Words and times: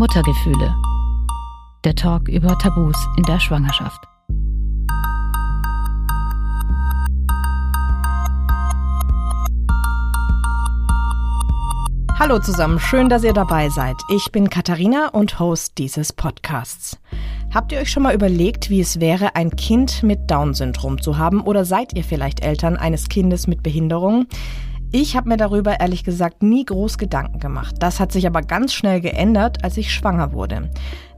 Muttergefühle. 0.00 0.74
Der 1.84 1.94
Talk 1.94 2.26
über 2.30 2.58
Tabus 2.58 2.96
in 3.18 3.22
der 3.24 3.38
Schwangerschaft. 3.38 4.02
Hallo 12.18 12.38
zusammen, 12.38 12.78
schön, 12.78 13.10
dass 13.10 13.24
ihr 13.24 13.34
dabei 13.34 13.68
seid. 13.68 13.96
Ich 14.08 14.32
bin 14.32 14.48
Katharina 14.48 15.08
und 15.08 15.38
Host 15.38 15.76
dieses 15.76 16.14
Podcasts. 16.14 16.98
Habt 17.52 17.70
ihr 17.70 17.78
euch 17.80 17.90
schon 17.90 18.02
mal 18.02 18.14
überlegt, 18.14 18.70
wie 18.70 18.80
es 18.80 19.00
wäre, 19.00 19.36
ein 19.36 19.50
Kind 19.50 20.02
mit 20.02 20.30
Down-Syndrom 20.30 21.02
zu 21.02 21.18
haben 21.18 21.42
oder 21.42 21.66
seid 21.66 21.94
ihr 21.94 22.04
vielleicht 22.04 22.42
Eltern 22.42 22.78
eines 22.78 23.10
Kindes 23.10 23.46
mit 23.46 23.62
Behinderung? 23.62 24.28
Ich 24.92 25.16
habe 25.16 25.28
mir 25.28 25.36
darüber 25.36 25.78
ehrlich 25.78 26.02
gesagt 26.02 26.42
nie 26.42 26.64
groß 26.64 26.98
Gedanken 26.98 27.38
gemacht. 27.38 27.76
Das 27.78 28.00
hat 28.00 28.10
sich 28.10 28.26
aber 28.26 28.42
ganz 28.42 28.74
schnell 28.74 29.00
geändert, 29.00 29.62
als 29.62 29.76
ich 29.76 29.94
schwanger 29.94 30.32
wurde. 30.32 30.68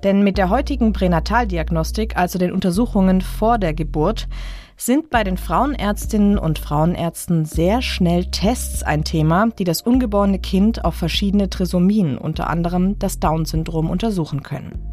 Denn 0.02 0.22
mit 0.22 0.36
der 0.36 0.50
heutigen 0.50 0.92
Pränataldiagnostik, 0.92 2.14
also 2.14 2.38
den 2.38 2.52
Untersuchungen 2.52 3.22
vor 3.22 3.56
der 3.56 3.72
Geburt, 3.72 4.28
sind 4.76 5.08
bei 5.08 5.24
den 5.24 5.38
Frauenärztinnen 5.38 6.36
und 6.36 6.58
Frauenärzten 6.58 7.46
sehr 7.46 7.80
schnell 7.80 8.26
Tests 8.26 8.82
ein 8.82 9.04
Thema, 9.04 9.48
die 9.58 9.64
das 9.64 9.80
ungeborene 9.80 10.38
Kind 10.38 10.84
auf 10.84 10.94
verschiedene 10.94 11.48
Trisomien, 11.48 12.18
unter 12.18 12.50
anderem 12.50 12.98
das 12.98 13.20
Down-Syndrom, 13.20 13.88
untersuchen 13.88 14.42
können. 14.42 14.92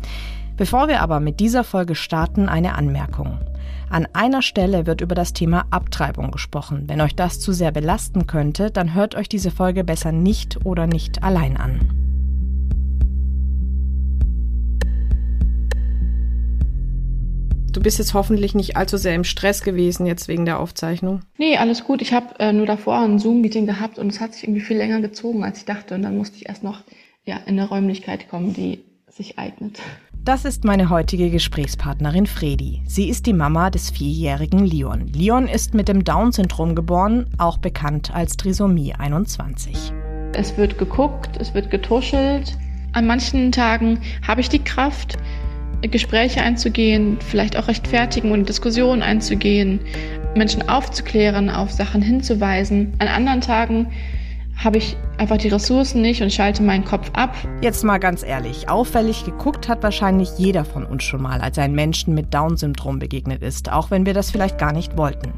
Bevor 0.55 0.87
wir 0.87 1.01
aber 1.01 1.19
mit 1.19 1.41
dieser 1.41 1.65
Folge 1.65 1.95
starten, 1.95 2.47
eine 2.47 2.75
Anmerkung. 2.75 3.39
An 3.89 4.07
einer 4.13 4.43
Stelle 4.43 4.85
wird 4.85 5.01
über 5.01 5.15
das 5.15 5.33
Thema 5.33 5.65
Abtreibung 5.71 6.29
gesprochen. 6.29 6.83
Wenn 6.85 7.01
euch 7.01 7.15
das 7.15 7.39
zu 7.39 7.53
sehr 7.53 7.71
belasten 7.71 8.27
könnte, 8.27 8.69
dann 8.69 8.93
hört 8.93 9.15
euch 9.15 9.27
diese 9.27 9.49
Folge 9.49 9.83
besser 9.83 10.11
nicht 10.11 10.63
oder 10.63 10.85
nicht 10.85 11.23
allein 11.23 11.57
an. 11.57 11.79
Du 17.71 17.81
bist 17.81 17.97
jetzt 17.97 18.13
hoffentlich 18.13 18.53
nicht 18.53 18.77
allzu 18.77 18.97
sehr 18.97 19.15
im 19.15 19.23
Stress 19.23 19.63
gewesen 19.63 20.05
jetzt 20.05 20.27
wegen 20.27 20.45
der 20.45 20.59
Aufzeichnung. 20.59 21.21
Nee, 21.37 21.57
alles 21.57 21.83
gut. 21.83 22.01
Ich 22.03 22.13
habe 22.13 22.39
äh, 22.39 22.53
nur 22.53 22.65
davor 22.67 22.99
ein 22.99 23.17
Zoom-Meeting 23.17 23.65
gehabt 23.65 23.97
und 23.97 24.09
es 24.11 24.19
hat 24.19 24.33
sich 24.33 24.43
irgendwie 24.43 24.61
viel 24.61 24.77
länger 24.77 25.01
gezogen, 25.01 25.43
als 25.43 25.59
ich 25.59 25.65
dachte. 25.65 25.95
Und 25.95 26.03
dann 26.03 26.17
musste 26.17 26.37
ich 26.37 26.47
erst 26.47 26.63
noch 26.63 26.83
ja, 27.25 27.37
in 27.37 27.59
eine 27.59 27.67
Räumlichkeit 27.67 28.29
kommen, 28.29 28.53
die 28.53 28.83
sich 29.07 29.39
eignet. 29.39 29.79
Das 30.25 30.43
ist 30.43 30.65
meine 30.65 30.89
heutige 30.89 31.29
Gesprächspartnerin 31.29 32.27
Fredi. 32.27 32.81
Sie 32.85 33.09
ist 33.09 33.25
die 33.25 33.33
Mama 33.33 33.69
des 33.69 33.89
vierjährigen 33.89 34.65
Leon. 34.65 35.07
Leon 35.07 35.47
ist 35.47 35.73
mit 35.73 35.87
dem 35.87 36.03
Down-Syndrom 36.03 36.75
geboren, 36.75 37.27
auch 37.37 37.57
bekannt 37.57 38.13
als 38.13 38.35
Trisomie 38.35 38.93
21. 38.93 39.93
Es 40.33 40.57
wird 40.57 40.77
geguckt, 40.77 41.37
es 41.39 41.53
wird 41.53 41.71
getuschelt. 41.71 42.57
An 42.91 43.07
manchen 43.07 43.53
Tagen 43.53 44.01
habe 44.27 44.41
ich 44.41 44.49
die 44.49 44.59
Kraft, 44.59 45.17
Gespräche 45.81 46.41
einzugehen, 46.41 47.17
vielleicht 47.21 47.55
auch 47.55 47.69
rechtfertigen 47.69 48.31
und 48.31 48.49
Diskussionen 48.49 49.01
einzugehen, 49.01 49.79
Menschen 50.35 50.67
aufzuklären, 50.67 51.49
auf 51.49 51.71
Sachen 51.71 52.01
hinzuweisen. 52.01 52.93
An 52.99 53.07
anderen 53.07 53.39
Tagen 53.41 53.87
habe 54.63 54.77
ich 54.77 54.97
einfach 55.17 55.37
die 55.37 55.47
Ressourcen 55.47 56.01
nicht 56.01 56.21
und 56.21 56.33
schalte 56.33 56.63
meinen 56.63 56.83
Kopf 56.83 57.09
ab. 57.13 57.33
Jetzt 57.61 57.83
mal 57.83 57.97
ganz 57.97 58.23
ehrlich, 58.23 58.69
auffällig 58.69 59.23
geguckt 59.23 59.69
hat 59.69 59.81
wahrscheinlich 59.83 60.29
jeder 60.37 60.65
von 60.65 60.85
uns 60.85 61.03
schon 61.03 61.21
mal, 61.21 61.41
als 61.41 61.57
ein 61.57 61.73
Menschen 61.73 62.13
mit 62.13 62.33
Down-Syndrom 62.33 62.99
begegnet 62.99 63.41
ist, 63.41 63.71
auch 63.71 63.89
wenn 63.89 64.05
wir 64.05 64.13
das 64.13 64.31
vielleicht 64.31 64.57
gar 64.57 64.73
nicht 64.73 64.97
wollten. 64.97 65.33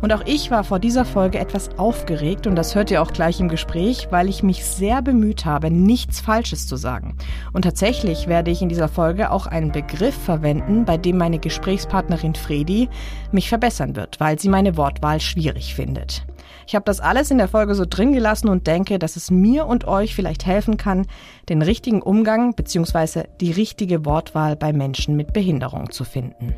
Und 0.00 0.12
auch 0.12 0.22
ich 0.26 0.50
war 0.50 0.64
vor 0.64 0.78
dieser 0.78 1.06
Folge 1.06 1.38
etwas 1.38 1.78
aufgeregt 1.78 2.46
und 2.46 2.56
das 2.56 2.74
hört 2.74 2.90
ihr 2.90 3.00
auch 3.00 3.12
gleich 3.12 3.40
im 3.40 3.48
Gespräch, 3.48 4.08
weil 4.10 4.28
ich 4.28 4.42
mich 4.42 4.64
sehr 4.64 5.00
bemüht 5.00 5.46
habe, 5.46 5.70
nichts 5.70 6.20
Falsches 6.20 6.66
zu 6.66 6.76
sagen. 6.76 7.16
Und 7.52 7.62
tatsächlich 7.62 8.26
werde 8.26 8.50
ich 8.50 8.60
in 8.60 8.68
dieser 8.68 8.88
Folge 8.88 9.30
auch 9.30 9.46
einen 9.46 9.72
Begriff 9.72 10.14
verwenden, 10.14 10.84
bei 10.84 10.98
dem 10.98 11.16
meine 11.16 11.38
Gesprächspartnerin 11.38 12.34
Fredi 12.34 12.90
mich 13.32 13.48
verbessern 13.48 13.96
wird, 13.96 14.20
weil 14.20 14.38
sie 14.38 14.50
meine 14.50 14.76
Wortwahl 14.76 15.20
schwierig 15.20 15.74
findet. 15.74 16.26
Ich 16.66 16.74
habe 16.74 16.84
das 16.84 17.00
alles 17.00 17.30
in 17.30 17.38
der 17.38 17.48
Folge 17.48 17.74
so 17.74 17.84
drin 17.88 18.12
gelassen 18.12 18.48
und 18.48 18.66
denke, 18.66 18.98
dass 18.98 19.16
es 19.16 19.30
mir 19.30 19.66
und 19.66 19.86
euch 19.86 20.14
vielleicht 20.14 20.46
helfen 20.46 20.76
kann, 20.76 21.06
den 21.48 21.62
richtigen 21.62 22.02
Umgang 22.02 22.54
bzw. 22.54 23.24
die 23.40 23.52
richtige 23.52 24.04
Wortwahl 24.04 24.56
bei 24.56 24.72
Menschen 24.72 25.16
mit 25.16 25.32
Behinderung 25.32 25.90
zu 25.90 26.04
finden. 26.04 26.54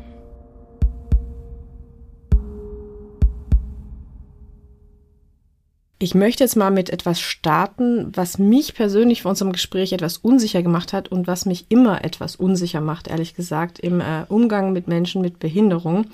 Ich 5.99 6.13
möchte 6.13 6.43
jetzt 6.43 6.55
mal 6.55 6.69
mit 6.69 6.91
etwas 6.91 7.19
starten, 7.19 8.11
was 8.13 8.37
mich 8.37 8.75
persönlich 8.75 9.23
vor 9.23 9.29
unserem 9.29 9.51
Gespräch 9.51 9.93
etwas 9.93 10.17
unsicher 10.17 10.61
gemacht 10.61 10.93
hat 10.93 11.07
und 11.07 11.25
was 11.25 11.47
mich 11.47 11.65
immer 11.69 12.05
etwas 12.05 12.35
unsicher 12.35 12.81
macht, 12.81 13.07
ehrlich 13.07 13.33
gesagt, 13.33 13.79
im 13.79 13.99
äh, 13.99 14.23
Umgang 14.29 14.73
mit 14.73 14.87
Menschen 14.87 15.23
mit 15.23 15.39
Behinderung. 15.39 16.05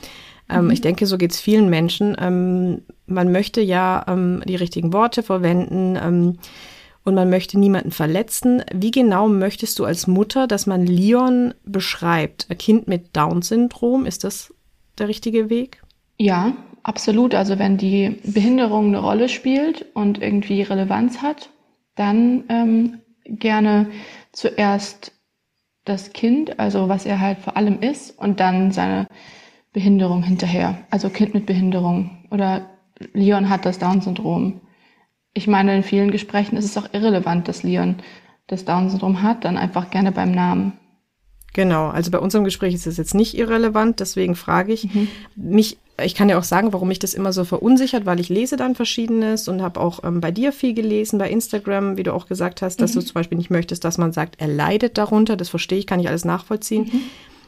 Ähm, 0.50 0.66
mhm. 0.66 0.72
Ich 0.72 0.80
denke, 0.80 1.06
so 1.06 1.18
geht 1.18 1.32
es 1.32 1.42
vielen 1.42 1.70
Menschen. 1.70 2.16
Ähm, 2.18 2.84
man 3.14 3.32
möchte 3.32 3.62
ja 3.62 4.06
ähm, 4.08 4.44
die 4.46 4.56
richtigen 4.56 4.94
Worte 4.94 5.24
verwenden 5.24 5.98
ähm, 6.02 6.40
und 7.04 7.16
man 7.16 7.30
möchte 7.30 7.60
niemanden 7.60 7.92
verletzen. 7.92 8.64
Wie 8.74 8.92
genau 8.92 9.28
möchtest 9.28 9.80
du 9.80 9.86
als 9.86 10.08
Mutter, 10.08 10.48
dass 10.48 10.68
man 10.68 10.86
Leon 10.86 11.54
beschreibt? 11.66 12.48
Ein 12.50 12.58
Kind 12.58 12.88
mit 12.88 13.16
Down-Syndrom, 13.16 14.06
ist 14.06 14.24
das 14.24 14.54
der 14.98 15.08
richtige 15.08 15.50
Weg? 15.50 15.82
Ja, 16.18 16.54
Absolut. 16.84 17.34
Also 17.34 17.58
wenn 17.60 17.78
die 17.78 18.20
Behinderung 18.26 18.88
eine 18.88 19.00
Rolle 19.00 19.30
spielt 19.30 19.86
und 19.94 20.22
irgendwie 20.22 20.62
Relevanz 20.62 21.22
hat, 21.22 21.50
dann 21.96 22.44
ähm, 22.50 23.00
gerne 23.26 23.90
zuerst 24.34 25.14
das 25.86 26.12
Kind, 26.12 26.60
also 26.60 26.90
was 26.90 27.06
er 27.06 27.20
halt 27.20 27.40
vor 27.40 27.58
allem 27.58 27.82
ist, 27.82 28.18
und 28.18 28.40
dann 28.40 28.72
seine 28.72 29.08
Behinderung 29.72 30.24
hinterher. 30.24 30.78
Also 30.90 31.10
Kind 31.10 31.34
mit 31.34 31.46
Behinderung 31.46 32.26
oder 32.32 32.70
Leon 33.14 33.50
hat 33.50 33.66
das 33.66 33.80
Down-Syndrom. 33.80 34.62
Ich 35.34 35.48
meine, 35.48 35.76
in 35.76 35.84
vielen 35.84 36.12
Gesprächen 36.12 36.58
ist 36.58 36.66
es 36.66 36.78
auch 36.78 36.94
irrelevant, 36.94 37.48
dass 37.48 37.64
Leon 37.64 37.98
das 38.48 38.66
Down-Syndrom 38.66 39.22
hat, 39.22 39.46
dann 39.46 39.58
einfach 39.58 39.90
gerne 39.90 40.12
beim 40.12 40.32
Namen. 40.32 40.74
Genau, 41.54 41.90
also 41.90 42.10
bei 42.12 42.20
unserem 42.20 42.46
Gespräch 42.46 42.74
ist 42.74 42.88
es 42.88 42.98
jetzt 42.98 43.14
nicht 43.14 43.38
irrelevant, 43.38 44.00
deswegen 44.00 44.36
frage 44.36 44.74
ich. 44.74 44.94
Mhm. 44.94 45.08
Mich 45.36 45.78
ich 46.02 46.16
kann 46.16 46.30
ja 46.30 46.40
auch 46.40 46.44
sagen, 46.44 46.74
warum 46.74 46.88
mich 46.88 47.00
das 47.00 47.14
immer 47.14 47.34
so 47.34 47.44
verunsichert, 47.46 48.06
weil 48.06 48.20
ich 48.20 48.30
lese 48.30 48.58
dann 48.58 48.74
Verschiedenes 48.74 49.48
und 49.48 49.62
habe 49.62 49.80
auch 49.80 50.04
ähm, 50.04 50.22
bei 50.22 50.32
dir 50.32 50.52
viel 50.52 50.74
gelesen, 50.74 51.20
bei 51.20 51.30
Instagram, 51.30 51.98
wie 51.98 52.04
du 52.04 52.14
auch 52.14 52.28
gesagt 52.28 52.62
hast, 52.62 52.82
dass 52.82 52.96
mhm. 52.96 53.02
du 53.02 53.06
zum 53.06 53.14
Beispiel 53.14 53.38
nicht 53.38 53.52
möchtest, 53.52 53.84
dass 53.84 54.00
man 54.00 54.12
sagt, 54.12 54.36
er 54.40 54.48
leidet 54.48 54.98
darunter. 54.98 55.38
Das 55.38 55.50
verstehe 55.50 55.78
ich, 55.78 55.88
kann 55.88 56.00
ich 56.00 56.08
alles 56.08 56.26
nachvollziehen. 56.26 56.90
Mhm. 56.92 57.02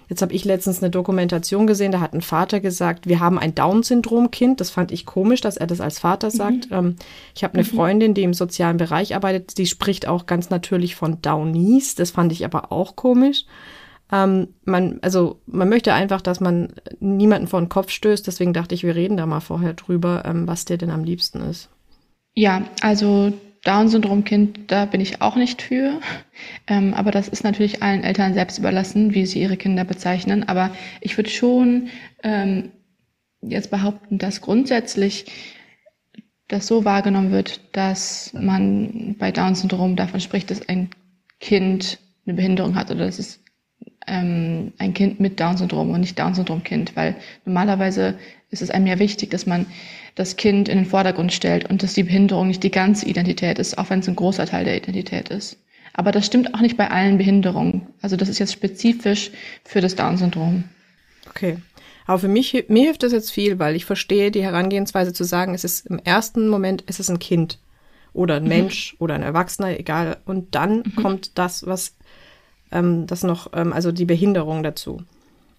Jetzt 0.08 0.22
habe 0.22 0.34
ich 0.34 0.46
letztens 0.46 0.82
eine 0.82 0.92
Dokumentation 0.92 1.68
gesehen, 1.68 1.92
da 1.92 2.00
hat 2.00 2.14
ein 2.14 2.22
Vater 2.22 2.60
gesagt, 2.60 3.08
wir 3.08 3.20
haben 3.20 3.40
ein 3.40 3.56
Down-Syndrom-Kind. 3.56 4.62
Das 4.62 4.70
fand 4.70 4.92
ich 4.92 5.06
komisch, 5.06 5.42
dass 5.42 5.58
er 5.58 5.68
das 5.68 5.82
als 5.82 6.00
Vater 6.00 6.28
mhm. 6.28 6.32
sagt. 6.32 6.68
Ähm, 6.72 6.96
ich 7.36 7.44
habe 7.44 7.56
eine 7.56 7.64
mhm. 7.64 7.68
Freundin, 7.68 8.14
die 8.14 8.24
im 8.24 8.34
sozialen 8.34 8.78
Bereich 8.78 9.16
arbeitet, 9.16 9.58
die 9.58 9.66
spricht 9.66 10.08
auch 10.08 10.26
ganz 10.26 10.50
natürlich 10.50 10.96
von 10.96 11.22
Downies. 11.22 11.96
Das 11.96 12.12
fand 12.12 12.32
ich 12.32 12.46
aber 12.46 12.72
auch 12.72 12.96
komisch. 12.96 13.46
Ähm, 14.12 14.50
man, 14.64 15.00
also 15.02 15.42
man 15.48 15.70
möchte 15.70 15.94
einfach, 15.94 16.22
dass 16.22 16.40
man 16.40 16.74
niemanden 17.00 17.48
vor 17.48 17.60
den 17.60 17.70
Kopf 17.70 17.90
stößt. 17.90 18.28
Deswegen 18.28 18.54
dachte 18.54 18.76
ich, 18.76 18.84
wir 18.84 18.96
reden 18.96 19.18
da 19.18 19.26
mal 19.26 19.40
vorher 19.40 19.74
drüber, 19.74 20.24
ähm, 20.26 20.48
was 20.48 20.66
dir 20.66 20.78
denn 20.78 20.92
am 20.92 21.04
liebsten 21.04 21.42
ist. 21.42 21.70
Ja, 22.36 22.64
also 22.82 23.34
Down-Syndrom-Kind, 23.66 24.72
da 24.72 24.86
bin 24.86 25.02
ich 25.02 25.22
auch 25.22 25.36
nicht 25.36 25.62
für. 25.62 26.00
Ähm, 26.68 26.94
aber 26.94 27.12
das 27.12 27.28
ist 27.28 27.44
natürlich 27.44 27.84
allen 27.84 28.04
Eltern 28.04 28.34
selbst 28.34 28.58
überlassen, 28.60 29.14
wie 29.14 29.26
sie 29.26 29.42
ihre 29.42 29.58
Kinder 29.58 29.84
bezeichnen. 29.84 30.48
Aber 30.48 30.72
ich 31.02 31.18
würde 31.18 31.30
schon 31.30 31.90
ähm, 32.24 32.72
jetzt 33.42 33.72
behaupten, 33.72 34.18
dass 34.18 34.42
grundsätzlich 34.42 35.26
das 36.48 36.68
so 36.68 36.86
wahrgenommen 36.86 37.32
wird, 37.32 37.62
dass 37.76 38.32
man 38.34 39.16
bei 39.18 39.32
Down-Syndrom 39.32 39.96
davon 39.96 40.20
spricht, 40.20 40.52
dass 40.52 40.68
ein 40.70 40.92
Kind 41.40 42.00
eine 42.26 42.36
Behinderung 42.36 42.76
hat 42.76 42.92
oder 42.92 43.06
dass 43.06 43.20
es 43.20 43.44
ähm, 44.08 44.74
ein 44.78 44.94
Kind 44.94 45.20
mit 45.20 45.40
Down-Syndrom 45.40 45.90
und 45.90 46.02
nicht 46.02 46.20
Down-Syndrom-Kind, 46.20 46.96
weil 46.96 47.16
normalerweise 47.46 48.18
ist 48.56 48.62
es 48.62 48.72
einem 48.72 48.88
ja 48.88 49.00
wichtig, 49.00 49.30
dass 49.30 49.46
man 49.46 49.66
das 50.16 50.38
Kind 50.38 50.70
in 50.70 50.78
den 50.78 50.86
Vordergrund 50.86 51.34
stellt 51.34 51.70
und 51.70 51.84
dass 51.84 51.94
die 51.94 52.04
Behinderung 52.04 52.48
nicht 52.48 52.64
die 52.64 52.72
ganze 52.72 53.06
Identität 53.06 53.60
ist, 53.60 53.78
auch 53.78 53.90
wenn 53.90 54.00
es 54.00 54.08
ein 54.08 54.16
großer 54.16 54.46
Teil 54.46 54.66
der 54.66 54.78
Identität 54.78 55.30
ist. 55.30 55.58
Aber 55.94 56.12
das 56.12 56.26
stimmt 56.26 56.54
auch 56.54 56.62
nicht 56.62 56.78
bei 56.78 56.90
allen 56.90 57.18
Behinderungen. 57.18 57.88
Also 58.02 58.16
das 58.18 58.30
ist 58.30 58.40
jetzt 58.40 58.54
spezifisch 58.54 59.32
für 59.64 59.82
das 59.82 59.96
Down-Syndrom. 59.96 60.66
Okay. 61.30 61.58
Aber 62.06 62.20
für 62.20 62.28
mich, 62.28 62.66
mir 62.68 62.84
hilft 62.84 63.04
das 63.04 63.12
jetzt 63.12 63.32
viel, 63.32 63.60
weil 63.60 63.76
ich 63.76 63.86
verstehe 63.86 64.32
die 64.32 64.44
Herangehensweise 64.44 65.14
zu 65.14 65.24
sagen, 65.24 65.54
es 65.54 65.64
ist 65.64 65.88
im 65.88 66.00
ersten 66.00 66.50
Moment, 66.50 66.84
es 66.88 67.00
ist 67.00 67.10
ein 67.10 67.20
Kind 67.20 67.60
oder 68.14 68.36
ein 68.36 68.44
mhm. 68.44 68.50
Mensch 68.50 68.96
oder 69.00 69.16
ein 69.16 69.24
Erwachsener, 69.24 69.80
egal. 69.80 70.18
Und 70.26 70.56
dann 70.56 70.78
mhm. 70.78 70.96
kommt 70.96 71.38
das, 71.38 71.66
was 71.66 71.96
ähm, 72.72 73.08
das 73.08 73.24
noch, 73.24 73.52
ähm, 73.54 73.74
also 73.74 73.92
die 73.92 74.06
Behinderung 74.06 74.64
dazu, 74.64 75.02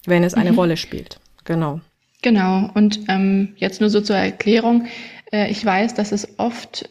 wenn 0.04 0.22
es 0.22 0.34
eine 0.34 0.52
mhm. 0.52 0.58
Rolle 0.58 0.76
spielt. 0.76 1.18
Genau. 1.44 1.80
Genau. 2.22 2.70
Und 2.74 3.00
ähm, 3.08 3.54
jetzt 3.56 3.80
nur 3.80 3.90
so 3.90 4.00
zur 4.00 4.16
Erklärung. 4.16 4.86
Äh, 5.32 5.50
ich 5.50 5.64
weiß, 5.64 5.94
dass 5.94 6.12
es 6.12 6.38
oft 6.38 6.88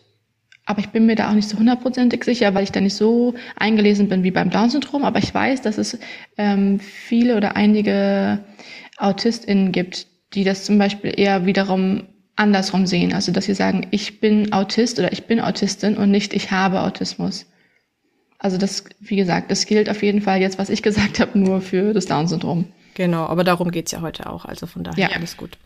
aber 0.66 0.80
ich 0.80 0.90
bin 0.90 1.06
mir 1.06 1.16
da 1.16 1.30
auch 1.30 1.36
nicht 1.36 1.48
so 1.48 1.60
hundertprozentig 1.60 2.24
sicher, 2.24 2.54
weil 2.56 2.64
ich 2.64 2.72
da 2.72 2.82
nicht 2.82 2.96
so 2.96 3.36
eingelesen 3.56 4.10
bin 4.10 4.24
wie 4.24 4.32
beim 4.32 4.50
Down-Syndrom. 4.50 5.06
Aber 5.06 5.20
ich 5.20 5.32
weiß, 5.32 5.62
dass 5.62 5.78
es 5.78 6.00
ähm, 6.38 6.80
viele 6.80 7.38
oder 7.38 7.56
einige 7.56 8.40
AutistInnen 8.98 9.72
gibt, 9.72 10.08
die 10.34 10.44
das 10.44 10.66
zum 10.66 10.80
Beispiel 10.80 11.14
eher 11.16 11.46
wiederum 11.46 12.08
andersrum 12.36 12.88
sehen. 12.88 13.14
Also, 13.14 13.32
dass 13.32 13.46
sie 13.46 13.54
sagen, 13.54 13.88
ich 13.92 14.20
bin 14.20 14.54
Autist 14.54 14.98
oder 14.98 15.12
ich 15.14 15.26
bin 15.26 15.40
Autistin 15.40 15.98
und 15.98 16.10
nicht 16.10 16.34
ich 16.34 16.52
habe 16.52 16.82
Autismus. 16.82 17.46
Also 18.40 18.58
das, 18.58 18.84
wie 19.00 19.16
gesagt, 19.16 19.52
das 19.52 19.66
gilt 19.66 19.90
auf 19.90 20.04
jeden 20.04 20.22
Fall 20.22 20.42
jetzt, 20.42 20.58
was 20.58 20.70
ich 20.70 20.82
gesagt 20.84 21.20
habe, 21.20 21.38
nur 21.38 21.62
für 21.62 21.94
das 21.94 22.08
Down-Syndrom. 22.08 22.66
Genau, 22.96 23.26
aber 23.28 23.44
darum 23.44 23.70
geht's 23.70 23.92
ja 23.92 24.02
heute 24.02 24.28
auch. 24.28 24.46
Also 24.46 24.66
von 24.66 24.84
daher 24.84 25.10
ja. 25.10 25.16
alles 25.16 25.38
gut. 25.38 25.58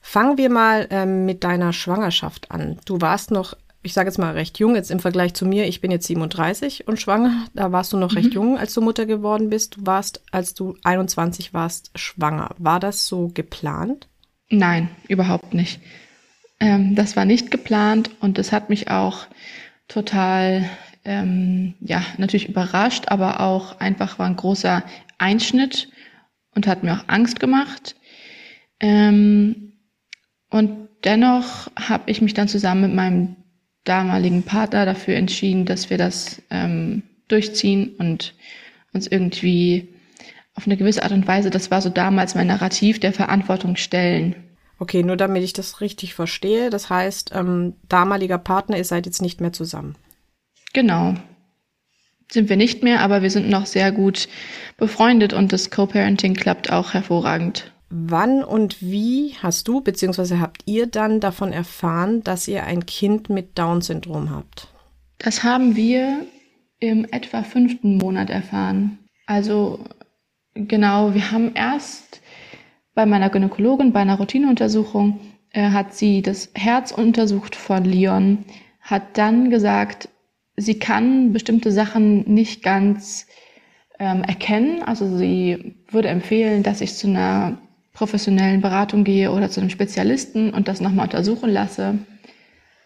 Fangen 0.00 0.38
wir 0.38 0.48
mal 0.48 0.86
ähm, 0.90 1.26
mit 1.26 1.44
deiner 1.44 1.74
Schwangerschaft 1.74 2.50
an. 2.50 2.78
Du 2.86 3.00
warst 3.00 3.30
noch, 3.32 3.54
ich 3.82 3.92
sage 3.92 4.08
jetzt 4.08 4.18
mal 4.18 4.32
recht 4.32 4.58
jung, 4.58 4.76
jetzt 4.76 4.90
im 4.90 5.00
Vergleich 5.00 5.34
zu 5.34 5.44
mir, 5.44 5.66
ich 5.66 5.80
bin 5.80 5.90
jetzt 5.90 6.06
37 6.06 6.88
und 6.88 7.00
schwanger. 7.00 7.44
Da 7.54 7.72
warst 7.72 7.92
du 7.92 7.98
noch 7.98 8.12
mhm. 8.12 8.16
recht 8.16 8.34
jung, 8.34 8.56
als 8.56 8.72
du 8.72 8.80
Mutter 8.80 9.04
geworden 9.04 9.50
bist. 9.50 9.76
Du 9.76 9.86
warst, 9.86 10.22
als 10.30 10.54
du 10.54 10.76
21 10.84 11.52
warst, 11.52 11.90
schwanger. 11.96 12.54
War 12.56 12.80
das 12.80 13.06
so 13.06 13.28
geplant? 13.28 14.08
Nein, 14.48 14.88
überhaupt 15.08 15.52
nicht. 15.52 15.80
Ähm, 16.60 16.94
das 16.94 17.16
war 17.16 17.24
nicht 17.24 17.50
geplant 17.50 18.10
und 18.20 18.38
das 18.38 18.52
hat 18.52 18.70
mich 18.70 18.90
auch 18.90 19.26
total, 19.88 20.68
ähm, 21.04 21.74
ja, 21.80 22.04
natürlich 22.16 22.48
überrascht, 22.48 23.04
aber 23.08 23.40
auch 23.40 23.80
einfach 23.80 24.20
war 24.20 24.26
ein 24.26 24.36
großer 24.36 24.84
Einschnitt 25.18 25.88
und 26.54 26.66
hat 26.66 26.82
mir 26.82 26.94
auch 26.94 27.04
Angst 27.06 27.40
gemacht. 27.40 27.96
Ähm, 28.80 29.72
und 30.50 30.88
dennoch 31.04 31.70
habe 31.76 32.10
ich 32.10 32.22
mich 32.22 32.34
dann 32.34 32.48
zusammen 32.48 32.82
mit 32.82 32.94
meinem 32.94 33.36
damaligen 33.84 34.42
Partner 34.42 34.84
dafür 34.84 35.16
entschieden, 35.16 35.64
dass 35.64 35.90
wir 35.90 35.98
das 35.98 36.42
ähm, 36.50 37.02
durchziehen 37.28 37.94
und 37.98 38.34
uns 38.92 39.06
irgendwie 39.06 39.88
auf 40.54 40.66
eine 40.66 40.76
gewisse 40.76 41.02
Art 41.02 41.12
und 41.12 41.26
Weise, 41.26 41.50
das 41.50 41.70
war 41.70 41.80
so 41.80 41.88
damals 41.88 42.34
mein 42.34 42.48
Narrativ, 42.48 42.98
der 42.98 43.12
Verantwortung 43.12 43.76
stellen. 43.76 44.34
Okay, 44.78 45.02
nur 45.02 45.16
damit 45.16 45.42
ich 45.42 45.52
das 45.52 45.80
richtig 45.80 46.14
verstehe, 46.14 46.70
das 46.70 46.90
heißt, 46.90 47.32
ähm, 47.34 47.74
damaliger 47.88 48.38
Partner, 48.38 48.76
ihr 48.76 48.84
seid 48.84 49.06
jetzt 49.06 49.22
nicht 49.22 49.40
mehr 49.40 49.52
zusammen. 49.52 49.94
Genau. 50.72 51.14
Sind 52.32 52.48
wir 52.48 52.56
nicht 52.56 52.82
mehr, 52.82 53.00
aber 53.00 53.22
wir 53.22 53.30
sind 53.30 53.48
noch 53.48 53.66
sehr 53.66 53.90
gut 53.92 54.28
befreundet 54.76 55.32
und 55.32 55.52
das 55.52 55.70
Co-Parenting 55.70 56.34
klappt 56.34 56.72
auch 56.72 56.94
hervorragend. 56.94 57.72
Wann 57.88 58.44
und 58.44 58.80
wie 58.80 59.34
hast 59.42 59.66
du 59.66 59.80
bzw. 59.80 60.38
habt 60.38 60.62
ihr 60.66 60.86
dann 60.86 61.18
davon 61.18 61.52
erfahren, 61.52 62.22
dass 62.22 62.46
ihr 62.46 62.64
ein 62.64 62.86
Kind 62.86 63.30
mit 63.30 63.58
Down-Syndrom 63.58 64.30
habt? 64.30 64.68
Das 65.18 65.42
haben 65.42 65.74
wir 65.74 66.24
im 66.78 67.04
etwa 67.10 67.42
fünften 67.42 67.98
Monat 67.98 68.30
erfahren. 68.30 68.98
Also 69.26 69.80
genau, 70.54 71.14
wir 71.14 71.32
haben 71.32 71.52
erst 71.54 72.20
bei 72.94 73.06
meiner 73.06 73.30
Gynäkologin 73.30 73.92
bei 73.92 74.00
einer 74.00 74.16
Routineuntersuchung 74.16 75.20
äh, 75.50 75.70
hat 75.70 75.94
sie 75.94 76.22
das 76.22 76.50
Herz 76.54 76.92
untersucht 76.92 77.56
von 77.56 77.84
Leon, 77.84 78.44
hat 78.80 79.18
dann 79.18 79.50
gesagt, 79.50 80.08
sie 80.60 80.78
kann 80.78 81.32
bestimmte 81.32 81.72
Sachen 81.72 82.32
nicht 82.32 82.62
ganz 82.62 83.26
ähm, 83.98 84.22
erkennen. 84.22 84.82
Also 84.82 85.16
sie 85.16 85.76
würde 85.90 86.08
empfehlen, 86.08 86.62
dass 86.62 86.80
ich 86.80 86.94
zu 86.94 87.08
einer 87.08 87.58
professionellen 87.92 88.60
Beratung 88.60 89.04
gehe 89.04 89.32
oder 89.32 89.50
zu 89.50 89.60
einem 89.60 89.70
Spezialisten 89.70 90.52
und 90.52 90.68
das 90.68 90.80
nochmal 90.80 91.06
untersuchen 91.06 91.50
lasse. 91.50 91.98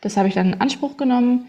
Das 0.00 0.16
habe 0.16 0.28
ich 0.28 0.34
dann 0.34 0.54
in 0.54 0.60
Anspruch 0.60 0.96
genommen. 0.96 1.46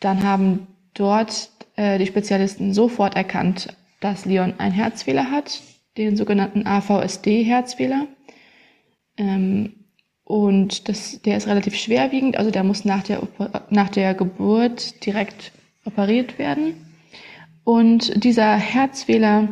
Dann 0.00 0.22
haben 0.22 0.66
dort 0.94 1.50
äh, 1.76 1.98
die 1.98 2.06
Spezialisten 2.06 2.72
sofort 2.72 3.16
erkannt, 3.16 3.76
dass 4.00 4.24
Leon 4.24 4.54
einen 4.58 4.74
Herzfehler 4.74 5.30
hat, 5.30 5.62
den 5.96 6.16
sogenannten 6.16 6.66
AVSD-Herzfehler. 6.66 8.06
Ähm, 9.16 9.81
und 10.32 10.88
das, 10.88 11.20
der 11.20 11.36
ist 11.36 11.46
relativ 11.46 11.76
schwerwiegend, 11.76 12.38
also 12.38 12.50
der 12.50 12.64
muss 12.64 12.86
nach 12.86 13.02
der, 13.02 13.20
nach 13.68 13.90
der 13.90 14.14
Geburt 14.14 15.04
direkt 15.04 15.52
operiert 15.84 16.38
werden. 16.38 16.72
Und 17.64 18.24
dieser 18.24 18.56
Herzfehler 18.56 19.46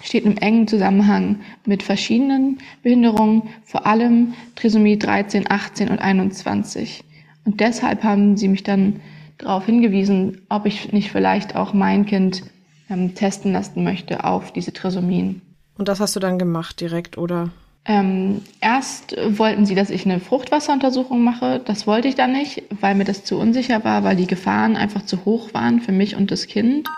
steht 0.00 0.24
im 0.24 0.36
engen 0.36 0.68
Zusammenhang 0.68 1.40
mit 1.66 1.82
verschiedenen 1.82 2.58
Behinderungen, 2.84 3.42
vor 3.64 3.86
allem 3.86 4.34
Trisomie 4.54 5.00
13, 5.00 5.50
18 5.50 5.88
und 5.88 5.98
21. 5.98 7.02
Und 7.44 7.58
deshalb 7.58 8.04
haben 8.04 8.36
sie 8.36 8.46
mich 8.46 8.62
dann 8.62 9.00
darauf 9.38 9.66
hingewiesen, 9.66 10.42
ob 10.48 10.66
ich 10.66 10.92
nicht 10.92 11.10
vielleicht 11.10 11.56
auch 11.56 11.74
mein 11.74 12.06
Kind 12.06 12.44
ähm, 12.88 13.16
testen 13.16 13.52
lassen 13.52 13.82
möchte 13.82 14.22
auf 14.22 14.52
diese 14.52 14.72
Trisomien. 14.72 15.42
Und 15.76 15.88
das 15.88 15.98
hast 15.98 16.14
du 16.14 16.20
dann 16.20 16.38
gemacht 16.38 16.80
direkt, 16.80 17.18
oder? 17.18 17.50
Ähm, 17.86 18.42
erst 18.60 19.14
wollten 19.38 19.66
sie, 19.66 19.74
dass 19.74 19.90
ich 19.90 20.06
eine 20.06 20.18
Fruchtwasseruntersuchung 20.18 21.22
mache. 21.22 21.60
Das 21.64 21.86
wollte 21.86 22.08
ich 22.08 22.14
dann 22.14 22.32
nicht, 22.32 22.62
weil 22.80 22.94
mir 22.94 23.04
das 23.04 23.24
zu 23.24 23.38
unsicher 23.38 23.84
war, 23.84 24.04
weil 24.04 24.16
die 24.16 24.26
Gefahren 24.26 24.76
einfach 24.76 25.04
zu 25.04 25.24
hoch 25.24 25.52
waren 25.52 25.80
für 25.80 25.92
mich 25.92 26.16
und 26.16 26.30
das 26.30 26.46
Kind. 26.46 26.88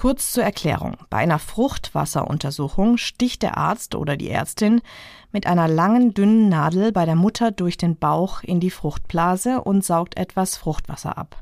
Kurz 0.00 0.32
zur 0.32 0.44
Erklärung. 0.44 0.96
Bei 1.10 1.18
einer 1.18 1.38
Fruchtwasseruntersuchung 1.38 2.96
sticht 2.96 3.42
der 3.42 3.58
Arzt 3.58 3.94
oder 3.94 4.16
die 4.16 4.30
Ärztin 4.30 4.80
mit 5.30 5.46
einer 5.46 5.68
langen, 5.68 6.14
dünnen 6.14 6.48
Nadel 6.48 6.90
bei 6.90 7.04
der 7.04 7.16
Mutter 7.16 7.50
durch 7.50 7.76
den 7.76 7.96
Bauch 7.96 8.42
in 8.42 8.60
die 8.60 8.70
Fruchtblase 8.70 9.60
und 9.60 9.84
saugt 9.84 10.16
etwas 10.16 10.56
Fruchtwasser 10.56 11.18
ab. 11.18 11.36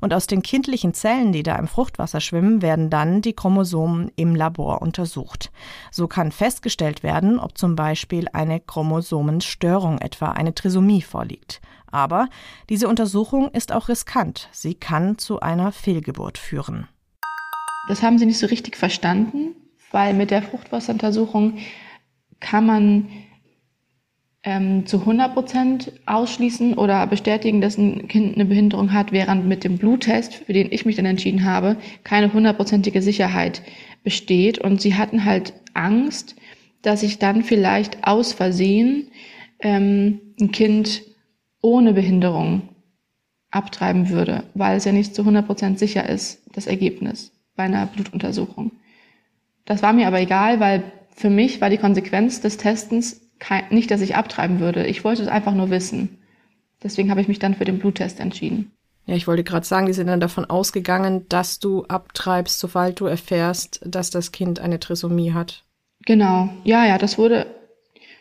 Und 0.00 0.12
aus 0.12 0.26
den 0.26 0.42
kindlichen 0.42 0.92
Zellen, 0.92 1.30
die 1.30 1.44
da 1.44 1.54
im 1.54 1.68
Fruchtwasser 1.68 2.20
schwimmen, 2.20 2.62
werden 2.62 2.90
dann 2.90 3.22
die 3.22 3.32
Chromosomen 3.32 4.10
im 4.16 4.34
Labor 4.34 4.82
untersucht. 4.82 5.52
So 5.92 6.08
kann 6.08 6.32
festgestellt 6.32 7.04
werden, 7.04 7.38
ob 7.38 7.56
zum 7.56 7.76
Beispiel 7.76 8.26
eine 8.32 8.58
Chromosomenstörung, 8.58 9.98
etwa 9.98 10.32
eine 10.32 10.52
Trisomie, 10.52 11.02
vorliegt. 11.02 11.60
Aber 11.92 12.26
diese 12.70 12.88
Untersuchung 12.88 13.52
ist 13.52 13.70
auch 13.70 13.88
riskant. 13.88 14.48
Sie 14.50 14.74
kann 14.74 15.16
zu 15.16 15.38
einer 15.38 15.70
Fehlgeburt 15.70 16.38
führen. 16.38 16.88
Das 17.88 18.02
haben 18.02 18.18
sie 18.18 18.26
nicht 18.26 18.38
so 18.38 18.46
richtig 18.46 18.76
verstanden, 18.76 19.54
weil 19.90 20.14
mit 20.14 20.30
der 20.30 20.42
Fruchtwasseruntersuchung 20.42 21.58
kann 22.38 22.66
man 22.66 23.08
ähm, 24.42 24.86
zu 24.86 25.00
100 25.00 25.34
Prozent 25.34 25.92
ausschließen 26.06 26.74
oder 26.74 27.06
bestätigen, 27.06 27.60
dass 27.60 27.76
ein 27.76 28.08
Kind 28.08 28.34
eine 28.34 28.46
Behinderung 28.46 28.92
hat, 28.92 29.12
während 29.12 29.46
mit 29.46 29.64
dem 29.64 29.76
Bluttest, 29.76 30.34
für 30.34 30.52
den 30.52 30.72
ich 30.72 30.86
mich 30.86 30.96
dann 30.96 31.04
entschieden 31.04 31.44
habe, 31.44 31.76
keine 32.04 32.32
hundertprozentige 32.32 33.02
Sicherheit 33.02 33.62
besteht. 34.02 34.58
Und 34.58 34.80
sie 34.80 34.94
hatten 34.94 35.24
halt 35.24 35.52
Angst, 35.74 36.36
dass 36.82 37.02
ich 37.02 37.18
dann 37.18 37.42
vielleicht 37.42 38.06
aus 38.06 38.32
Versehen 38.32 39.08
ähm, 39.60 40.20
ein 40.40 40.52
Kind 40.52 41.02
ohne 41.60 41.92
Behinderung 41.92 42.62
abtreiben 43.50 44.08
würde, 44.08 44.44
weil 44.54 44.78
es 44.78 44.86
ja 44.86 44.92
nicht 44.92 45.14
zu 45.14 45.22
100 45.22 45.46
Prozent 45.46 45.78
sicher 45.78 46.08
ist, 46.08 46.42
das 46.54 46.66
Ergebnis 46.66 47.32
bei 47.60 47.66
einer 47.66 47.84
Blutuntersuchung. 47.84 48.72
Das 49.66 49.82
war 49.82 49.92
mir 49.92 50.06
aber 50.06 50.18
egal, 50.18 50.60
weil 50.60 50.82
für 51.14 51.28
mich 51.28 51.60
war 51.60 51.68
die 51.68 51.76
Konsequenz 51.76 52.40
des 52.40 52.56
Testens 52.56 53.20
kein, 53.38 53.64
nicht, 53.68 53.90
dass 53.90 54.00
ich 54.00 54.16
abtreiben 54.16 54.60
würde. 54.60 54.86
Ich 54.86 55.04
wollte 55.04 55.20
es 55.20 55.28
einfach 55.28 55.52
nur 55.52 55.68
wissen. 55.68 56.16
Deswegen 56.82 57.10
habe 57.10 57.20
ich 57.20 57.28
mich 57.28 57.38
dann 57.38 57.54
für 57.54 57.66
den 57.66 57.78
Bluttest 57.78 58.18
entschieden. 58.18 58.72
Ja, 59.04 59.14
ich 59.14 59.26
wollte 59.26 59.44
gerade 59.44 59.66
sagen, 59.66 59.86
die 59.86 59.92
sind 59.92 60.06
dann 60.06 60.20
davon 60.20 60.46
ausgegangen, 60.46 61.26
dass 61.28 61.58
du 61.58 61.84
abtreibst, 61.84 62.58
sobald 62.58 62.98
du 62.98 63.04
erfährst, 63.04 63.80
dass 63.84 64.08
das 64.08 64.32
Kind 64.32 64.58
eine 64.58 64.80
Trisomie 64.80 65.34
hat. 65.34 65.64
Genau. 66.06 66.48
Ja, 66.64 66.86
ja, 66.86 66.96
das 66.96 67.18
wurde 67.18 67.46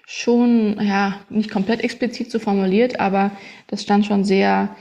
schon, 0.05 0.81
ja, 0.81 1.15
nicht 1.29 1.50
komplett 1.50 1.79
explizit 1.79 2.29
so 2.29 2.39
formuliert, 2.39 3.00
aber 3.00 3.31
das 3.67 3.84
stand 3.84 4.05
schon 4.05 4.25
sehr 4.25 4.75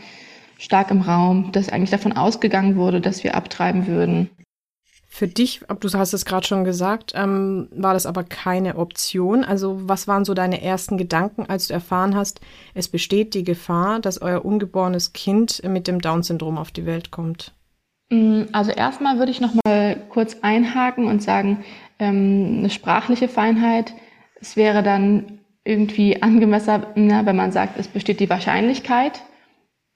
stark 0.58 0.90
im 0.90 1.02
Raum, 1.02 1.52
dass 1.52 1.68
eigentlich 1.68 1.90
davon 1.90 2.12
ausgegangen 2.12 2.74
wurde, 2.74 3.00
dass 3.00 3.22
wir 3.22 3.36
abtreiben 3.36 3.86
würden. 3.86 4.30
Für 5.18 5.26
dich, 5.26 5.62
du 5.80 5.88
hast 5.94 6.12
es 6.12 6.24
gerade 6.24 6.46
schon 6.46 6.62
gesagt, 6.62 7.12
ähm, 7.16 7.66
war 7.72 7.92
das 7.92 8.06
aber 8.06 8.22
keine 8.22 8.76
Option. 8.76 9.42
Also 9.42 9.88
was 9.88 10.06
waren 10.06 10.24
so 10.24 10.32
deine 10.32 10.62
ersten 10.62 10.96
Gedanken, 10.96 11.44
als 11.48 11.66
du 11.66 11.74
erfahren 11.74 12.14
hast, 12.14 12.40
es 12.72 12.86
besteht 12.86 13.34
die 13.34 13.42
Gefahr, 13.42 13.98
dass 13.98 14.22
euer 14.22 14.44
ungeborenes 14.44 15.12
Kind 15.14 15.60
mit 15.64 15.88
dem 15.88 16.00
Down-Syndrom 16.00 16.56
auf 16.56 16.70
die 16.70 16.86
Welt 16.86 17.10
kommt? 17.10 17.52
Mm, 18.10 18.42
also 18.52 18.70
erstmal 18.70 19.18
würde 19.18 19.32
ich 19.32 19.40
noch 19.40 19.54
mal 19.66 19.96
kurz 20.08 20.36
einhaken 20.42 21.06
und 21.06 21.20
sagen, 21.20 21.64
ähm, 21.98 22.58
eine 22.58 22.70
sprachliche 22.70 23.26
Feinheit. 23.26 23.94
Es 24.40 24.54
wäre 24.54 24.84
dann 24.84 25.40
irgendwie 25.64 26.22
angemessener, 26.22 27.26
wenn 27.26 27.34
man 27.34 27.50
sagt, 27.50 27.76
es 27.76 27.88
besteht 27.88 28.20
die 28.20 28.30
Wahrscheinlichkeit, 28.30 29.24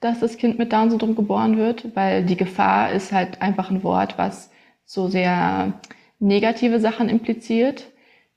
dass 0.00 0.18
das 0.18 0.36
Kind 0.36 0.58
mit 0.58 0.72
Down-Syndrom 0.72 1.14
geboren 1.14 1.58
wird, 1.58 1.94
weil 1.94 2.24
die 2.24 2.36
Gefahr 2.36 2.90
ist 2.90 3.12
halt 3.12 3.40
einfach 3.40 3.70
ein 3.70 3.84
Wort, 3.84 4.18
was 4.18 4.50
so 4.92 5.08
sehr 5.08 5.72
negative 6.18 6.78
Sachen 6.78 7.08
impliziert. 7.08 7.86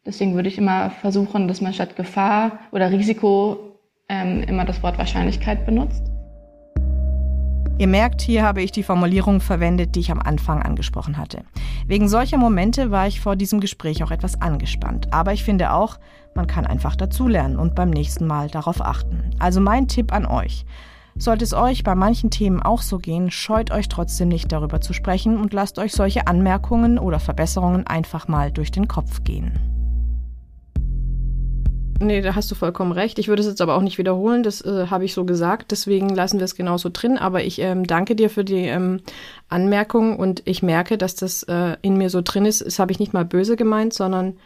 Deswegen 0.06 0.36
würde 0.36 0.48
ich 0.48 0.58
immer 0.58 0.90
versuchen, 0.90 1.50
dass 1.50 1.60
man 1.60 1.74
statt 1.74 1.98
Gefahr 1.98 2.60
oder 2.72 2.92
Risiko 2.92 3.78
ähm, 4.08 4.42
immer 4.44 4.64
das 4.64 4.82
Wort 4.82 4.98
Wahrscheinlichkeit 4.98 5.66
benutzt. 5.66 6.04
Ihr 7.78 7.88
merkt, 7.88 8.22
hier 8.22 8.44
habe 8.44 8.62
ich 8.62 8.72
die 8.72 8.84
Formulierung 8.84 9.42
verwendet, 9.42 9.96
die 9.96 10.00
ich 10.00 10.12
am 10.12 10.22
Anfang 10.22 10.62
angesprochen 10.62 11.18
hatte. 11.18 11.44
Wegen 11.88 12.08
solcher 12.08 12.38
Momente 12.38 12.90
war 12.90 13.06
ich 13.06 13.20
vor 13.20 13.36
diesem 13.36 13.60
Gespräch 13.60 14.02
auch 14.02 14.12
etwas 14.12 14.42
angespannt. 14.42 15.10
Aber 15.12 15.34
ich 15.34 15.44
finde 15.44 15.74
auch, 15.74 15.98
man 16.36 16.48
kann 16.48 16.66
einfach 16.66 16.96
dazulernen 16.96 17.58
und 17.58 17.76
beim 17.76 17.90
nächsten 17.90 18.28
Mal 18.28 18.50
darauf 18.50 18.80
achten. 18.80 19.32
Also 19.40 19.60
mein 19.60 19.90
Tipp 19.90 20.14
an 20.14 20.26
euch. 20.26 20.66
Sollte 21.18 21.46
es 21.46 21.54
euch 21.54 21.86
bei 21.86 21.96
manchen 21.96 22.30
Themen 22.30 22.62
auch 22.62 22.82
so 22.82 22.98
gehen, 22.98 23.32
scheut 23.32 23.72
euch 23.72 23.88
trotzdem 23.88 24.28
nicht 24.28 24.52
darüber 24.52 24.82
zu 24.82 24.92
sprechen 24.92 25.38
und 25.38 25.54
lasst 25.54 25.80
euch 25.80 25.94
solche 25.94 26.28
Anmerkungen 26.28 27.00
oder 27.00 27.22
Verbesserungen 27.22 27.88
einfach 27.88 28.28
mal 28.28 28.52
durch 28.52 28.70
den 28.70 28.90
Kopf 28.90 29.24
gehen. 29.24 29.54
Nee, 32.02 32.20
da 32.20 32.36
hast 32.36 32.52
du 32.52 32.56
vollkommen 32.56 32.92
recht. 32.92 33.18
Ich 33.20 33.30
würde 33.30 33.42
es 33.42 33.48
jetzt 33.48 33.62
aber 33.62 33.76
auch 33.76 33.82
nicht 33.82 33.98
wiederholen, 33.98 34.44
das 34.44 34.60
äh, 34.60 34.88
habe 34.88 35.06
ich 35.06 35.14
so 35.14 35.24
gesagt. 35.24 35.72
Deswegen 35.72 36.10
lassen 36.10 36.40
wir 36.40 36.44
es 36.44 36.56
genauso 36.56 36.90
drin. 36.92 37.18
Aber 37.18 37.42
ich 37.46 37.60
ähm, 37.60 37.88
danke 37.88 38.18
dir 38.18 38.30
für 38.30 38.44
die 38.44 38.66
ähm, 38.66 39.00
Anmerkung 39.48 40.18
und 40.20 40.42
ich 40.44 40.62
merke, 40.62 40.98
dass 40.98 41.16
das 41.16 41.44
äh, 41.44 41.78
in 41.82 41.98
mir 41.98 42.10
so 42.10 42.22
drin 42.22 42.46
ist. 42.46 42.66
Das 42.66 42.80
habe 42.80 42.92
ich 42.92 43.00
nicht 43.00 43.14
mal 43.14 43.24
böse 43.24 43.56
gemeint, 43.56 43.94
sondern. 43.94 44.38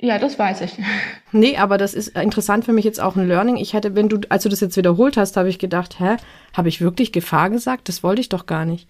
Ja, 0.00 0.18
das 0.18 0.38
weiß 0.38 0.62
ich. 0.62 0.72
Nee, 1.32 1.56
aber 1.58 1.78
das 1.78 1.94
ist 1.94 2.18
interessant 2.18 2.64
für 2.64 2.72
mich 2.72 2.84
jetzt 2.84 3.00
auch 3.00 3.14
ein 3.14 3.28
Learning. 3.28 3.56
Ich 3.56 3.72
hätte, 3.72 3.94
wenn 3.94 4.08
du, 4.08 4.18
als 4.30 4.42
du 4.42 4.48
das 4.48 4.58
jetzt 4.58 4.76
wiederholt 4.76 5.16
hast, 5.16 5.36
habe 5.36 5.48
ich 5.48 5.60
gedacht, 5.60 6.00
hä, 6.00 6.16
habe 6.52 6.68
ich 6.68 6.80
wirklich 6.80 7.12
Gefahr 7.12 7.50
gesagt? 7.50 7.88
Das 7.88 8.02
wollte 8.02 8.20
ich 8.20 8.28
doch 8.28 8.46
gar 8.46 8.64
nicht. 8.64 8.88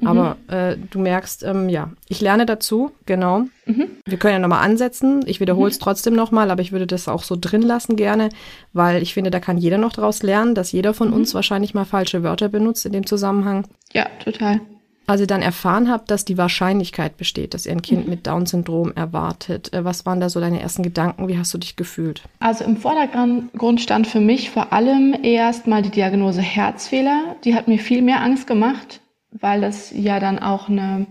Mhm. 0.00 0.06
Aber 0.06 0.36
äh, 0.48 0.76
du 0.90 0.98
merkst, 0.98 1.42
ähm, 1.42 1.68
ja, 1.68 1.90
ich 2.08 2.22
lerne 2.22 2.46
dazu, 2.46 2.92
genau. 3.04 3.44
Mhm. 3.66 3.88
Wir 4.06 4.18
können 4.18 4.32
ja 4.32 4.38
nochmal 4.38 4.64
ansetzen. 4.64 5.22
Ich 5.26 5.40
wiederhole 5.40 5.70
es 5.70 5.78
mhm. 5.78 5.82
trotzdem 5.82 6.14
nochmal, 6.14 6.50
aber 6.50 6.62
ich 6.62 6.72
würde 6.72 6.86
das 6.86 7.06
auch 7.06 7.22
so 7.22 7.36
drin 7.38 7.60
lassen 7.60 7.96
gerne, 7.96 8.30
weil 8.72 9.02
ich 9.02 9.12
finde, 9.12 9.30
da 9.30 9.40
kann 9.40 9.58
jeder 9.58 9.76
noch 9.76 9.92
daraus 9.92 10.22
lernen, 10.22 10.54
dass 10.54 10.72
jeder 10.72 10.94
von 10.94 11.08
mhm. 11.08 11.14
uns 11.14 11.34
wahrscheinlich 11.34 11.74
mal 11.74 11.84
falsche 11.84 12.22
Wörter 12.22 12.48
benutzt 12.48 12.86
in 12.86 12.92
dem 12.92 13.06
Zusammenhang. 13.06 13.66
Ja, 13.92 14.06
total. 14.24 14.60
Als 15.06 15.20
ihr 15.20 15.26
dann 15.26 15.42
erfahren 15.42 15.90
habt, 15.90 16.10
dass 16.10 16.24
die 16.24 16.38
Wahrscheinlichkeit 16.38 17.16
besteht, 17.16 17.54
dass 17.54 17.66
ihr 17.66 17.72
ein 17.72 17.82
Kind 17.82 18.04
mhm. 18.04 18.10
mit 18.10 18.26
Down-Syndrom 18.26 18.92
erwartet, 18.94 19.72
äh, 19.72 19.84
was 19.84 20.06
waren 20.06 20.20
da 20.20 20.28
so 20.28 20.40
deine 20.40 20.60
ersten 20.60 20.82
Gedanken? 20.82 21.28
Wie 21.28 21.38
hast 21.38 21.52
du 21.54 21.58
dich 21.58 21.76
gefühlt? 21.76 22.22
Also 22.40 22.64
im 22.64 22.76
Vordergrund 22.76 23.80
stand 23.80 24.06
für 24.06 24.20
mich 24.20 24.50
vor 24.50 24.72
allem 24.72 25.16
erst 25.22 25.66
mal 25.66 25.82
die 25.82 25.90
Diagnose 25.90 26.42
Herzfehler. 26.42 27.36
Die 27.44 27.54
hat 27.54 27.68
mir 27.68 27.78
viel 27.78 28.02
mehr 28.02 28.22
Angst 28.22 28.46
gemacht 28.46 29.00
weil 29.40 29.60
das 29.60 29.90
ja 29.90 30.20
dann 30.20 30.38
auch 30.38 30.68
eine 30.68 31.06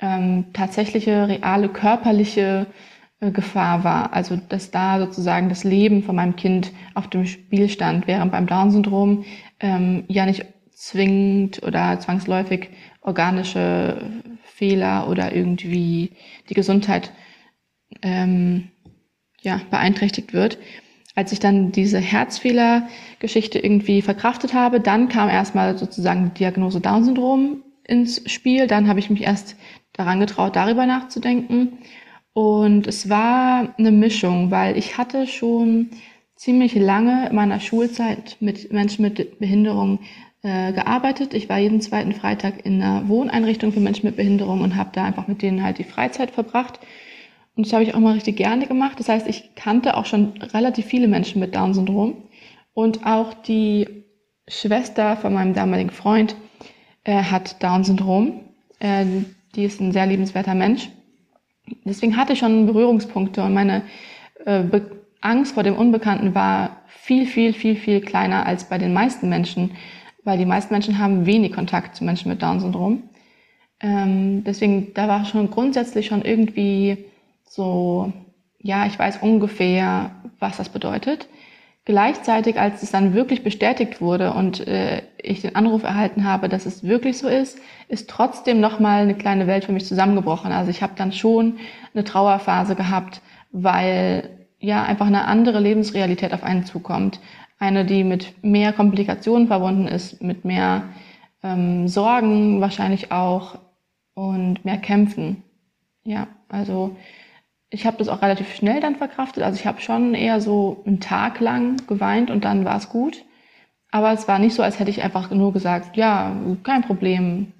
ähm, 0.00 0.46
tatsächliche, 0.52 1.28
reale, 1.28 1.68
körperliche 1.68 2.66
äh, 3.20 3.30
Gefahr 3.30 3.84
war. 3.84 4.12
Also 4.12 4.36
dass 4.48 4.70
da 4.70 4.98
sozusagen 4.98 5.48
das 5.48 5.64
Leben 5.64 6.02
von 6.02 6.16
meinem 6.16 6.36
Kind 6.36 6.72
auf 6.94 7.08
dem 7.08 7.26
Spiel 7.26 7.68
stand, 7.68 8.06
während 8.06 8.32
beim 8.32 8.46
Down-Syndrom 8.46 9.24
ähm, 9.60 10.04
ja 10.08 10.26
nicht 10.26 10.46
zwingend 10.72 11.62
oder 11.62 12.00
zwangsläufig 12.00 12.70
organische 13.00 13.96
Fehler 14.44 15.08
oder 15.08 15.34
irgendwie 15.34 16.12
die 16.48 16.54
Gesundheit 16.54 17.12
ähm, 18.02 18.68
ja, 19.40 19.60
beeinträchtigt 19.70 20.32
wird. 20.32 20.58
Als 21.14 21.32
ich 21.32 21.40
dann 21.40 21.72
diese 21.72 21.98
Herzfehler-Geschichte 21.98 23.58
irgendwie 23.58 24.00
verkraftet 24.02 24.54
habe, 24.54 24.80
dann 24.80 25.08
kam 25.08 25.28
erstmal 25.28 25.76
sozusagen 25.76 26.26
die 26.26 26.38
Diagnose 26.38 26.80
Down-Syndrom 26.80 27.62
ins 27.84 28.30
Spiel. 28.30 28.66
Dann 28.66 28.88
habe 28.88 29.00
ich 29.00 29.10
mich 29.10 29.22
erst 29.22 29.56
daran 29.92 30.20
getraut, 30.20 30.56
darüber 30.56 30.86
nachzudenken. 30.86 31.78
Und 32.32 32.86
es 32.86 33.08
war 33.08 33.74
eine 33.76 33.90
Mischung, 33.90 34.50
weil 34.50 34.78
ich 34.78 34.96
hatte 34.96 35.26
schon 35.26 35.90
ziemlich 36.36 36.74
lange 36.74 37.28
in 37.28 37.34
meiner 37.34 37.60
Schulzeit 37.60 38.36
mit 38.40 38.72
Menschen 38.72 39.02
mit 39.02 39.40
Behinderung 39.40 39.98
äh, 40.42 40.72
gearbeitet. 40.72 41.34
Ich 41.34 41.48
war 41.48 41.58
jeden 41.58 41.80
zweiten 41.80 42.12
Freitag 42.12 42.64
in 42.64 42.82
einer 42.82 43.08
Wohneinrichtung 43.08 43.72
für 43.72 43.80
Menschen 43.80 44.06
mit 44.06 44.16
Behinderung 44.16 44.62
und 44.62 44.76
habe 44.76 44.90
da 44.92 45.04
einfach 45.04 45.28
mit 45.28 45.42
denen 45.42 45.62
halt 45.62 45.78
die 45.78 45.84
Freizeit 45.84 46.30
verbracht. 46.30 46.80
Und 47.56 47.66
das 47.66 47.72
habe 47.72 47.82
ich 47.82 47.94
auch 47.94 48.00
mal 48.00 48.14
richtig 48.14 48.36
gerne 48.36 48.66
gemacht. 48.66 48.98
Das 48.98 49.08
heißt, 49.08 49.26
ich 49.26 49.54
kannte 49.54 49.96
auch 49.96 50.06
schon 50.06 50.32
relativ 50.54 50.86
viele 50.86 51.08
Menschen 51.08 51.40
mit 51.40 51.54
Down-Syndrom. 51.54 52.22
Und 52.72 53.04
auch 53.04 53.34
die 53.34 54.04
Schwester 54.48 55.16
von 55.16 55.34
meinem 55.34 55.54
damaligen 55.54 55.90
Freund 55.90 56.36
äh, 57.04 57.22
hat 57.22 57.62
Down-Syndrom. 57.62 58.40
Äh, 58.78 59.04
die 59.54 59.64
ist 59.64 59.80
ein 59.80 59.92
sehr 59.92 60.06
liebenswerter 60.06 60.54
Mensch. 60.54 60.88
Deswegen 61.84 62.16
hatte 62.16 62.32
ich 62.32 62.38
schon 62.38 62.66
Berührungspunkte 62.66 63.42
und 63.42 63.54
meine 63.54 63.82
äh, 64.46 64.62
Angst 65.20 65.54
vor 65.54 65.62
dem 65.62 65.76
Unbekannten 65.76 66.34
war 66.34 66.82
viel, 66.86 67.26
viel, 67.26 67.52
viel, 67.52 67.76
viel 67.76 68.00
kleiner 68.00 68.46
als 68.46 68.68
bei 68.68 68.78
den 68.78 68.92
meisten 68.92 69.28
Menschen, 69.28 69.72
weil 70.24 70.38
die 70.38 70.46
meisten 70.46 70.72
Menschen 70.72 70.98
haben 70.98 71.26
wenig 71.26 71.52
Kontakt 71.52 71.96
zu 71.96 72.04
Menschen 72.04 72.30
mit 72.30 72.42
Down-Syndrom. 72.42 73.02
Ähm, 73.80 74.44
deswegen, 74.44 74.92
da 74.94 75.08
war 75.08 75.24
schon 75.24 75.50
grundsätzlich 75.50 76.06
schon 76.06 76.22
irgendwie 76.22 77.06
so, 77.44 78.12
ja, 78.58 78.86
ich 78.86 78.98
weiß 78.98 79.18
ungefähr, 79.22 80.10
was 80.38 80.58
das 80.58 80.68
bedeutet. 80.68 81.28
Gleichzeitig, 81.86 82.60
als 82.60 82.82
es 82.82 82.90
dann 82.90 83.14
wirklich 83.14 83.42
bestätigt 83.42 84.02
wurde 84.02 84.34
und 84.34 84.66
äh, 84.68 85.02
ich 85.16 85.40
den 85.40 85.56
Anruf 85.56 85.82
erhalten 85.82 86.24
habe, 86.24 86.48
dass 86.50 86.66
es 86.66 86.84
wirklich 86.84 87.18
so 87.18 87.26
ist, 87.26 87.58
ist 87.88 88.08
trotzdem 88.10 88.60
nochmal 88.60 89.02
eine 89.02 89.14
kleine 89.14 89.46
Welt 89.46 89.64
für 89.64 89.72
mich 89.72 89.86
zusammengebrochen. 89.86 90.52
Also 90.52 90.70
ich 90.70 90.82
habe 90.82 90.92
dann 90.96 91.12
schon 91.12 91.58
eine 91.94 92.04
Trauerphase 92.04 92.76
gehabt, 92.76 93.22
weil 93.50 94.28
ja 94.60 94.82
einfach 94.82 95.06
eine 95.06 95.24
andere 95.24 95.58
Lebensrealität 95.58 96.34
auf 96.34 96.44
einen 96.44 96.66
zukommt. 96.66 97.18
Eine, 97.60 97.84
die 97.84 98.02
mit 98.02 98.42
mehr 98.42 98.72
Komplikationen 98.72 99.46
verbunden 99.46 99.86
ist, 99.86 100.20
mit 100.20 100.44
mehr 100.44 100.88
ähm, 101.44 101.86
Sorgen 101.86 102.60
wahrscheinlich 102.60 103.12
auch 103.12 103.58
und 104.14 104.64
mehr 104.64 104.78
Kämpfen. 104.78 105.42
Ja, 106.02 106.26
also 106.48 106.96
ich 107.68 107.86
habe 107.86 107.98
das 107.98 108.08
auch 108.08 108.22
relativ 108.22 108.52
schnell 108.54 108.80
dann 108.80 108.96
verkraftet. 108.96 109.44
Also 109.44 109.58
ich 109.58 109.66
habe 109.66 109.80
schon 109.80 110.14
eher 110.14 110.40
so 110.40 110.82
einen 110.86 111.00
Tag 111.00 111.38
lang 111.40 111.86
geweint 111.86 112.30
und 112.30 112.44
dann 112.44 112.64
war 112.64 112.76
es 112.76 112.88
gut. 112.88 113.24
Aber 113.92 114.12
es 114.12 114.26
war 114.26 114.38
nicht 114.38 114.54
so, 114.54 114.62
als 114.62 114.78
hätte 114.78 114.90
ich 114.90 115.02
einfach 115.02 115.30
nur 115.30 115.52
gesagt, 115.52 115.96
ja, 115.96 116.34
kein 116.62 116.82
Problem. 116.82 117.52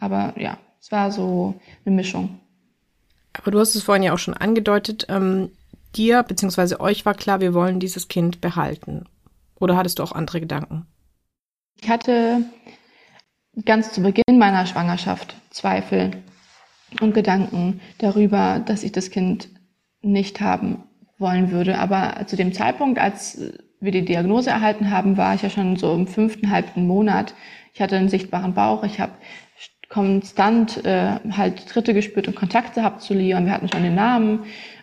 Aber 0.00 0.34
ja, 0.36 0.58
es 0.80 0.92
war 0.92 1.10
so 1.12 1.54
eine 1.84 1.94
Mischung. 1.94 2.40
Aber 3.32 3.50
du 3.50 3.58
hast 3.58 3.74
es 3.74 3.82
vorhin 3.82 4.02
ja 4.02 4.12
auch 4.12 4.18
schon 4.18 4.34
angedeutet, 4.34 5.06
ähm, 5.08 5.50
dir 5.94 6.22
bzw. 6.22 6.76
euch 6.76 7.06
war 7.06 7.14
klar, 7.14 7.40
wir 7.40 7.54
wollen 7.54 7.80
dieses 7.80 8.08
Kind 8.08 8.40
behalten. 8.40 9.06
Oder 9.62 9.76
hattest 9.76 10.00
du 10.00 10.02
auch 10.02 10.10
andere 10.10 10.40
Gedanken? 10.40 10.86
Ich 11.80 11.88
hatte 11.88 12.42
ganz 13.64 13.92
zu 13.92 14.02
Beginn 14.02 14.38
meiner 14.38 14.66
Schwangerschaft 14.66 15.36
Zweifel 15.50 16.10
und 17.00 17.14
Gedanken 17.14 17.80
darüber, 17.98 18.58
dass 18.58 18.82
ich 18.82 18.90
das 18.90 19.10
Kind 19.10 19.48
nicht 20.00 20.40
haben 20.40 20.82
wollen 21.18 21.52
würde. 21.52 21.78
Aber 21.78 22.26
zu 22.26 22.34
dem 22.34 22.52
Zeitpunkt, 22.52 22.98
als 22.98 23.40
wir 23.78 23.92
die 23.92 24.04
Diagnose 24.04 24.50
erhalten 24.50 24.90
haben, 24.90 25.16
war 25.16 25.36
ich 25.36 25.42
ja 25.42 25.50
schon 25.50 25.76
so 25.76 25.94
im 25.94 26.08
fünften, 26.08 26.50
halbten 26.50 26.84
Monat. 26.88 27.32
Ich 27.72 27.80
hatte 27.80 27.96
einen 27.96 28.08
sichtbaren 28.08 28.54
Bauch. 28.54 28.82
Ich 28.82 28.98
habe 28.98 29.12
konstant 29.88 30.84
äh, 30.84 31.20
halt 31.30 31.68
Tritte 31.68 31.94
gespürt 31.94 32.26
und 32.26 32.34
Kontakte 32.34 32.80
gehabt 32.80 33.00
zu 33.00 33.14
Leon. 33.14 33.46
Wir 33.46 33.52
hatten 33.52 33.68
schon 33.68 33.84
den 33.84 33.94
Namen. 33.94 34.40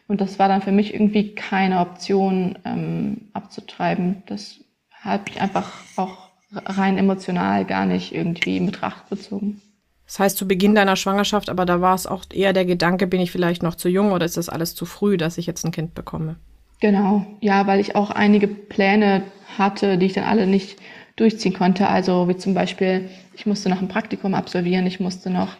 Und 0.07 0.21
das 0.21 0.39
war 0.39 0.47
dann 0.47 0.61
für 0.61 0.71
mich 0.71 0.93
irgendwie 0.93 1.35
keine 1.35 1.81
Option 1.81 2.57
ähm, 2.63 3.29
abzutreiben. 3.33 4.23
Das 4.25 4.61
habe 5.01 5.23
ich 5.29 5.41
einfach 5.41 5.71
auch 5.95 6.29
rein 6.51 6.97
emotional 6.97 7.65
gar 7.65 7.85
nicht 7.85 8.13
irgendwie 8.13 8.57
in 8.57 8.65
Betracht 8.65 9.09
gezogen. 9.09 9.61
Das 10.05 10.17
heißt, 10.17 10.37
zu 10.37 10.47
Beginn 10.47 10.73
deiner 10.73 10.95
Schwangerschaft, 10.95 11.49
aber 11.49 11.65
da 11.65 11.81
war 11.81 11.93
es 11.93 12.07
auch 12.07 12.25
eher 12.33 12.51
der 12.51 12.65
Gedanke, 12.65 13.05
bin 13.05 13.21
ich 13.21 13.31
vielleicht 13.31 13.61
noch 13.61 13.75
zu 13.75 13.89
jung 13.89 14.11
oder 14.11 14.25
ist 14.25 14.37
das 14.37 14.49
alles 14.49 14.73
zu 14.73 14.85
früh, 14.85 15.17
dass 15.17 15.37
ich 15.37 15.45
jetzt 15.45 15.63
ein 15.65 15.71
Kind 15.71 15.93
bekomme? 15.93 16.37
Genau, 16.79 17.25
ja, 17.41 17.67
weil 17.67 17.79
ich 17.79 17.95
auch 17.95 18.09
einige 18.09 18.47
Pläne 18.47 19.23
hatte, 19.57 19.97
die 19.97 20.07
ich 20.07 20.13
dann 20.13 20.23
alle 20.23 20.47
nicht 20.47 20.79
durchziehen 21.15 21.53
konnte. 21.53 21.89
Also 21.89 22.27
wie 22.27 22.37
zum 22.37 22.53
Beispiel, 22.53 23.09
ich 23.35 23.45
musste 23.45 23.69
noch 23.69 23.81
ein 23.81 23.87
Praktikum 23.87 24.33
absolvieren, 24.33 24.87
ich 24.87 24.99
musste 24.99 25.29
noch, 25.29 25.57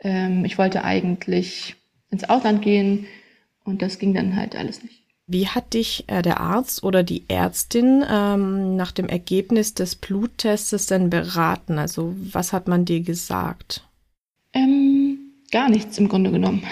ähm, 0.00 0.44
ich 0.44 0.56
wollte 0.56 0.84
eigentlich 0.84 1.76
ins 2.10 2.24
Ausland 2.24 2.62
gehen 2.62 3.06
und 3.64 3.82
das 3.82 3.98
ging 3.98 4.14
dann 4.14 4.36
halt 4.36 4.56
alles 4.56 4.82
nicht. 4.82 5.01
Wie 5.32 5.48
hat 5.48 5.72
dich 5.72 6.04
äh, 6.08 6.20
der 6.20 6.40
Arzt 6.40 6.84
oder 6.84 7.02
die 7.02 7.24
Ärztin 7.28 8.04
ähm, 8.06 8.76
nach 8.76 8.92
dem 8.92 9.08
Ergebnis 9.08 9.72
des 9.72 9.96
Bluttestes 9.96 10.84
denn 10.86 11.08
beraten? 11.08 11.78
Also 11.78 12.14
was 12.32 12.52
hat 12.52 12.68
man 12.68 12.84
dir 12.84 13.00
gesagt? 13.00 13.88
Ähm, 14.52 15.18
gar 15.50 15.70
nichts 15.70 15.96
im 15.96 16.08
Grunde 16.08 16.30
genommen. 16.30 16.62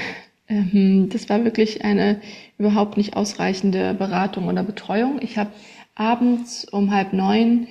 Ähm, 0.46 1.08
das 1.10 1.30
war 1.30 1.42
wirklich 1.44 1.84
eine 1.84 2.20
überhaupt 2.58 2.98
nicht 2.98 3.16
ausreichende 3.16 3.94
Beratung 3.94 4.48
oder 4.48 4.62
Betreuung. 4.62 5.20
Ich 5.22 5.38
habe 5.38 5.50
abends 5.94 6.66
um 6.66 6.90
halb 6.92 7.14
neun 7.14 7.66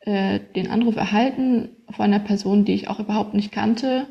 äh, 0.00 0.38
den 0.54 0.70
Anruf 0.70 0.94
erhalten 0.94 1.70
von 1.90 2.04
einer 2.04 2.20
Person, 2.20 2.64
die 2.64 2.74
ich 2.74 2.88
auch 2.88 3.00
überhaupt 3.00 3.34
nicht 3.34 3.50
kannte. 3.50 4.06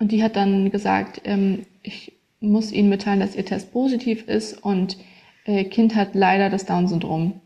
Und 0.00 0.10
die 0.10 0.24
hat 0.24 0.34
dann 0.34 0.72
gesagt, 0.72 1.20
ähm, 1.24 1.66
ich 1.82 2.14
muss 2.40 2.72
Ihnen 2.72 2.88
mitteilen, 2.88 3.20
dass 3.20 3.36
Ihr 3.36 3.44
Test 3.44 3.72
positiv 3.72 4.26
ist 4.26 4.64
und 4.64 4.96
Kind 5.44 5.94
hat 5.94 6.14
leider 6.14 6.50
das 6.50 6.66
Down-Syndrom. 6.66 7.40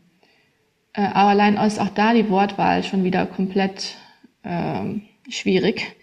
Äh, 0.93 1.01
aber 1.01 1.29
allein 1.29 1.55
ist 1.57 1.79
auch 1.79 1.89
da 1.89 2.13
die 2.13 2.29
Wortwahl 2.29 2.83
schon 2.83 3.03
wieder 3.03 3.25
komplett 3.25 3.95
äh, 4.43 4.83
schwierig. 5.29 5.95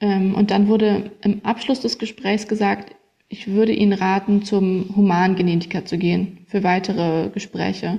Ähm, 0.00 0.34
und 0.34 0.50
dann 0.50 0.68
wurde 0.68 1.12
im 1.22 1.44
Abschluss 1.44 1.80
des 1.80 1.98
Gesprächs 1.98 2.48
gesagt, 2.48 2.94
ich 3.28 3.48
würde 3.48 3.72
Ihnen 3.72 3.94
raten, 3.94 4.42
zum 4.42 4.94
Humangenetiker 4.94 5.84
zu 5.86 5.96
gehen 5.96 6.44
für 6.46 6.62
weitere 6.62 7.30
Gespräche. 7.30 7.98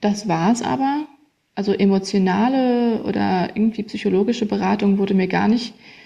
Das 0.00 0.26
war 0.28 0.52
es 0.52 0.62
aber. 0.62 1.06
Also 1.54 1.72
emotionale 1.72 3.04
oder 3.04 3.50
irgendwie 3.54 3.84
psychologische 3.84 4.46
Beratung 4.46 4.98
wurde 4.98 5.14
mir 5.14 5.28
gar 5.28 5.46
nicht 5.46 5.72
äh, 5.72 6.03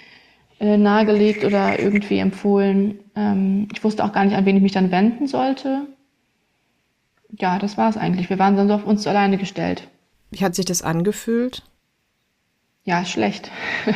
nahegelegt 0.61 1.45
oder 1.45 1.79
irgendwie 1.79 2.19
empfohlen. 2.19 2.99
Ähm, 3.15 3.69
ich 3.73 3.83
wusste 3.85 4.05
auch 4.05 4.13
gar 4.13 4.25
nicht, 4.25 4.37
an 4.37 4.45
wen 4.45 4.57
ich 4.57 4.63
mich 4.63 4.73
dann 4.73 4.91
wenden 4.91 5.27
sollte. 5.27 5.87
Ja, 7.39 7.59
das 7.59 7.77
war 7.77 7.91
es 7.91 7.97
eigentlich. 7.97 8.31
Wir 8.31 8.39
waren 8.39 8.57
dann 8.57 8.69
so 8.69 8.75
auf 8.75 8.87
uns 8.87 9.07
alleine 9.07 9.39
gestellt. 9.39 9.89
Wie 10.31 10.45
hat 10.45 10.55
sich 10.55 10.65
das 10.65 10.83
angefühlt? 10.83 11.63
Ja, 12.85 13.05
schlecht. 13.05 13.51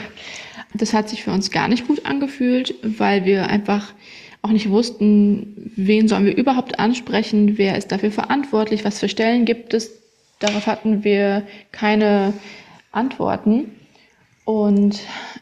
Das 0.75 0.95
hat 0.95 1.11
sich 1.11 1.23
für 1.23 1.33
uns 1.33 1.50
gar 1.50 1.69
nicht 1.69 1.87
gut 1.87 2.07
angefühlt, 2.07 2.75
weil 2.83 3.26
wir 3.26 3.49
einfach 3.49 3.92
auch 4.40 4.50
nicht 4.50 4.71
wussten, 4.71 5.71
wen 5.76 6.09
sollen 6.09 6.25
wir 6.25 6.35
überhaupt 6.35 6.78
ansprechen, 6.78 7.59
wer 7.59 7.76
ist 7.76 7.92
dafür 7.92 8.11
verantwortlich, 8.11 8.83
was 8.83 8.99
für 8.99 9.11
Stellen 9.11 9.45
gibt 9.45 9.75
es. 9.75 9.90
Darauf 10.38 10.66
hatten 10.66 11.04
wir 11.04 11.47
keine 11.73 12.33
Antworten. 12.90 13.71
Und 14.61 15.00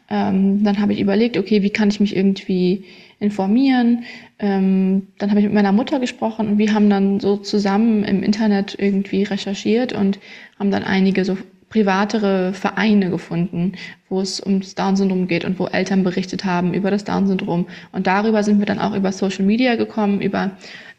ähm, 0.09 0.63
dann 0.63 0.79
habe 0.79 0.93
ich 0.93 1.01
überlegt, 1.01 1.37
okay, 1.37 1.63
wie 1.63 1.69
kann 1.69 1.89
ich 1.89 1.99
mich 1.99 2.15
irgendwie 2.15 2.85
informieren? 3.19 4.05
Ähm, 4.39 5.07
dann 5.17 5.29
habe 5.29 5.39
ich 5.41 5.45
mit 5.45 5.53
meiner 5.53 5.73
Mutter 5.73 5.99
gesprochen 5.99 6.47
und 6.47 6.57
wir 6.57 6.73
haben 6.73 6.89
dann 6.89 7.19
so 7.19 7.37
zusammen 7.37 8.03
im 8.03 8.23
Internet 8.23 8.75
irgendwie 8.79 9.23
recherchiert 9.23 9.93
und 9.93 10.19
haben 10.57 10.71
dann 10.71 10.83
einige 10.83 11.25
so 11.25 11.37
privatere 11.69 12.53
Vereine 12.53 13.09
gefunden, 13.09 13.73
wo 14.09 14.21
es 14.21 14.45
ums 14.45 14.75
Down-Syndrom 14.75 15.27
geht 15.27 15.45
und 15.45 15.59
wo 15.59 15.67
Eltern 15.67 16.03
berichtet 16.03 16.45
haben 16.45 16.73
über 16.73 16.89
das 16.91 17.03
Down-Syndrom. 17.03 17.67
Und 17.91 18.07
darüber 18.07 18.43
sind 18.43 18.59
wir 18.59 18.65
dann 18.65 18.79
auch 18.79 18.95
über 18.95 19.11
Social 19.11 19.45
Media 19.45 19.75
gekommen, 19.75 20.21
über 20.21 20.51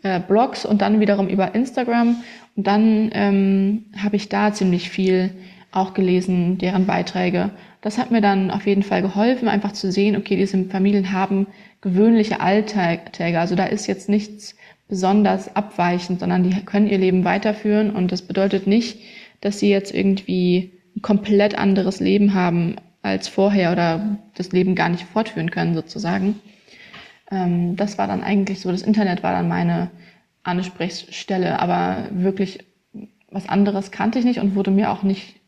äh, 0.03 0.21
Blogs 0.21 0.65
und 0.65 0.81
dann 0.83 1.01
wiederum 1.01 1.29
über 1.29 1.55
Instagram. 1.55 2.17
Und 2.57 2.67
dann 2.67 3.11
ähm, 3.13 3.85
habe 3.97 4.17
ich 4.17 4.29
da 4.29 4.53
ziemlich 4.53 4.91
viel 4.91 5.31
auch 5.73 5.95
gelesen, 5.95 6.59
deren 6.59 6.87
Beiträge. 6.87 7.51
Das 7.81 7.99
hat 7.99 8.11
mir 8.11 8.21
dann 8.21 8.51
auf 8.51 8.67
jeden 8.67 8.83
Fall 8.83 9.03
geholfen, 9.03 9.49
einfach 9.49 9.73
zu 9.73 9.91
sehen, 9.91 10.17
okay, 10.17 10.37
diese 10.37 10.63
Familien 10.65 11.13
haben 11.13 11.47
gewöhnliche 11.81 12.41
Alltäge. 12.41 13.41
Also 13.41 13.57
da 13.57 13.65
ist 13.65 13.87
jetzt 13.87 14.09
nichts 14.09 14.55
besonders 14.89 15.57
abweichend, 15.57 16.21
sondern 16.21 16.43
die 16.43 16.65
können 16.65 16.87
ihr 16.87 16.99
Leben 16.99 17.25
weiterführen. 17.25 17.91
Und 17.91 18.13
das 18.13 18.23
bedeutet 18.23 18.67
nicht, 18.67 19.01
dass 19.41 19.59
sie 19.59 19.71
jetzt 19.71 19.93
irgendwie 19.93 20.73
ein 20.95 21.03
komplett 21.03 21.59
anderes 21.59 21.99
Leben 21.99 22.35
haben 22.35 22.77
als 23.01 23.27
vorher 23.27 23.73
oder 23.73 24.19
das 24.37 24.53
Leben 24.53 24.75
gar 24.75 24.91
nicht 24.91 25.05
fortführen 25.05 25.51
können 25.51 25.75
sozusagen. 25.75 26.41
Ähm, 27.31 27.75
das 27.77 27.99
war 27.99 28.07
dann 28.07 28.23
eigentlich 28.23 28.61
so, 28.61 28.71
das 28.71 28.83
Internet 28.83 29.23
war 29.23 29.33
dann 29.33 29.49
meine 29.49 29.91
Ansprechstelle, 30.45 31.59
aber 31.59 32.09
wirklich 32.11 32.67
was 33.31 33.49
anderes 33.49 33.91
kannte 33.91 34.19
ich 34.19 34.25
nicht 34.25 34.41
und 34.41 34.55
wurde 34.55 34.71
mir 34.71 34.91
auch 34.91 35.03
nicht 35.03 35.41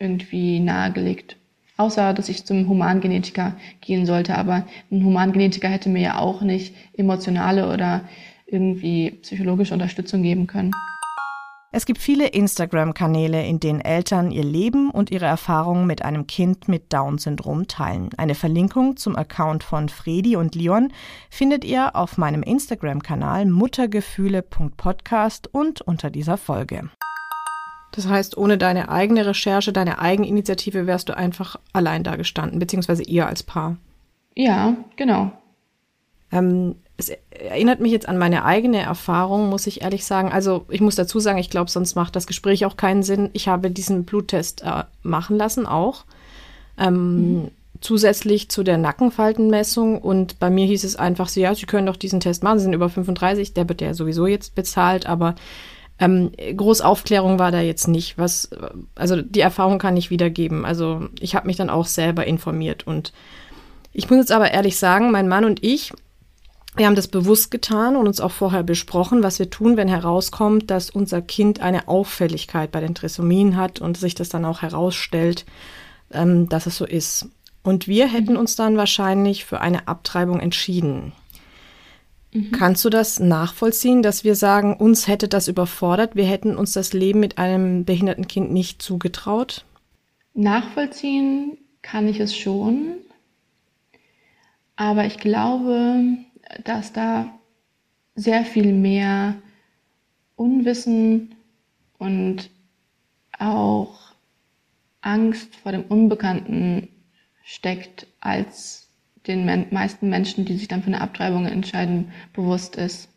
irgendwie 0.00 0.58
nahegelegt. 0.58 1.36
Außer, 1.76 2.12
dass 2.12 2.28
ich 2.28 2.44
zum 2.44 2.68
Humangenetiker 2.68 3.54
gehen 3.80 4.04
sollte. 4.04 4.36
Aber 4.36 4.66
ein 4.90 5.04
Humangenetiker 5.04 5.68
hätte 5.68 5.88
mir 5.88 6.02
ja 6.02 6.18
auch 6.18 6.42
nicht 6.42 6.74
emotionale 6.94 7.72
oder 7.72 8.02
irgendwie 8.46 9.12
psychologische 9.22 9.74
Unterstützung 9.74 10.22
geben 10.22 10.46
können. 10.46 10.72
Es 11.72 11.86
gibt 11.86 12.00
viele 12.00 12.26
Instagram-Kanäle, 12.26 13.46
in 13.46 13.60
denen 13.60 13.80
Eltern 13.80 14.32
ihr 14.32 14.42
Leben 14.42 14.90
und 14.90 15.12
ihre 15.12 15.26
Erfahrungen 15.26 15.86
mit 15.86 16.02
einem 16.02 16.26
Kind 16.26 16.66
mit 16.66 16.92
Down-Syndrom 16.92 17.68
teilen. 17.68 18.10
Eine 18.16 18.34
Verlinkung 18.34 18.96
zum 18.96 19.14
Account 19.14 19.62
von 19.62 19.88
Fredi 19.88 20.34
und 20.34 20.56
Leon 20.56 20.92
findet 21.30 21.64
ihr 21.64 21.94
auf 21.94 22.18
meinem 22.18 22.42
Instagram-Kanal 22.42 23.46
muttergefühle.podcast 23.46 25.46
und 25.54 25.80
unter 25.80 26.10
dieser 26.10 26.36
Folge. 26.36 26.90
Das 27.92 28.08
heißt, 28.08 28.36
ohne 28.36 28.56
deine 28.56 28.88
eigene 28.88 29.26
Recherche, 29.26 29.72
deine 29.72 29.98
Eigeninitiative 29.98 30.86
wärst 30.86 31.08
du 31.08 31.16
einfach 31.16 31.56
allein 31.72 32.04
da 32.04 32.16
gestanden, 32.16 32.58
beziehungsweise 32.58 33.02
ihr 33.02 33.26
als 33.26 33.42
Paar. 33.42 33.76
Ja, 34.36 34.76
genau. 34.96 35.32
Ähm, 36.32 36.76
es 36.96 37.10
erinnert 37.30 37.80
mich 37.80 37.92
jetzt 37.92 38.08
an 38.08 38.18
meine 38.18 38.44
eigene 38.44 38.80
Erfahrung, 38.80 39.48
muss 39.48 39.66
ich 39.66 39.82
ehrlich 39.82 40.04
sagen. 40.04 40.30
Also 40.30 40.66
ich 40.68 40.80
muss 40.80 40.94
dazu 40.94 41.18
sagen, 41.18 41.38
ich 41.38 41.50
glaube, 41.50 41.70
sonst 41.70 41.94
macht 41.94 42.14
das 42.14 42.26
Gespräch 42.26 42.64
auch 42.64 42.76
keinen 42.76 43.02
Sinn. 43.02 43.30
Ich 43.32 43.48
habe 43.48 43.70
diesen 43.70 44.04
Bluttest 44.04 44.62
äh, 44.62 44.84
machen 45.02 45.36
lassen 45.36 45.66
auch. 45.66 46.04
Ähm, 46.78 47.42
mhm. 47.42 47.50
Zusätzlich 47.80 48.50
zu 48.50 48.62
der 48.62 48.76
Nackenfaltenmessung 48.76 50.00
und 50.02 50.38
bei 50.38 50.50
mir 50.50 50.66
hieß 50.66 50.84
es 50.84 50.96
einfach 50.96 51.30
so, 51.30 51.40
ja, 51.40 51.54
Sie 51.54 51.64
können 51.64 51.86
doch 51.86 51.96
diesen 51.96 52.20
Test 52.20 52.42
machen, 52.42 52.58
Sie 52.58 52.64
sind 52.64 52.74
über 52.74 52.90
35, 52.90 53.54
der 53.54 53.68
wird 53.70 53.80
ja 53.80 53.94
sowieso 53.94 54.26
jetzt 54.26 54.54
bezahlt, 54.54 55.06
aber 55.06 55.34
ähm, 56.00 56.32
groß 56.56 56.80
Aufklärung 56.80 57.38
war 57.38 57.52
da 57.52 57.60
jetzt 57.60 57.86
nicht. 57.86 58.18
Was, 58.18 58.50
also 58.94 59.20
die 59.20 59.40
Erfahrung 59.40 59.78
kann 59.78 59.96
ich 59.96 60.10
wiedergeben. 60.10 60.64
Also 60.64 61.08
ich 61.20 61.34
habe 61.34 61.46
mich 61.46 61.56
dann 61.56 61.70
auch 61.70 61.86
selber 61.86 62.26
informiert 62.26 62.86
und 62.86 63.12
ich 63.92 64.08
muss 64.08 64.18
jetzt 64.18 64.32
aber 64.32 64.50
ehrlich 64.50 64.78
sagen, 64.78 65.10
mein 65.10 65.28
Mann 65.28 65.44
und 65.44 65.62
ich, 65.62 65.92
wir 66.76 66.86
haben 66.86 66.94
das 66.94 67.08
bewusst 67.08 67.50
getan 67.50 67.96
und 67.96 68.06
uns 68.06 68.20
auch 68.20 68.30
vorher 68.30 68.62
besprochen, 68.62 69.22
was 69.22 69.38
wir 69.38 69.50
tun, 69.50 69.76
wenn 69.76 69.88
herauskommt, 69.88 70.70
dass 70.70 70.88
unser 70.88 71.20
Kind 71.20 71.60
eine 71.60 71.88
Auffälligkeit 71.88 72.70
bei 72.70 72.80
den 72.80 72.94
Trisomien 72.94 73.56
hat 73.56 73.80
und 73.80 73.98
sich 73.98 74.14
das 74.14 74.28
dann 74.28 74.44
auch 74.44 74.62
herausstellt, 74.62 75.44
ähm, 76.12 76.48
dass 76.48 76.66
es 76.66 76.76
so 76.76 76.86
ist. 76.86 77.28
Und 77.62 77.88
wir 77.88 78.06
hätten 78.06 78.36
uns 78.36 78.56
dann 78.56 78.76
wahrscheinlich 78.76 79.44
für 79.44 79.60
eine 79.60 79.88
Abtreibung 79.88 80.40
entschieden. 80.40 81.12
Mhm. 82.32 82.52
Kannst 82.52 82.84
du 82.84 82.90
das 82.90 83.18
nachvollziehen, 83.18 84.02
dass 84.02 84.24
wir 84.24 84.34
sagen, 84.34 84.76
uns 84.76 85.08
hätte 85.08 85.28
das 85.28 85.48
überfordert, 85.48 86.14
wir 86.14 86.24
hätten 86.24 86.56
uns 86.56 86.72
das 86.72 86.92
Leben 86.92 87.20
mit 87.20 87.38
einem 87.38 87.84
behinderten 87.84 88.28
Kind 88.28 88.52
nicht 88.52 88.82
zugetraut? 88.82 89.64
Nachvollziehen 90.34 91.58
kann 91.82 92.06
ich 92.06 92.20
es 92.20 92.36
schon, 92.36 92.94
aber 94.76 95.06
ich 95.06 95.18
glaube, 95.18 96.02
dass 96.64 96.92
da 96.92 97.32
sehr 98.14 98.44
viel 98.44 98.72
mehr 98.72 99.34
Unwissen 100.36 101.34
und 101.98 102.50
auch 103.38 103.98
Angst 105.00 105.56
vor 105.56 105.72
dem 105.72 105.84
Unbekannten 105.84 106.88
steckt, 107.44 108.06
als 108.20 108.79
den 109.30 109.66
meisten 109.70 110.08
Menschen, 110.08 110.44
die 110.44 110.56
sich 110.56 110.68
dann 110.68 110.82
für 110.82 110.88
eine 110.88 111.00
Abtreibung 111.00 111.46
entscheiden, 111.46 112.12
bewusst 112.32 112.76
ist. 112.76 113.08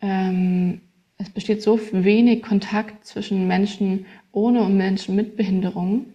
Ähm, 0.00 0.80
es 1.18 1.30
besteht 1.30 1.62
so 1.62 1.80
wenig 1.92 2.42
Kontakt 2.42 3.06
zwischen 3.06 3.46
Menschen 3.46 4.06
ohne 4.32 4.62
und 4.62 4.76
Menschen 4.76 5.14
mit 5.16 5.36
Behinderung, 5.36 6.06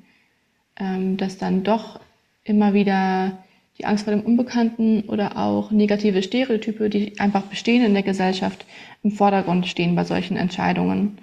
ähm, 0.79 1.17
dass 1.17 1.37
dann 1.37 1.63
doch 1.63 1.99
immer 2.43 2.73
wieder 2.73 3.43
die 3.77 3.85
Angst 3.85 4.03
vor 4.03 4.13
dem 4.13 4.21
Unbekannten 4.21 5.03
oder 5.07 5.37
auch 5.37 5.71
negative 5.71 6.21
Stereotype, 6.21 6.89
die 6.89 7.19
einfach 7.19 7.43
bestehen 7.43 7.83
in 7.83 7.93
der 7.93 8.03
Gesellschaft, 8.03 8.65
im 9.01 9.11
Vordergrund 9.11 9.65
stehen 9.65 9.95
bei 9.95 10.03
solchen 10.03 10.37
Entscheidungen. 10.37 11.17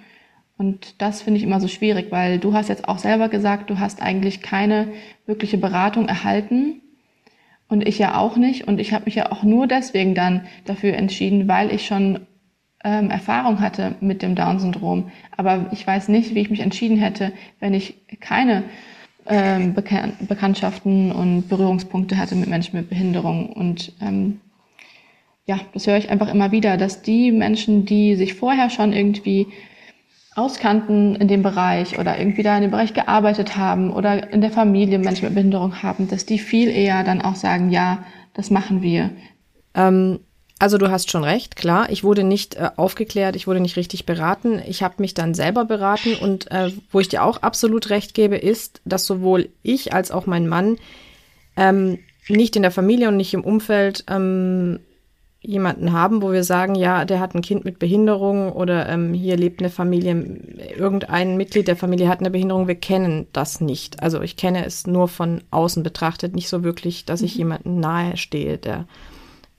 Und 0.57 1.01
das 1.01 1.21
finde 1.21 1.37
ich 1.37 1.45
immer 1.45 1.61
so 1.61 1.69
schwierig, 1.69 2.07
weil 2.11 2.37
du 2.37 2.53
hast 2.53 2.67
jetzt 2.67 2.89
auch 2.89 2.97
selber 2.97 3.29
gesagt, 3.29 3.69
du 3.69 3.79
hast 3.79 4.01
eigentlich 4.01 4.41
keine 4.41 4.89
wirkliche 5.25 5.57
Beratung 5.57 6.09
erhalten 6.09 6.78
und 7.69 7.87
ich 7.87 7.99
ja 7.99 8.17
auch 8.17 8.35
nicht. 8.35 8.67
Und 8.67 8.79
ich 8.79 8.93
habe 8.93 9.05
mich 9.05 9.15
ja 9.15 9.31
auch 9.31 9.43
nur 9.43 9.67
deswegen 9.67 10.15
dann 10.15 10.41
dafür 10.65 10.95
entschieden, 10.95 11.47
weil 11.47 11.71
ich 11.71 11.85
schon 11.85 12.19
ähm, 12.83 13.09
Erfahrung 13.09 13.61
hatte 13.61 13.95
mit 14.01 14.21
dem 14.21 14.35
Down-Syndrom. 14.35 15.11
Aber 15.37 15.67
ich 15.71 15.85
weiß 15.85 16.09
nicht, 16.09 16.35
wie 16.35 16.39
ich 16.39 16.49
mich 16.49 16.61
entschieden 16.61 16.97
hätte, 16.97 17.31
wenn 17.59 17.73
ich 17.73 17.95
keine 18.19 18.63
ähm, 19.27 19.73
Bekan 19.73 20.13
Bekanntschaften 20.27 21.11
und 21.11 21.47
Berührungspunkte 21.47 22.17
hatte 22.17 22.35
mit 22.35 22.49
Menschen 22.49 22.77
mit 22.77 22.89
Behinderung. 22.89 23.53
Und 23.53 23.93
ähm, 24.01 24.41
ja, 25.45 25.59
das 25.73 25.87
höre 25.87 25.97
ich 25.97 26.09
einfach 26.09 26.33
immer 26.33 26.51
wieder, 26.51 26.77
dass 26.77 27.01
die 27.01 27.31
Menschen, 27.31 27.85
die 27.85 28.15
sich 28.15 28.33
vorher 28.33 28.69
schon 28.69 28.93
irgendwie 28.93 29.47
auskannten 30.39 31.15
in 31.15 31.27
dem 31.27 31.43
Bereich 31.43 31.99
oder 31.99 32.17
irgendwie 32.17 32.43
da 32.43 32.55
in 32.55 32.63
dem 32.63 32.71
Bereich 32.71 32.93
gearbeitet 32.93 33.57
haben 33.57 33.91
oder 33.91 34.31
in 34.31 34.41
der 34.41 34.51
Familie 34.51 34.97
Menschen 34.97 35.25
mit 35.25 35.35
Behinderung 35.35 35.83
haben, 35.83 36.07
dass 36.07 36.25
die 36.25 36.39
viel 36.39 36.69
eher 36.69 37.03
dann 37.03 37.21
auch 37.21 37.35
sagen, 37.35 37.69
ja, 37.69 38.03
das 38.33 38.49
machen 38.49 38.81
wir. 38.81 39.11
Ähm, 39.75 40.19
also 40.59 40.77
du 40.77 40.91
hast 40.91 41.09
schon 41.09 41.23
recht, 41.23 41.55
klar. 41.55 41.89
Ich 41.89 42.03
wurde 42.03 42.23
nicht 42.23 42.55
äh, 42.55 42.69
aufgeklärt, 42.75 43.35
ich 43.35 43.47
wurde 43.47 43.61
nicht 43.61 43.77
richtig 43.77 44.05
beraten. 44.05 44.61
Ich 44.67 44.83
habe 44.83 44.95
mich 44.97 45.13
dann 45.13 45.33
selber 45.33 45.65
beraten 45.65 46.15
und 46.15 46.51
äh, 46.51 46.71
wo 46.91 46.99
ich 46.99 47.07
dir 47.07 47.23
auch 47.23 47.41
absolut 47.41 47.89
recht 47.89 48.13
gebe, 48.13 48.35
ist, 48.35 48.81
dass 48.83 49.05
sowohl 49.05 49.49
ich 49.63 49.93
als 49.93 50.11
auch 50.11 50.25
mein 50.25 50.47
Mann 50.47 50.77
ähm, 51.55 51.99
nicht 52.27 52.55
in 52.55 52.61
der 52.61 52.71
Familie 52.71 53.07
und 53.07 53.17
nicht 53.17 53.33
im 53.33 53.43
Umfeld 53.43 54.03
ähm, 54.09 54.79
jemanden 55.41 55.93
haben, 55.93 56.21
wo 56.21 56.31
wir 56.31 56.43
sagen, 56.43 56.75
ja, 56.75 57.05
der 57.05 57.19
hat 57.19 57.33
ein 57.33 57.41
Kind 57.41 57.63
mit 57.63 57.79
Behinderung 57.79 58.51
oder 58.51 58.89
ähm, 58.89 59.13
hier 59.13 59.37
lebt 59.37 59.61
eine 59.61 59.69
Familie, 59.69 60.11
irgendein 60.77 61.37
Mitglied 61.37 61.67
der 61.67 61.77
Familie 61.77 62.09
hat 62.09 62.19
eine 62.19 62.31
Behinderung, 62.31 62.67
wir 62.67 62.75
kennen 62.75 63.27
das 63.31 63.61
nicht. 63.61 64.03
Also 64.03 64.21
ich 64.21 64.35
kenne 64.35 64.65
es 64.65 64.85
nur 64.85 65.07
von 65.07 65.41
außen 65.51 65.81
betrachtet, 65.81 66.35
nicht 66.35 66.49
so 66.49 66.63
wirklich, 66.63 67.05
dass 67.05 67.21
ich 67.21 67.35
mhm. 67.35 67.39
jemanden 67.39 67.79
nahe 67.79 68.17
stehe, 68.17 68.57
der 68.57 68.85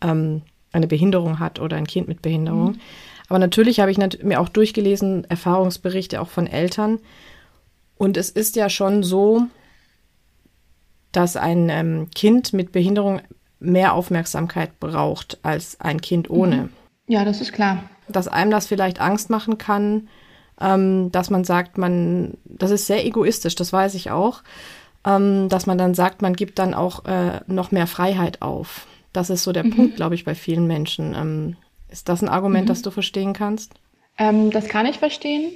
ähm, 0.02 0.42
eine 0.72 0.86
Behinderung 0.86 1.38
hat 1.38 1.60
oder 1.60 1.76
ein 1.76 1.86
Kind 1.86 2.08
mit 2.08 2.20
Behinderung. 2.20 2.72
Mhm. 2.72 2.80
Aber 3.28 3.38
natürlich 3.38 3.80
habe 3.80 3.90
ich 3.90 3.98
mir 4.22 4.40
auch 4.40 4.48
durchgelesen, 4.48 5.24
Erfahrungsberichte 5.30 6.20
auch 6.20 6.28
von 6.28 6.46
Eltern. 6.46 6.98
Und 7.96 8.16
es 8.16 8.28
ist 8.28 8.56
ja 8.56 8.68
schon 8.68 9.02
so, 9.02 9.46
dass 11.12 11.36
ein 11.36 11.68
ähm, 11.70 12.08
Kind 12.14 12.52
mit 12.52 12.72
Behinderung 12.72 13.20
mehr 13.60 13.94
Aufmerksamkeit 13.94 14.80
braucht 14.80 15.38
als 15.42 15.80
ein 15.80 16.00
Kind 16.00 16.30
ohne. 16.30 16.56
Mhm. 16.56 16.68
Ja, 17.06 17.24
das 17.24 17.40
ist 17.40 17.52
klar. 17.52 17.84
Dass 18.08 18.28
einem 18.28 18.50
das 18.50 18.66
vielleicht 18.66 19.00
Angst 19.00 19.30
machen 19.30 19.58
kann, 19.58 20.08
ähm, 20.60 21.12
dass 21.12 21.30
man 21.30 21.44
sagt, 21.44 21.78
man, 21.78 22.34
das 22.44 22.70
ist 22.70 22.86
sehr 22.86 23.04
egoistisch, 23.04 23.54
das 23.54 23.72
weiß 23.72 23.94
ich 23.94 24.10
auch, 24.10 24.42
ähm, 25.04 25.48
dass 25.48 25.66
man 25.66 25.78
dann 25.78 25.94
sagt, 25.94 26.22
man 26.22 26.34
gibt 26.34 26.58
dann 26.58 26.74
auch 26.74 27.04
äh, 27.04 27.40
noch 27.46 27.70
mehr 27.70 27.86
Freiheit 27.86 28.42
auf. 28.42 28.86
Das 29.12 29.30
ist 29.30 29.42
so 29.42 29.52
der 29.52 29.64
mhm. 29.64 29.70
Punkt, 29.70 29.96
glaube 29.96 30.14
ich, 30.14 30.24
bei 30.24 30.34
vielen 30.34 30.66
Menschen. 30.66 31.14
Ähm, 31.14 31.56
ist 31.88 32.08
das 32.08 32.22
ein 32.22 32.28
Argument, 32.28 32.64
mhm. 32.64 32.68
das 32.68 32.82
du 32.82 32.90
verstehen 32.90 33.32
kannst? 33.32 33.74
Ähm, 34.18 34.50
das 34.50 34.68
kann 34.68 34.86
ich 34.86 34.98
verstehen. 34.98 35.52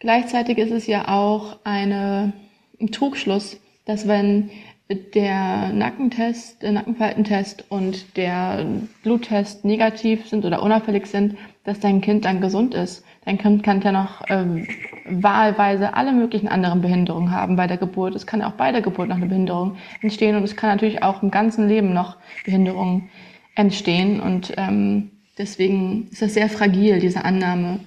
Gleichzeitig 0.00 0.58
ist 0.58 0.72
es 0.72 0.86
ja 0.86 1.08
auch 1.08 1.58
eine, 1.64 2.32
ein 2.80 2.90
Trugschluss, 2.90 3.58
dass 3.84 4.08
wenn 4.08 4.50
der 4.88 5.70
Nackentest, 5.72 6.62
der 6.62 6.72
Nackenfaltentest 6.72 7.64
und 7.68 8.16
der 8.16 8.64
Bluttest 9.02 9.64
negativ 9.64 10.26
sind 10.26 10.46
oder 10.46 10.62
unauffällig 10.62 11.06
sind, 11.06 11.36
dass 11.64 11.80
dein 11.80 12.00
Kind 12.00 12.24
dann 12.24 12.40
gesund 12.40 12.74
ist. 12.74 13.04
Dein 13.26 13.36
Kind 13.36 13.62
kann 13.62 13.82
ja 13.82 13.92
noch 13.92 14.22
ähm, 14.28 14.66
wahlweise 15.04 15.92
alle 15.92 16.12
möglichen 16.12 16.48
anderen 16.48 16.80
Behinderungen 16.80 17.30
haben 17.30 17.56
bei 17.56 17.66
der 17.66 17.76
Geburt. 17.76 18.14
Es 18.14 18.26
kann 18.26 18.40
auch 18.40 18.52
bei 18.52 18.72
der 18.72 18.80
Geburt 18.80 19.08
noch 19.08 19.16
eine 19.16 19.26
Behinderung 19.26 19.76
entstehen 20.00 20.36
und 20.36 20.44
es 20.44 20.56
kann 20.56 20.70
natürlich 20.70 21.02
auch 21.02 21.22
im 21.22 21.30
ganzen 21.30 21.68
Leben 21.68 21.92
noch 21.92 22.16
Behinderungen 22.46 23.10
entstehen. 23.54 24.20
Und 24.20 24.54
ähm, 24.56 25.10
deswegen 25.36 26.08
ist 26.10 26.22
das 26.22 26.32
sehr 26.32 26.48
fragil, 26.48 27.00
diese 27.00 27.26
Annahme. 27.26 27.80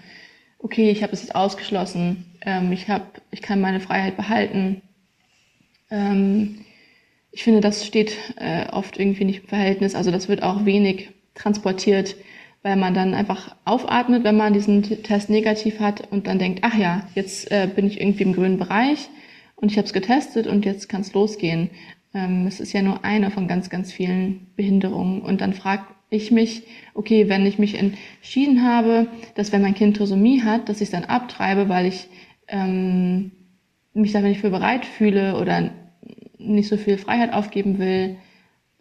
Okay, 0.59 0.91
ich 0.91 1.01
habe 1.01 1.13
es 1.13 1.23
jetzt 1.23 1.33
ausgeschlossen. 1.33 2.25
Ähm, 2.41 2.71
ich, 2.71 2.87
hab, 2.87 3.19
ich 3.31 3.41
kann 3.41 3.61
meine 3.61 3.79
Freiheit 3.79 4.17
behalten. 4.17 4.83
Ähm, 5.89 6.65
ich 7.31 7.43
finde, 7.43 7.61
das 7.61 7.85
steht 7.85 8.17
äh, 8.37 8.67
oft 8.71 8.99
irgendwie 8.99 9.25
nicht 9.25 9.43
im 9.43 9.47
Verhältnis. 9.47 9.95
Also 9.95 10.11
das 10.11 10.27
wird 10.27 10.43
auch 10.43 10.65
wenig 10.65 11.09
transportiert, 11.33 12.15
weil 12.61 12.75
man 12.75 12.93
dann 12.93 13.13
einfach 13.13 13.55
aufatmet, 13.65 14.23
wenn 14.23 14.37
man 14.37 14.53
diesen 14.53 14.83
Test 15.03 15.29
negativ 15.29 15.79
hat 15.79 16.11
und 16.11 16.27
dann 16.27 16.39
denkt, 16.39 16.59
ach 16.63 16.77
ja, 16.77 17.07
jetzt 17.15 17.49
äh, 17.51 17.67
bin 17.73 17.87
ich 17.87 17.99
irgendwie 17.99 18.23
im 18.23 18.33
grünen 18.33 18.57
Bereich 18.57 19.09
und 19.55 19.71
ich 19.71 19.77
habe 19.77 19.87
es 19.87 19.93
getestet 19.93 20.47
und 20.47 20.65
jetzt 20.65 20.89
kann 20.89 21.01
es 21.01 21.13
losgehen. 21.13 21.69
Ähm, 22.13 22.45
es 22.47 22.59
ist 22.59 22.73
ja 22.73 22.81
nur 22.81 23.05
eine 23.05 23.31
von 23.31 23.47
ganz, 23.47 23.69
ganz 23.69 23.93
vielen 23.93 24.47
Behinderungen. 24.55 25.21
Und 25.21 25.39
dann 25.41 25.53
frage 25.53 25.83
ich 26.09 26.31
mich, 26.31 26.63
okay, 26.93 27.29
wenn 27.29 27.45
ich 27.45 27.57
mich 27.57 27.75
entschieden 27.75 28.63
habe, 28.63 29.07
dass 29.35 29.53
wenn 29.53 29.61
mein 29.61 29.75
Kind 29.75 29.95
Trisomie 29.95 30.41
hat, 30.43 30.67
dass 30.67 30.81
ich 30.81 30.87
es 30.87 30.91
dann 30.91 31.05
abtreibe, 31.05 31.69
weil 31.69 31.85
ich 31.85 32.09
ähm, 32.49 33.31
mich 33.93 34.11
dafür 34.11 34.29
nicht 34.29 34.41
für 34.41 34.49
bereit 34.49 34.85
fühle 34.85 35.39
oder 35.39 35.71
nicht 36.41 36.69
so 36.69 36.77
viel 36.77 36.97
Freiheit 36.97 37.33
aufgeben 37.33 37.79
will, 37.79 38.17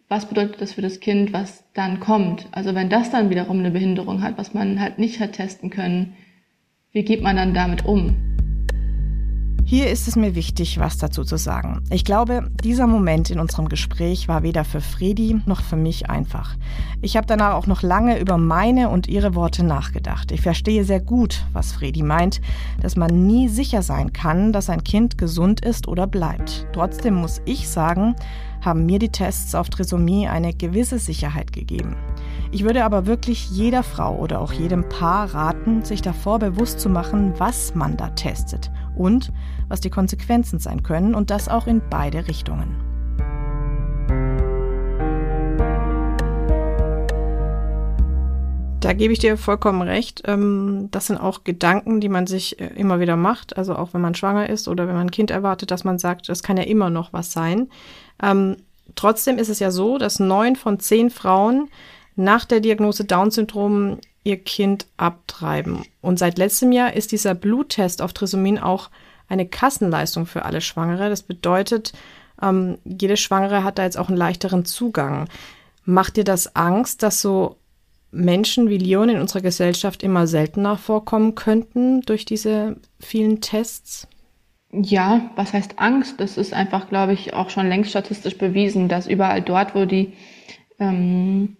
was 0.09 0.27
bedeutet 0.27 0.59
das 0.59 0.73
für 0.73 0.81
das 0.81 0.99
Kind, 0.99 1.31
was 1.31 1.63
dann 1.73 2.01
kommt? 2.01 2.47
Also 2.51 2.75
wenn 2.75 2.89
das 2.89 3.11
dann 3.11 3.29
wiederum 3.29 3.59
eine 3.59 3.71
Behinderung 3.71 4.21
hat, 4.21 4.37
was 4.37 4.53
man 4.53 4.81
halt 4.81 4.99
nicht 4.99 5.21
hat 5.21 5.33
testen 5.33 5.69
können, 5.69 6.17
wie 6.91 7.03
geht 7.03 7.21
man 7.21 7.37
dann 7.37 7.53
damit 7.53 7.85
um? 7.85 8.17
Hier 9.71 9.89
ist 9.89 10.09
es 10.09 10.17
mir 10.17 10.35
wichtig, 10.35 10.79
was 10.81 10.97
dazu 10.97 11.23
zu 11.23 11.37
sagen. 11.37 11.81
Ich 11.91 12.03
glaube, 12.03 12.51
dieser 12.61 12.87
Moment 12.87 13.29
in 13.29 13.39
unserem 13.39 13.69
Gespräch 13.69 14.27
war 14.27 14.43
weder 14.43 14.65
für 14.65 14.81
Fredi 14.81 15.39
noch 15.45 15.61
für 15.61 15.77
mich 15.77 16.09
einfach. 16.09 16.57
Ich 17.01 17.15
habe 17.15 17.25
danach 17.25 17.53
auch 17.53 17.67
noch 17.67 17.81
lange 17.81 18.19
über 18.19 18.37
meine 18.37 18.89
und 18.89 19.07
ihre 19.07 19.33
Worte 19.33 19.63
nachgedacht. 19.63 20.33
Ich 20.33 20.41
verstehe 20.41 20.83
sehr 20.83 20.99
gut, 20.99 21.45
was 21.53 21.71
Fredi 21.71 22.03
meint, 22.03 22.41
dass 22.81 22.97
man 22.97 23.25
nie 23.25 23.47
sicher 23.47 23.81
sein 23.81 24.11
kann, 24.11 24.51
dass 24.51 24.69
ein 24.69 24.83
Kind 24.83 25.17
gesund 25.17 25.63
ist 25.63 25.87
oder 25.87 26.05
bleibt. 26.05 26.67
Trotzdem 26.73 27.13
muss 27.13 27.41
ich 27.45 27.69
sagen, 27.69 28.17
haben 28.59 28.85
mir 28.85 28.99
die 28.99 29.13
Tests 29.13 29.55
auf 29.55 29.69
Trisomie 29.69 30.27
eine 30.27 30.53
gewisse 30.53 30.99
Sicherheit 30.99 31.53
gegeben. 31.53 31.95
Ich 32.51 32.65
würde 32.65 32.83
aber 32.83 33.05
wirklich 33.05 33.49
jeder 33.49 33.83
Frau 33.83 34.17
oder 34.17 34.41
auch 34.41 34.51
jedem 34.51 34.89
Paar 34.89 35.33
raten, 35.33 35.85
sich 35.85 36.01
davor 36.01 36.39
bewusst 36.39 36.81
zu 36.81 36.89
machen, 36.89 37.35
was 37.37 37.73
man 37.73 37.95
da 37.95 38.09
testet 38.09 38.69
und 39.01 39.33
was 39.67 39.81
die 39.81 39.89
Konsequenzen 39.89 40.59
sein 40.59 40.83
können 40.83 41.15
und 41.15 41.31
das 41.31 41.49
auch 41.49 41.67
in 41.67 41.81
beide 41.89 42.27
Richtungen. 42.27 42.75
Da 48.79 48.93
gebe 48.93 49.13
ich 49.13 49.19
dir 49.19 49.37
vollkommen 49.37 49.83
recht. 49.83 50.23
Ähm, 50.25 50.89
das 50.89 51.07
sind 51.07 51.17
auch 51.17 51.43
Gedanken, 51.43 52.01
die 52.01 52.09
man 52.09 52.25
sich 52.25 52.59
äh, 52.59 52.65
immer 52.75 52.99
wieder 52.99 53.15
macht. 53.15 53.55
Also 53.55 53.75
auch 53.75 53.93
wenn 53.93 54.01
man 54.01 54.15
schwanger 54.15 54.49
ist 54.49 54.67
oder 54.67 54.87
wenn 54.87 54.95
man 54.95 55.07
ein 55.07 55.11
Kind 55.11 55.29
erwartet, 55.29 55.69
dass 55.69 55.83
man 55.83 55.99
sagt, 55.99 56.29
das 56.29 56.41
kann 56.41 56.57
ja 56.57 56.63
immer 56.63 56.89
noch 56.89 57.13
was 57.13 57.31
sein. 57.31 57.69
Ähm, 58.21 58.57
trotzdem 58.95 59.37
ist 59.37 59.49
es 59.49 59.59
ja 59.59 59.69
so, 59.69 59.99
dass 59.99 60.19
neun 60.19 60.55
von 60.55 60.79
zehn 60.79 61.11
Frauen 61.11 61.69
nach 62.15 62.45
der 62.45 62.59
Diagnose 62.59 63.05
Down-Syndrom 63.05 63.99
ihr 64.23 64.37
Kind 64.37 64.87
abtreiben. 64.97 65.83
Und 66.01 66.19
seit 66.19 66.37
letztem 66.37 66.71
Jahr 66.71 66.93
ist 66.93 67.11
dieser 67.11 67.33
Bluttest 67.33 68.01
auf 68.01 68.13
Trisomien 68.13 68.59
auch 68.59 68.89
eine 69.27 69.47
Kassenleistung 69.47 70.25
für 70.25 70.45
alle 70.45 70.61
Schwangere. 70.61 71.09
Das 71.09 71.23
bedeutet, 71.23 71.93
ähm, 72.41 72.77
jede 72.83 73.17
Schwangere 73.17 73.63
hat 73.63 73.77
da 73.77 73.83
jetzt 73.83 73.97
auch 73.97 74.09
einen 74.09 74.17
leichteren 74.17 74.65
Zugang. 74.65 75.27
Macht 75.85 76.17
dir 76.17 76.23
das 76.23 76.55
Angst, 76.55 77.01
dass 77.01 77.21
so 77.21 77.57
Menschen 78.11 78.69
wie 78.69 78.77
Leon 78.77 79.09
in 79.09 79.19
unserer 79.19 79.41
Gesellschaft 79.41 80.03
immer 80.03 80.27
seltener 80.27 80.77
vorkommen 80.77 81.35
könnten 81.35 82.01
durch 82.01 82.25
diese 82.25 82.75
vielen 82.99 83.41
Tests? 83.41 84.07
Ja, 84.73 85.31
was 85.35 85.53
heißt 85.53 85.79
Angst? 85.79 86.19
Das 86.19 86.37
ist 86.37 86.53
einfach, 86.53 86.89
glaube 86.89 87.13
ich, 87.13 87.33
auch 87.33 87.49
schon 87.49 87.67
längst 87.67 87.89
statistisch 87.89 88.37
bewiesen, 88.37 88.89
dass 88.89 89.07
überall 89.07 89.41
dort, 89.41 89.75
wo 89.75 89.85
die 89.85 90.13
ähm, 90.79 91.57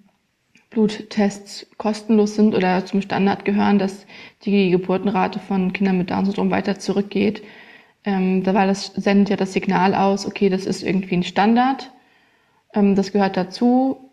Bluttests 0.72 1.68
kostenlos 1.78 2.36
sind 2.36 2.56
oder 2.56 2.86
zum 2.86 3.02
Standard 3.02 3.46
gehören, 3.46 3.78
dass 3.78 4.06
die 4.46 4.72
Geburtenrate 4.72 5.40
von 5.40 5.74
Kindern 5.74 5.98
mit 5.98 6.10
Down-Syndrom 6.10 6.50
weiter 6.50 6.80
zurückgeht. 6.80 7.44
Ähm, 8.06 8.44
da 8.44 8.54
war 8.54 8.66
das 8.66 8.88
sendet 8.88 9.30
ja 9.30 9.36
das 9.36 9.54
Signal 9.54 9.94
aus, 9.94 10.26
okay, 10.26 10.50
das 10.50 10.66
ist 10.66 10.82
irgendwie 10.82 11.18
ein 11.18 11.24
Standard, 11.24 11.92
ähm, 12.74 12.96
das 12.96 13.12
gehört 13.12 13.38
dazu. 13.38 14.10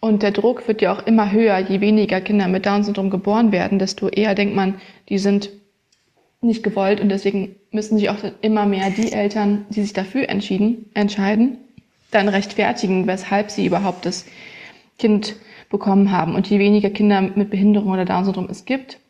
Und 0.00 0.24
der 0.24 0.32
Druck 0.32 0.66
wird 0.66 0.82
ja 0.82 0.92
auch 0.92 1.06
immer 1.06 1.30
höher, 1.30 1.58
je 1.60 1.80
weniger 1.80 2.20
Kinder 2.20 2.48
mit 2.48 2.66
Down-Syndrom 2.66 3.08
geboren 3.08 3.52
werden, 3.52 3.78
desto 3.78 4.08
eher 4.08 4.34
denkt 4.34 4.56
man, 4.56 4.80
die 5.08 5.18
sind 5.18 5.50
nicht 6.40 6.64
gewollt 6.64 7.00
und 7.00 7.08
deswegen 7.08 7.54
müssen 7.70 7.96
sich 7.96 8.10
auch 8.10 8.18
immer 8.40 8.66
mehr 8.66 8.90
die 8.90 9.12
Eltern, 9.12 9.64
die 9.70 9.82
sich 9.82 9.92
dafür 9.92 10.28
entschieden, 10.28 10.90
entscheiden, 10.94 11.58
dann 12.10 12.28
rechtfertigen, 12.28 13.06
weshalb 13.06 13.52
sie 13.52 13.64
überhaupt 13.64 14.04
das 14.04 14.26
Kind 14.98 15.36
bekommen 15.72 16.12
haben. 16.12 16.36
Und 16.36 16.48
je 16.48 16.60
weniger 16.60 16.90
Kinder 16.90 17.20
mit 17.20 17.50
Behinderung 17.50 17.90
oder 17.90 18.04
Down-Syndrom 18.04 18.46
es 18.48 18.64
gibt, 18.64 19.00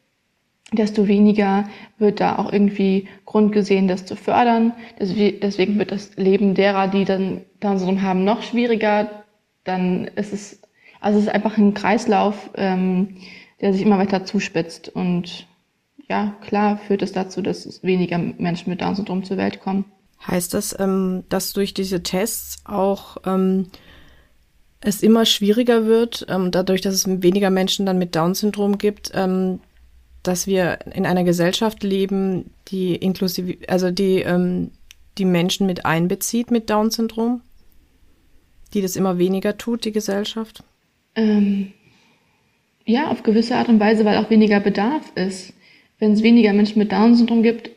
desto 0.73 1.07
weniger 1.07 1.69
wird 1.99 2.21
da 2.21 2.39
auch 2.39 2.51
irgendwie 2.51 3.09
Grund 3.27 3.53
gesehen, 3.53 3.89
das 3.89 4.07
zu 4.07 4.17
fördern. 4.17 4.73
Deswegen 4.99 5.79
wird 5.79 5.93
das 5.93 6.17
Leben 6.17 6.55
derer, 6.55 6.89
die 6.89 7.05
dann 7.05 7.43
Down-Syndrom 7.61 8.01
haben, 8.01 8.25
noch 8.25 8.43
schwieriger. 8.43 9.11
Dann 9.65 10.07
ist 10.17 10.33
es, 10.33 10.63
also 11.01 11.19
es 11.19 11.27
ist 11.27 11.35
einfach 11.35 11.59
ein 11.59 11.75
Kreislauf, 11.75 12.51
ähm, 12.55 13.17
der 13.61 13.75
sich 13.75 13.83
immer 13.83 13.99
weiter 13.99 14.25
zuspitzt. 14.25 14.89
Und 14.89 15.47
ja, 16.09 16.35
klar 16.41 16.79
führt 16.79 17.03
es 17.03 17.13
dazu, 17.13 17.43
dass 17.43 17.83
weniger 17.83 18.17
Menschen 18.19 18.71
mit 18.71 18.81
Down-Syndrom 18.81 19.25
zur 19.25 19.37
Welt 19.37 19.61
kommen. 19.61 19.85
Heißt 20.27 20.55
das, 20.55 20.79
ähm, 20.79 21.25
dass 21.29 21.53
durch 21.53 21.75
diese 21.75 22.03
Tests 22.03 22.63
auch 22.65 23.17
ähm, 23.27 23.67
es 24.83 25.03
immer 25.03 25.25
schwieriger 25.25 25.87
wird, 25.87 26.27
ähm, 26.29 26.51
dadurch, 26.51 26.81
dass 26.81 26.95
es 26.95 27.23
weniger 27.23 27.51
Menschen 27.51 27.87
dann 27.87 27.99
mit 27.99 28.15
Down-Syndrom 28.15 28.79
gibt, 28.79 29.13
ähm, 29.15 29.61
dass 30.23 30.47
wir 30.47 30.79
in 30.93 31.07
einer 31.07 31.25
Gesellschaft 31.25 31.83
leben, 31.83 32.51
die 32.69 32.95
inklusive, 32.95 33.57
also 33.69 33.91
die 33.91 34.21
ähm, 34.21 34.71
die 35.19 35.25
Menschen 35.25 35.67
mit 35.67 35.85
einbezieht 35.85 36.51
mit 36.51 36.71
Down-Syndrom, 36.71 37.43
die 38.75 38.83
das 38.83 38.97
immer 38.97 39.19
weniger 39.19 39.59
tut, 39.59 39.85
die 39.85 39.93
Gesellschaft? 39.93 40.63
Ähm, 41.15 41.73
ja, 42.85 43.09
auf 43.09 43.23
gewisse 43.23 43.57
Art 43.57 43.69
und 43.69 43.81
Weise, 43.81 44.05
weil 44.05 44.17
auch 44.19 44.31
weniger 44.31 44.61
Bedarf 44.61 45.13
ist. 45.15 45.53
Wenn 45.99 46.13
es 46.13 46.23
weniger 46.23 46.53
Menschen 46.53 46.79
mit 46.79 46.91
Down-Syndrom 46.91 47.43
gibt, 47.43 47.71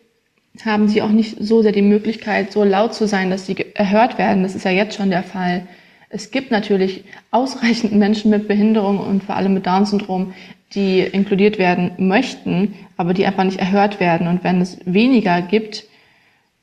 haben 0.63 0.87
sie 0.87 1.01
auch 1.01 1.09
nicht 1.09 1.37
so 1.39 1.61
sehr 1.61 1.73
die 1.73 1.81
Möglichkeit, 1.81 2.53
so 2.53 2.63
laut 2.63 2.93
zu 2.93 3.07
sein, 3.07 3.29
dass 3.29 3.45
sie 3.45 3.57
erhört 3.73 4.17
werden. 4.17 4.43
Das 4.43 4.55
ist 4.55 4.63
ja 4.63 4.71
jetzt 4.71 4.95
schon 4.95 5.09
der 5.09 5.23
Fall 5.23 5.67
es 6.15 6.31
gibt 6.31 6.49
natürlich 6.49 7.03
ausreichend 7.31 7.91
Menschen 7.91 8.31
mit 8.31 8.47
Behinderung 8.47 8.99
und 8.99 9.25
vor 9.25 9.35
allem 9.35 9.53
mit 9.53 9.67
Down-Syndrom, 9.67 10.33
die 10.73 11.01
inkludiert 11.01 11.57
werden 11.57 11.91
möchten, 11.97 12.73
aber 12.95 13.13
die 13.13 13.25
einfach 13.25 13.43
nicht 13.43 13.59
erhört 13.59 13.99
werden. 13.99 14.27
Und 14.27 14.41
wenn 14.45 14.61
es 14.61 14.77
weniger 14.85 15.41
gibt, 15.41 15.83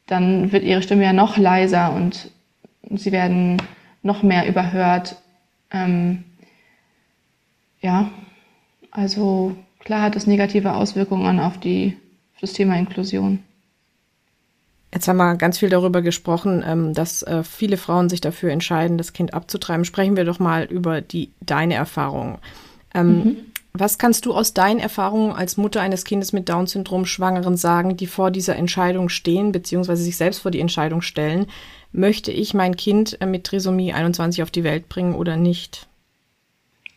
dann 0.06 0.52
wird 0.52 0.64
ihre 0.64 0.80
Stimme 0.80 1.04
ja 1.04 1.12
noch 1.12 1.36
leiser 1.36 1.92
und 1.92 2.30
sie 2.96 3.12
werden 3.12 3.60
noch 4.02 4.22
mehr 4.22 4.48
überhört. 4.48 5.16
Ähm, 5.70 6.24
ja, 7.82 8.10
also 8.90 9.54
klar 9.80 10.00
hat 10.00 10.16
es 10.16 10.26
negative 10.26 10.72
Auswirkungen 10.72 11.40
auf, 11.40 11.58
die, 11.58 11.98
auf 12.34 12.40
das 12.40 12.54
Thema 12.54 12.78
Inklusion. 12.78 13.40
Jetzt 14.92 15.08
haben 15.08 15.16
wir 15.16 15.36
ganz 15.36 15.58
viel 15.58 15.70
darüber 15.70 16.02
gesprochen, 16.02 16.62
ähm, 16.66 16.92
dass 16.92 17.22
äh, 17.22 17.42
viele 17.44 17.78
Frauen 17.78 18.10
sich 18.10 18.20
dafür 18.20 18.50
entscheiden, 18.50 18.98
das 18.98 19.12
Kind 19.12 19.32
abzutreiben. 19.32 19.84
Sprechen 19.84 20.16
wir 20.16 20.24
doch 20.24 20.38
mal 20.38 20.64
über 20.64 21.00
die 21.00 21.30
deine 21.40 21.74
Erfahrung. 21.74 22.38
Ähm, 22.94 23.08
mhm. 23.08 23.36
Was 23.72 23.96
kannst 23.96 24.26
du 24.26 24.34
aus 24.34 24.52
deinen 24.52 24.80
Erfahrungen 24.80 25.32
als 25.32 25.56
Mutter 25.56 25.80
eines 25.80 26.04
Kindes 26.04 26.34
mit 26.34 26.50
Down-Syndrom 26.50 27.06
Schwangeren 27.06 27.56
sagen, 27.56 27.96
die 27.96 28.06
vor 28.06 28.30
dieser 28.30 28.54
Entscheidung 28.56 29.08
stehen, 29.08 29.50
beziehungsweise 29.50 30.02
sich 30.02 30.18
selbst 30.18 30.40
vor 30.40 30.50
die 30.50 30.60
Entscheidung 30.60 31.00
stellen, 31.00 31.46
möchte 31.90 32.30
ich 32.30 32.52
mein 32.52 32.76
Kind 32.76 33.18
äh, 33.22 33.26
mit 33.26 33.44
Trisomie 33.44 33.94
21 33.94 34.42
auf 34.42 34.50
die 34.50 34.64
Welt 34.64 34.90
bringen 34.90 35.14
oder 35.14 35.38
nicht? 35.38 35.88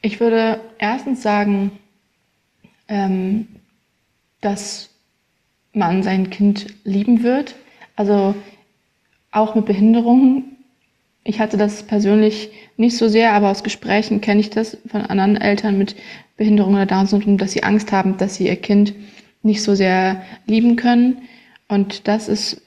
Ich 0.02 0.20
würde 0.20 0.60
erstens 0.78 1.24
sagen, 1.24 1.72
ähm, 2.90 3.48
dass 4.42 4.90
man 5.72 6.04
sein 6.04 6.30
Kind 6.30 6.68
lieben 6.84 7.24
wird, 7.24 7.56
also 7.96 8.36
auch 9.32 9.56
mit 9.56 9.66
Behinderungen. 9.66 10.58
Ich 11.24 11.40
hatte 11.40 11.58
das 11.58 11.84
persönlich 11.84 12.52
nicht 12.78 12.98
so 12.98 13.08
sehr, 13.08 13.34
aber 13.34 13.50
aus 13.50 13.64
Gesprächen 13.64 14.22
kenne 14.22 14.42
ich 14.42 14.50
das 14.50 14.78
von 14.88 15.02
anderen 15.02 15.38
Eltern 15.38 15.78
mit 15.78 15.96
Behinderung 16.38 16.76
oder 16.76 16.86
Down-Syndrom, 16.86 17.38
dass 17.38 17.52
sie 17.52 17.64
Angst 17.64 17.92
haben, 17.92 18.18
dass 18.18 18.36
sie 18.36 18.48
ihr 18.48 18.56
Kind 18.56 18.94
nicht 19.42 19.64
so 19.64 19.76
sehr 19.76 20.22
lieben 20.46 20.76
können. 20.76 21.24
Und 21.68 22.08
das 22.08 22.28
ist 22.28 22.62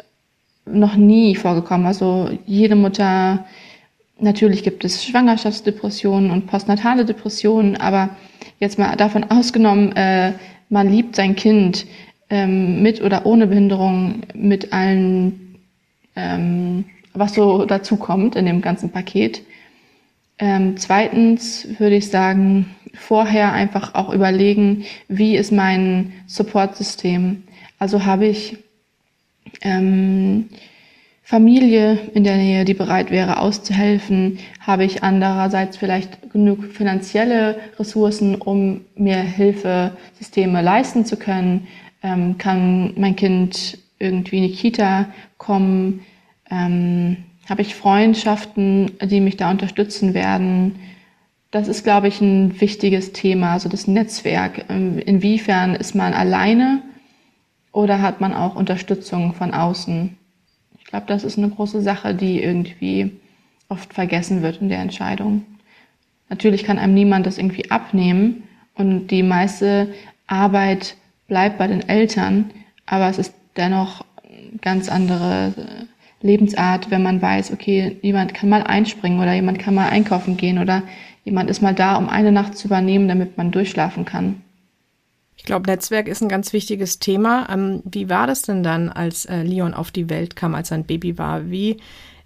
noch 0.64 0.96
nie 0.96 1.36
vorgekommen. 1.36 1.86
Also 1.86 2.30
jede 2.46 2.76
Mutter, 2.76 3.46
natürlich 4.18 4.62
gibt 4.62 4.84
es 4.84 5.04
Schwangerschaftsdepressionen 5.04 6.30
und 6.30 6.46
postnatale 6.46 7.04
Depressionen, 7.04 7.76
aber 7.76 8.10
jetzt 8.58 8.78
mal 8.78 8.96
davon 8.96 9.24
ausgenommen, 9.24 9.94
äh, 9.96 10.32
man 10.68 10.90
liebt 10.90 11.16
sein 11.16 11.36
Kind, 11.36 11.86
ähm, 12.30 12.82
mit 12.82 13.02
oder 13.02 13.26
ohne 13.26 13.46
Behinderung, 13.46 14.22
mit 14.34 14.72
allen, 14.72 15.56
ähm, 16.16 16.84
was 17.14 17.34
so 17.34 17.64
dazu 17.64 17.96
kommt 17.96 18.36
in 18.36 18.46
dem 18.46 18.60
ganzen 18.60 18.90
Paket. 18.90 19.42
Ähm, 20.38 20.76
zweitens 20.76 21.66
würde 21.78 21.96
ich 21.96 22.10
sagen, 22.10 22.76
vorher 22.94 23.52
einfach 23.52 23.94
auch 23.94 24.12
überlegen, 24.12 24.84
wie 25.08 25.36
ist 25.36 25.52
mein 25.52 26.12
Supportsystem. 26.26 27.42
Also 27.78 28.04
habe 28.04 28.26
ich 28.26 28.58
ähm, 29.62 30.48
Familie 31.22 31.98
in 32.14 32.24
der 32.24 32.36
Nähe, 32.36 32.64
die 32.64 32.72
bereit 32.72 33.10
wäre 33.10 33.40
auszuhelfen? 33.40 34.38
Habe 34.60 34.84
ich 34.84 35.02
andererseits 35.02 35.76
vielleicht 35.76 36.32
genug 36.32 36.64
finanzielle 36.64 37.58
Ressourcen, 37.78 38.36
um 38.36 38.82
mir 38.96 39.18
Hilfesysteme 39.18 40.62
leisten 40.62 41.04
zu 41.04 41.16
können? 41.16 41.66
Ähm, 42.02 42.38
kann 42.38 42.94
mein 42.96 43.16
Kind 43.16 43.78
irgendwie 43.98 44.38
in 44.38 44.42
die 44.44 44.54
Kita 44.54 45.06
kommen, 45.37 46.04
ähm, 46.50 47.18
habe 47.48 47.62
ich 47.62 47.74
Freundschaften, 47.74 48.92
die 49.02 49.20
mich 49.20 49.37
da 49.37 49.50
unterstützen 49.50 50.14
werden. 50.14 50.76
Das 51.50 51.66
ist, 51.66 51.82
glaube 51.82 52.08
ich, 52.08 52.20
ein 52.20 52.61
wichtiges 52.61 53.12
Thema, 53.12 53.52
also 53.52 53.68
das 53.68 53.87
Netzwerk. 53.87 54.66
Ähm, 54.68 54.98
inwiefern 54.98 55.74
ist 55.74 55.94
man 55.94 56.12
alleine 56.12 56.82
oder 57.72 58.02
hat 58.02 58.20
man 58.20 58.34
auch 58.34 58.54
Unterstützung 58.54 59.34
von 59.34 59.54
außen? 59.54 60.16
Ich 60.78 60.84
glaube, 60.84 61.06
das 61.06 61.24
ist 61.24 61.38
eine 61.38 61.48
große 61.48 61.80
Sache, 61.80 62.14
die 62.14 62.42
irgendwie 62.42 63.12
oft 63.68 63.94
vergessen 63.94 64.42
wird 64.42 64.61
in 64.61 64.68
der 64.68 64.80
Entscheidung. 64.80 65.44
Natürlich 66.28 66.64
kann 66.64 66.78
einem 66.78 66.94
niemand 66.94 67.26
das 67.26 67.38
irgendwie 67.38 67.70
abnehmen 67.70 68.44
und 68.74 69.08
die 69.08 69.22
meiste 69.22 69.94
Arbeit 70.26 70.96
bleibt 71.28 71.58
bei 71.58 71.68
den 71.68 71.88
Eltern, 71.88 72.50
aber 72.86 73.08
es 73.08 73.18
ist 73.18 73.32
dennoch 73.56 74.04
eine 74.24 74.58
ganz 74.60 74.88
andere 74.88 75.54
äh, 75.56 76.26
Lebensart, 76.26 76.90
wenn 76.90 77.02
man 77.02 77.22
weiß, 77.22 77.52
okay, 77.52 77.98
jemand 78.02 78.34
kann 78.34 78.48
mal 78.48 78.64
einspringen 78.64 79.20
oder 79.20 79.34
jemand 79.34 79.60
kann 79.60 79.74
mal 79.74 79.88
einkaufen 79.88 80.36
gehen 80.36 80.58
oder 80.58 80.82
jemand 81.24 81.48
ist 81.48 81.62
mal 81.62 81.74
da, 81.74 81.96
um 81.96 82.08
eine 82.08 82.32
Nacht 82.32 82.56
zu 82.56 82.66
übernehmen, 82.66 83.06
damit 83.06 83.38
man 83.38 83.52
durchschlafen 83.52 84.04
kann. 84.04 84.42
Ich 85.36 85.44
glaube, 85.44 85.70
Netzwerk 85.70 86.08
ist 86.08 86.20
ein 86.20 86.28
ganz 86.28 86.52
wichtiges 86.52 86.98
Thema. 86.98 87.48
Ähm, 87.48 87.82
wie 87.84 88.10
war 88.10 88.26
das 88.26 88.42
denn 88.42 88.64
dann, 88.64 88.88
als 88.88 89.24
äh, 89.24 89.42
Leon 89.42 89.72
auf 89.72 89.92
die 89.92 90.10
Welt 90.10 90.34
kam, 90.34 90.54
als 90.54 90.72
er 90.72 90.78
ein 90.78 90.84
Baby 90.84 91.16
war? 91.16 91.48
Wie 91.50 91.76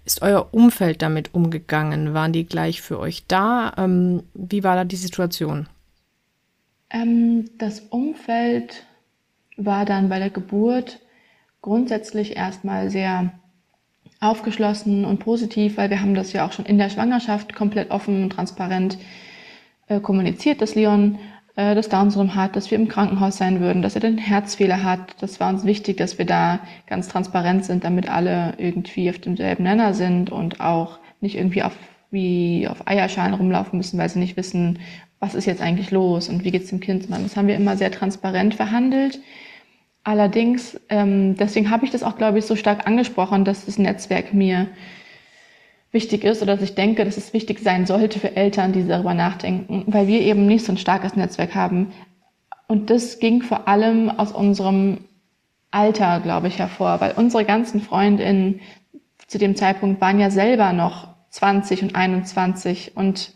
ist 0.03 0.23
euer 0.23 0.49
Umfeld 0.51 1.01
damit 1.01 1.33
umgegangen? 1.33 2.13
Waren 2.13 2.33
die 2.33 2.45
gleich 2.45 2.81
für 2.81 2.99
euch 2.99 3.27
da? 3.27 3.73
Ähm, 3.77 4.23
wie 4.33 4.63
war 4.63 4.75
da 4.75 4.83
die 4.83 4.95
Situation? 4.95 5.67
Ähm, 6.89 7.49
das 7.57 7.81
Umfeld 7.81 8.85
war 9.65 9.85
dann 9.85 10.09
bei 10.09 10.19
der 10.19 10.29
Geburt 10.29 10.99
grundsätzlich 11.61 12.35
erstmal 12.35 12.89
sehr 12.89 13.31
aufgeschlossen 14.19 15.05
und 15.05 15.19
positiv, 15.19 15.77
weil 15.77 15.89
wir 15.89 16.01
haben 16.01 16.15
das 16.15 16.33
ja 16.33 16.45
auch 16.45 16.51
schon 16.51 16.65
in 16.65 16.77
der 16.77 16.89
Schwangerschaft 16.89 17.55
komplett 17.55 17.91
offen 17.91 18.23
und 18.23 18.29
transparent 18.31 18.97
äh, 19.87 19.99
kommuniziert, 19.99 20.61
dass 20.61 20.75
Leon 20.75 21.19
äh, 21.55 21.75
das 21.75 21.89
Down-Syndrom 21.89 22.35
hat, 22.35 22.55
dass 22.55 22.71
wir 22.71 22.77
im 22.77 22.87
Krankenhaus 22.87 23.37
sein 23.37 23.59
würden, 23.59 23.81
dass 23.81 23.95
er 23.95 24.01
den 24.01 24.17
Herzfehler 24.17 24.83
hat. 24.83 25.21
Das 25.21 25.39
war 25.39 25.49
uns 25.49 25.65
wichtig, 25.65 25.97
dass 25.97 26.17
wir 26.17 26.25
da 26.25 26.59
ganz 26.87 27.07
transparent 27.07 27.65
sind, 27.65 27.83
damit 27.83 28.09
alle 28.09 28.53
irgendwie 28.57 29.09
auf 29.09 29.19
demselben 29.19 29.63
Nenner 29.63 29.93
sind 29.93 30.31
und 30.31 30.61
auch 30.61 30.99
nicht 31.21 31.35
irgendwie 31.35 31.63
auf, 31.63 31.75
wie 32.11 32.67
auf 32.67 32.87
Eierschalen 32.87 33.33
rumlaufen 33.33 33.77
müssen, 33.77 33.97
weil 33.97 34.09
sie 34.09 34.19
nicht 34.19 34.37
wissen, 34.37 34.79
was 35.19 35.35
ist 35.35 35.45
jetzt 35.45 35.61
eigentlich 35.61 35.91
los 35.91 36.27
und 36.27 36.43
wie 36.43 36.51
geht's 36.51 36.69
dem 36.69 36.81
Kind. 36.81 37.07
Das 37.09 37.37
haben 37.37 37.47
wir 37.47 37.55
immer 37.55 37.77
sehr 37.77 37.91
transparent 37.91 38.55
verhandelt. 38.55 39.19
Allerdings, 40.03 40.79
ähm, 40.89 41.37
deswegen 41.37 41.69
habe 41.69 41.85
ich 41.85 41.91
das 41.91 42.03
auch, 42.03 42.17
glaube 42.17 42.39
ich, 42.39 42.45
so 42.45 42.55
stark 42.55 42.87
angesprochen, 42.87 43.45
dass 43.45 43.65
das 43.65 43.77
Netzwerk 43.77 44.33
mir 44.33 44.67
wichtig 45.93 46.23
ist 46.25 46.41
oder 46.41 46.55
dass 46.55 46.63
ich 46.63 46.75
denke, 46.75 47.05
dass 47.05 47.17
es 47.17 47.33
wichtig 47.33 47.59
sein 47.59 47.85
sollte 47.85 48.19
für 48.19 48.35
Eltern, 48.35 48.73
die 48.73 48.85
darüber 48.85 49.13
nachdenken, 49.13 49.83
weil 49.87 50.07
wir 50.07 50.21
eben 50.21 50.45
nicht 50.45 50.65
so 50.65 50.73
ein 50.73 50.77
starkes 50.77 51.15
Netzwerk 51.15 51.55
haben. 51.55 51.93
Und 52.67 52.89
das 52.89 53.19
ging 53.19 53.43
vor 53.43 53.67
allem 53.67 54.09
aus 54.09 54.31
unserem 54.31 55.05
Alter, 55.71 56.19
glaube 56.19 56.47
ich, 56.47 56.59
hervor, 56.59 56.99
weil 56.99 57.13
unsere 57.15 57.45
ganzen 57.45 57.81
Freundinnen 57.81 58.59
zu 59.27 59.37
dem 59.37 59.55
Zeitpunkt 59.55 60.01
waren 60.01 60.19
ja 60.19 60.29
selber 60.29 60.73
noch 60.73 61.07
20 61.29 61.81
und 61.83 61.95
21 61.95 62.95
und 62.95 63.33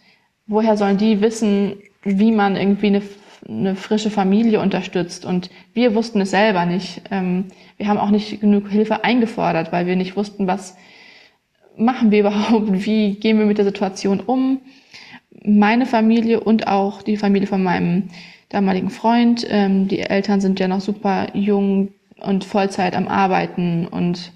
woher 0.48 0.78
sollen 0.78 0.98
die 0.98 1.22
wissen, 1.22 1.78
wie 2.04 2.32
man 2.32 2.56
irgendwie 2.56 2.88
eine 2.88 3.02
eine 3.48 3.76
frische 3.76 4.10
Familie 4.10 4.60
unterstützt. 4.60 5.26
Und 5.26 5.50
wir 5.74 5.96
wussten 5.96 6.22
es 6.22 6.32
selber 6.32 6.66
nicht. 6.66 7.02
Ähm, 7.12 7.46
wir 7.78 7.88
haben 7.88 7.98
auch 7.98 8.10
nicht 8.10 8.42
genug 8.42 8.70
Hilfe 8.70 9.04
eingefordert, 9.04 9.72
weil 9.72 9.86
wir 9.86 9.96
nicht 9.96 10.16
wussten, 10.16 10.48
was 10.48 10.76
machen 11.78 12.12
wir 12.12 12.20
überhaupt, 12.22 12.86
wie 12.86 13.16
gehen 13.16 13.40
wir 13.40 13.46
mit 13.46 13.58
der 13.58 13.66
Situation 13.66 14.20
um. 14.20 14.62
Meine 15.44 15.86
Familie 15.86 16.40
und 16.42 16.68
auch 16.68 17.02
die 17.02 17.18
Familie 17.18 17.48
von 17.48 17.64
meinem 17.64 18.10
damaligen 18.50 18.90
Freund, 18.90 19.46
ähm, 19.50 19.88
die 19.88 20.00
Eltern 20.00 20.42
sind 20.42 20.60
ja 20.60 20.68
noch 20.68 20.82
super 20.82 21.28
jung 21.34 21.90
und 22.20 22.44
Vollzeit 22.44 22.96
am 22.96 23.08
Arbeiten 23.08 23.88
und 23.88 24.32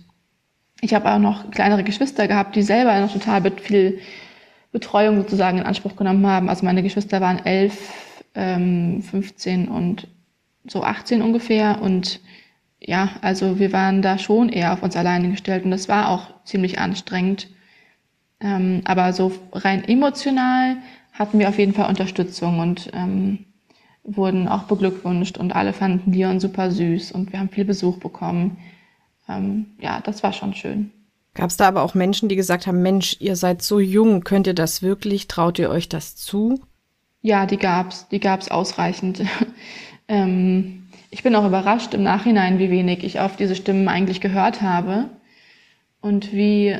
ich 0.81 0.93
habe 0.93 1.11
auch 1.11 1.19
noch 1.19 1.49
kleinere 1.51 1.83
Geschwister 1.83 2.27
gehabt, 2.27 2.55
die 2.55 2.63
selber 2.63 2.99
noch 2.99 3.13
total 3.13 3.51
viel 3.51 3.99
Betreuung 4.71 5.17
sozusagen 5.17 5.59
in 5.59 5.63
Anspruch 5.63 5.95
genommen 5.95 6.25
haben. 6.25 6.49
Also 6.49 6.65
meine 6.65 6.81
Geschwister 6.81 7.21
waren 7.21 7.45
elf, 7.45 7.93
ähm, 8.35 9.01
15 9.01 9.67
und 9.67 10.07
so 10.65 10.83
18 10.83 11.21
ungefähr. 11.21 11.81
Und 11.81 12.19
ja, 12.79 13.09
also 13.21 13.59
wir 13.59 13.73
waren 13.73 14.01
da 14.01 14.17
schon 14.17 14.49
eher 14.49 14.73
auf 14.73 14.83
uns 14.83 14.95
alleine 14.95 15.29
gestellt 15.29 15.65
und 15.65 15.71
das 15.71 15.89
war 15.89 16.09
auch 16.09 16.43
ziemlich 16.45 16.79
anstrengend. 16.79 17.47
Ähm, 18.39 18.81
aber 18.85 19.13
so 19.13 19.31
rein 19.53 19.83
emotional 19.83 20.77
hatten 21.13 21.39
wir 21.39 21.49
auf 21.49 21.59
jeden 21.59 21.73
Fall 21.73 21.89
Unterstützung 21.89 22.59
und 22.59 22.89
ähm, 22.93 23.45
wurden 24.03 24.47
auch 24.47 24.63
beglückwünscht 24.63 25.37
und 25.37 25.53
alle 25.55 25.73
fanden 25.73 26.11
Leon 26.11 26.39
super 26.39 26.71
süß 26.71 27.11
und 27.11 27.31
wir 27.31 27.39
haben 27.39 27.49
viel 27.49 27.65
Besuch 27.65 27.99
bekommen. 27.99 28.57
Ähm, 29.29 29.67
ja, 29.79 30.01
das 30.01 30.23
war 30.23 30.33
schon 30.33 30.53
schön. 30.53 30.91
Gab 31.33 31.49
es 31.49 31.57
da 31.57 31.67
aber 31.67 31.83
auch 31.83 31.93
Menschen, 31.93 32.27
die 32.27 32.35
gesagt 32.35 32.67
haben, 32.67 32.81
Mensch, 32.81 33.15
ihr 33.19 33.35
seid 33.35 33.61
so 33.61 33.79
jung, 33.79 34.23
könnt 34.23 34.47
ihr 34.47 34.53
das 34.53 34.81
wirklich? 34.81 35.27
Traut 35.27 35.59
ihr 35.59 35.69
euch 35.69 35.87
das 35.87 36.15
zu? 36.15 36.59
Ja, 37.21 37.45
die 37.45 37.57
gab's, 37.57 38.07
die 38.09 38.19
gab's 38.19 38.49
ausreichend. 38.49 39.21
ähm, 40.07 40.87
ich 41.11 41.23
bin 41.23 41.35
auch 41.35 41.45
überrascht 41.45 41.93
im 41.93 42.03
Nachhinein, 42.03 42.57
wie 42.57 42.71
wenig 42.71 43.03
ich 43.03 43.19
auf 43.19 43.35
diese 43.35 43.55
Stimmen 43.55 43.87
eigentlich 43.87 44.21
gehört 44.21 44.61
habe 44.61 45.09
und 46.01 46.33
wie 46.33 46.77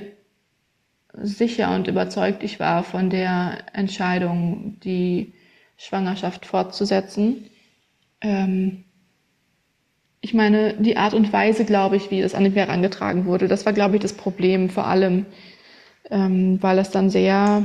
sicher 1.13 1.75
und 1.75 1.87
überzeugt 1.87 2.43
ich 2.43 2.59
war 2.59 2.83
von 2.83 3.09
der 3.09 3.65
Entscheidung, 3.73 4.79
die 4.83 5.33
Schwangerschaft 5.77 6.45
fortzusetzen. 6.45 7.49
Ähm, 8.21 8.85
ich 10.21 10.33
meine, 10.33 10.75
die 10.75 10.97
Art 10.97 11.13
und 11.13 11.33
Weise, 11.33 11.65
glaube 11.65 11.97
ich, 11.97 12.11
wie 12.11 12.21
das 12.21 12.35
an 12.35 12.43
mich 12.43 12.55
herangetragen 12.55 13.25
wurde, 13.25 13.47
das 13.47 13.65
war, 13.65 13.73
glaube 13.73 13.95
ich, 13.95 14.01
das 14.01 14.13
Problem 14.13 14.69
vor 14.69 14.85
allem, 14.85 15.25
ähm, 16.09 16.61
weil 16.61 16.77
es 16.79 16.91
dann 16.91 17.09
sehr 17.09 17.63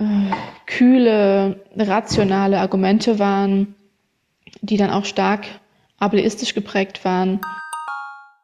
äh, 0.00 0.34
kühle, 0.66 1.64
rationale 1.76 2.60
Argumente 2.60 3.18
waren, 3.18 3.74
die 4.62 4.76
dann 4.76 4.90
auch 4.90 5.04
stark 5.04 5.46
ableistisch 5.98 6.54
geprägt 6.54 7.04
waren. 7.04 7.40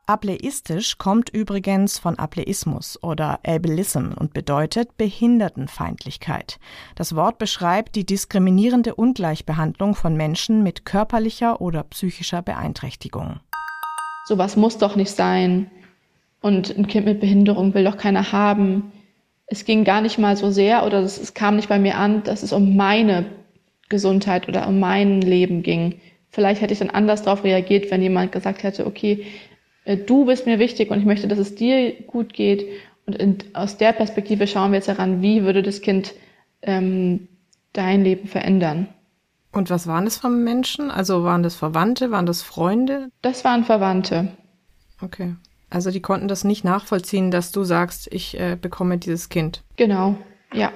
Ableistisch 0.09 0.99
kommt 0.99 1.31
übrigens 1.31 1.99
von 1.99 2.17
Ableismus 2.17 3.03
oder 3.03 3.41
Ableism 3.45 4.13
und 4.15 4.35
bedeutet 4.35 4.97
Behindertenfeindlichkeit. 4.97 6.61
Das 6.95 7.17
Wort 7.17 7.39
beschreibt 7.39 7.97
die 7.97 8.07
diskriminierende 8.07 8.95
Ungleichbehandlung 8.95 9.97
von 9.97 10.17
Menschen 10.17 10.63
mit 10.63 10.85
körperlicher 10.85 11.61
oder 11.61 11.83
psychischer 11.83 12.41
Beeinträchtigung. 12.41 13.41
Sowas 14.27 14.57
muss 14.57 14.79
doch 14.79 14.95
nicht 14.95 15.11
sein. 15.11 15.71
Und 16.41 16.77
ein 16.79 16.87
Kind 16.87 17.07
mit 17.07 17.19
Behinderung 17.19 17.75
will 17.75 17.83
doch 17.83 17.97
keiner 17.97 18.31
haben. 18.31 18.93
Es 19.47 19.65
ging 19.65 19.85
gar 19.85 20.01
nicht 20.01 20.19
mal 20.19 20.37
so 20.37 20.51
sehr 20.51 20.85
oder 20.85 21.01
es 21.01 21.35
kam 21.35 21.57
nicht 21.57 21.69
bei 21.69 21.79
mir 21.79 21.97
an, 21.97 22.23
dass 22.25 22.43
es 22.43 22.53
um 22.53 22.77
meine 22.77 23.27
Gesundheit 23.89 24.49
oder 24.49 24.67
um 24.67 24.81
mein 24.81 25.21
Leben 25.21 25.63
ging. 25.63 26.01
Vielleicht 26.31 26.61
hätte 26.61 26.73
ich 26.73 26.81
dann 26.81 26.91
anders 26.91 27.23
darauf 27.23 27.45
reagiert, 27.45 27.91
wenn 27.91 28.03
jemand 28.03 28.33
gesagt 28.33 28.63
hätte, 28.63 28.87
okay, 28.87 29.25
äh, 29.85 29.97
du 29.97 30.27
bist 30.27 30.47
mir 30.47 30.59
wichtig 30.59 30.91
und 30.91 30.99
ich 30.99 31.05
möchte, 31.05 31.29
dass 31.29 31.39
es 31.39 31.55
dir 31.55 31.93
gut 32.03 32.35
geht. 32.35 32.67
Und 33.07 33.17
in, 33.17 33.39
aus 33.55 33.79
der 33.79 33.93
Perspektive 33.93 34.47
schauen 34.47 34.73
wir 34.73 34.79
jetzt 34.79 34.89
heran, 34.89 35.23
wie 35.23 35.45
würde 35.45 35.63
das 35.63 35.81
Kind 35.81 36.13
ähm, 36.63 37.29
dein 37.73 38.03
Leben 38.03 38.29
verändern. 38.29 38.89
Und 39.53 39.71
was 39.71 39.87
waren 39.87 40.05
das 40.05 40.19
für 40.19 40.29
Menschen? 40.29 40.91
Also 40.91 41.25
waren 41.25 41.43
das 41.43 41.55
Verwandte, 41.55 42.11
waren 42.11 42.27
das 42.27 42.43
Freunde? 42.43 43.09
Das 43.23 43.45
waren 43.45 43.65
Verwandte. 43.65 44.29
Okay. 45.01 45.35
Also 45.71 45.91
die 45.91 46.01
konnten 46.01 46.29
das 46.29 46.45
nicht 46.45 46.65
nachvollziehen, 46.65 47.31
dass 47.31 47.53
du 47.53 47.65
sagst, 47.65 48.13
ich 48.13 48.39
äh, 48.39 48.57
bekomme 48.61 48.99
dieses 48.99 49.29
Kind. 49.29 49.63
Genau, 49.77 50.17
ja. 50.53 50.71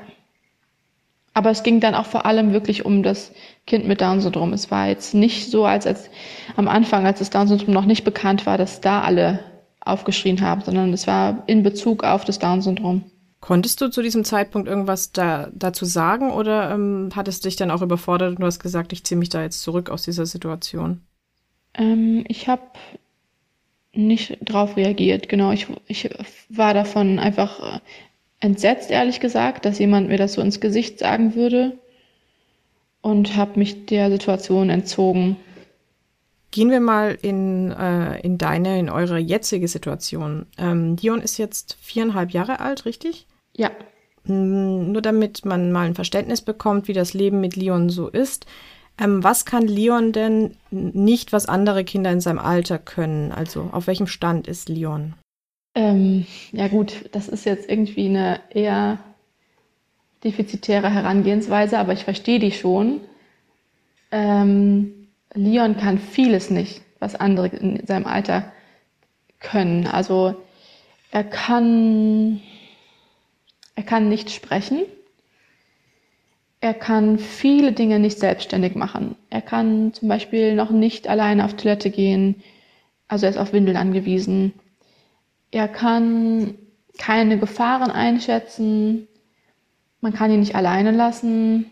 Aber 1.33 1.51
es 1.51 1.63
ging 1.63 1.79
dann 1.79 1.95
auch 1.95 2.07
vor 2.07 2.27
allem 2.27 2.53
wirklich 2.53 2.85
um 2.85 3.03
das 3.03 3.33
Kind 3.67 3.87
mit 3.87 4.01
Down-Syndrom. 4.01 4.53
Es 4.53 4.71
war 4.71 4.89
jetzt 4.89 5.15
nicht 5.15 5.49
so, 5.51 5.65
als, 5.65 5.87
als 5.87 6.11
am 6.57 6.67
Anfang, 6.67 7.07
als 7.07 7.21
das 7.21 7.31
Down-Syndrom 7.31 7.73
noch 7.73 7.85
nicht 7.87 8.05
bekannt 8.05 8.47
war, 8.47 8.59
dass 8.59 8.81
da 8.81 9.03
alle 9.03 9.41
aufgeschrien 9.81 10.41
haben, 10.41 10.63
sondern 10.63 10.93
es 10.93 11.07
war 11.07 11.45
in 11.47 11.63
Bezug 11.63 12.03
auf 12.03 12.25
das 12.25 12.39
Down-Syndrom. 12.41 13.05
Konntest 13.41 13.81
du 13.81 13.89
zu 13.89 14.03
diesem 14.03 14.25
Zeitpunkt 14.25 14.69
irgendwas 14.69 15.13
da, 15.13 15.49
dazu 15.55 15.87
sagen 15.87 16.31
oder 16.31 16.73
ähm, 16.73 17.11
hat 17.15 17.27
es 17.27 17.41
dich 17.41 17.57
dann 17.57 17.71
auch 17.71 17.81
überfordert 17.81 18.31
und 18.31 18.41
du 18.41 18.47
hast 18.47 18.61
gesagt, 18.61 18.93
ich 18.93 19.05
ziehe 19.05 19.19
mich 19.19 19.31
da 19.31 19.41
jetzt 19.41 19.63
zurück 19.63 19.89
aus 19.89 20.03
dieser 20.03 20.27
Situation? 20.27 21.01
Ähm, 21.75 22.25
ich 22.29 22.49
habe 22.49 22.63
nicht 24.07 24.39
drauf 24.43 24.77
reagiert, 24.77 25.29
genau. 25.29 25.53
Ich, 25.53 25.67
ich 25.87 26.11
war 26.49 26.75
davon 26.75 27.19
einfach 27.19 27.77
äh, 27.77 27.81
entsetzt, 28.41 28.91
ehrlich 28.91 29.21
gesagt, 29.21 29.65
dass 29.65 29.79
jemand 29.79 30.09
mir 30.09 30.19
das 30.19 30.35
so 30.35 30.43
ins 30.43 30.61
Gesicht 30.61 30.99
sagen 30.99 31.35
würde 31.35 31.79
und 33.03 33.37
habe 33.37 33.59
mich 33.59 33.87
der 33.87 34.11
Situation 34.11 34.71
entzogen. 34.71 35.37
Gehen 36.51 36.71
wir 36.71 36.81
mal 36.81 37.17
in, 37.23 37.71
äh, 37.71 38.21
in 38.21 38.37
deine, 38.37 38.79
in 38.79 38.91
eure 38.91 39.19
jetzige 39.19 39.69
Situation. 39.69 40.47
Ähm, 40.59 40.97
Dion 40.97 41.21
ist 41.21 41.39
jetzt 41.39 41.77
viereinhalb 41.81 42.33
Jahre 42.33 42.61
alt, 42.61 42.87
richtig? 42.87 43.27
Ja. 43.57 43.71
Hm, 44.25 44.91
nur 44.91 45.01
damit 45.01 45.45
man 45.45 45.71
mal 45.71 45.87
ein 45.87 45.95
Verständnis 45.95 46.43
bekommt, 46.43 46.89
wie 46.89 46.93
das 46.93 47.15
Leben 47.15 47.41
mit 47.41 47.57
Leon 47.57 47.89
so 47.89 48.09
ist. 48.09 48.47
Ähm, 49.01 49.25
was 49.25 49.45
kann 49.45 49.67
Leon 49.67 50.13
denn 50.13 50.57
nicht, 50.71 51.33
was 51.33 51.47
andere 51.47 51.85
Kinder 51.85 52.13
in 52.13 52.21
seinem 52.21 52.39
Alter 52.39 52.79
können? 52.79 53.33
Also 53.33 53.71
auf 53.73 53.87
welchem 53.87 54.07
Stand 54.07 54.47
ist 54.47 54.69
Leon? 54.69 55.15
Ähm, 55.75 56.27
ja 56.53 56.69
gut, 56.69 57.09
das 57.13 57.29
ist 57.29 57.47
jetzt 57.47 57.69
irgendwie 57.69 58.09
eine 58.09 58.41
eher 58.51 58.99
defizitäre 60.23 60.91
Herangehensweise, 60.91 61.79
aber 61.79 61.93
ich 61.93 62.05
verstehe 62.05 62.39
die 62.39 62.53
schon. 62.53 63.01
Ähm, 64.11 65.09
Leon 65.33 65.77
kann 65.77 65.99
vieles 65.99 66.51
nicht, 66.51 66.83
was 66.99 67.15
andere 67.15 67.49
in 67.49 67.87
seinem 67.87 68.07
Alter 68.07 68.53
können. 69.39 69.87
Also 69.87 70.35
er 71.11 71.25
kann, 71.25 72.41
er 73.77 73.83
kann 73.85 74.09
nicht 74.09 74.31
sprechen. 74.31 74.83
Er 76.61 76.75
kann 76.75 77.19
viele 77.19 77.73
Dinge 77.73 77.99
nicht 77.99 78.19
selbstständig 78.19 78.75
machen. 78.75 79.17
Er 79.31 79.41
kann 79.41 79.95
zum 79.95 80.09
Beispiel 80.09 80.55
noch 80.55 80.71
nicht 80.71 81.09
alleine 81.09 81.47
auf 81.47 81.55
Toilette 81.55 81.91
gehen. 81.91 82.43
Also 83.09 83.27
er 83.27 83.31
ist 83.31 83.39
auf 83.39 83.55
Windeln 83.55 83.79
angewiesen. 83.79 84.53
Er 85.51 85.69
kann 85.69 86.55
keine 86.99 87.39
Gefahren 87.39 87.91
einschätzen. 87.91 89.09
Man 90.03 90.13
kann 90.13 90.31
ihn 90.31 90.41
nicht 90.41 90.55
alleine 90.55 90.91
lassen. 90.91 91.71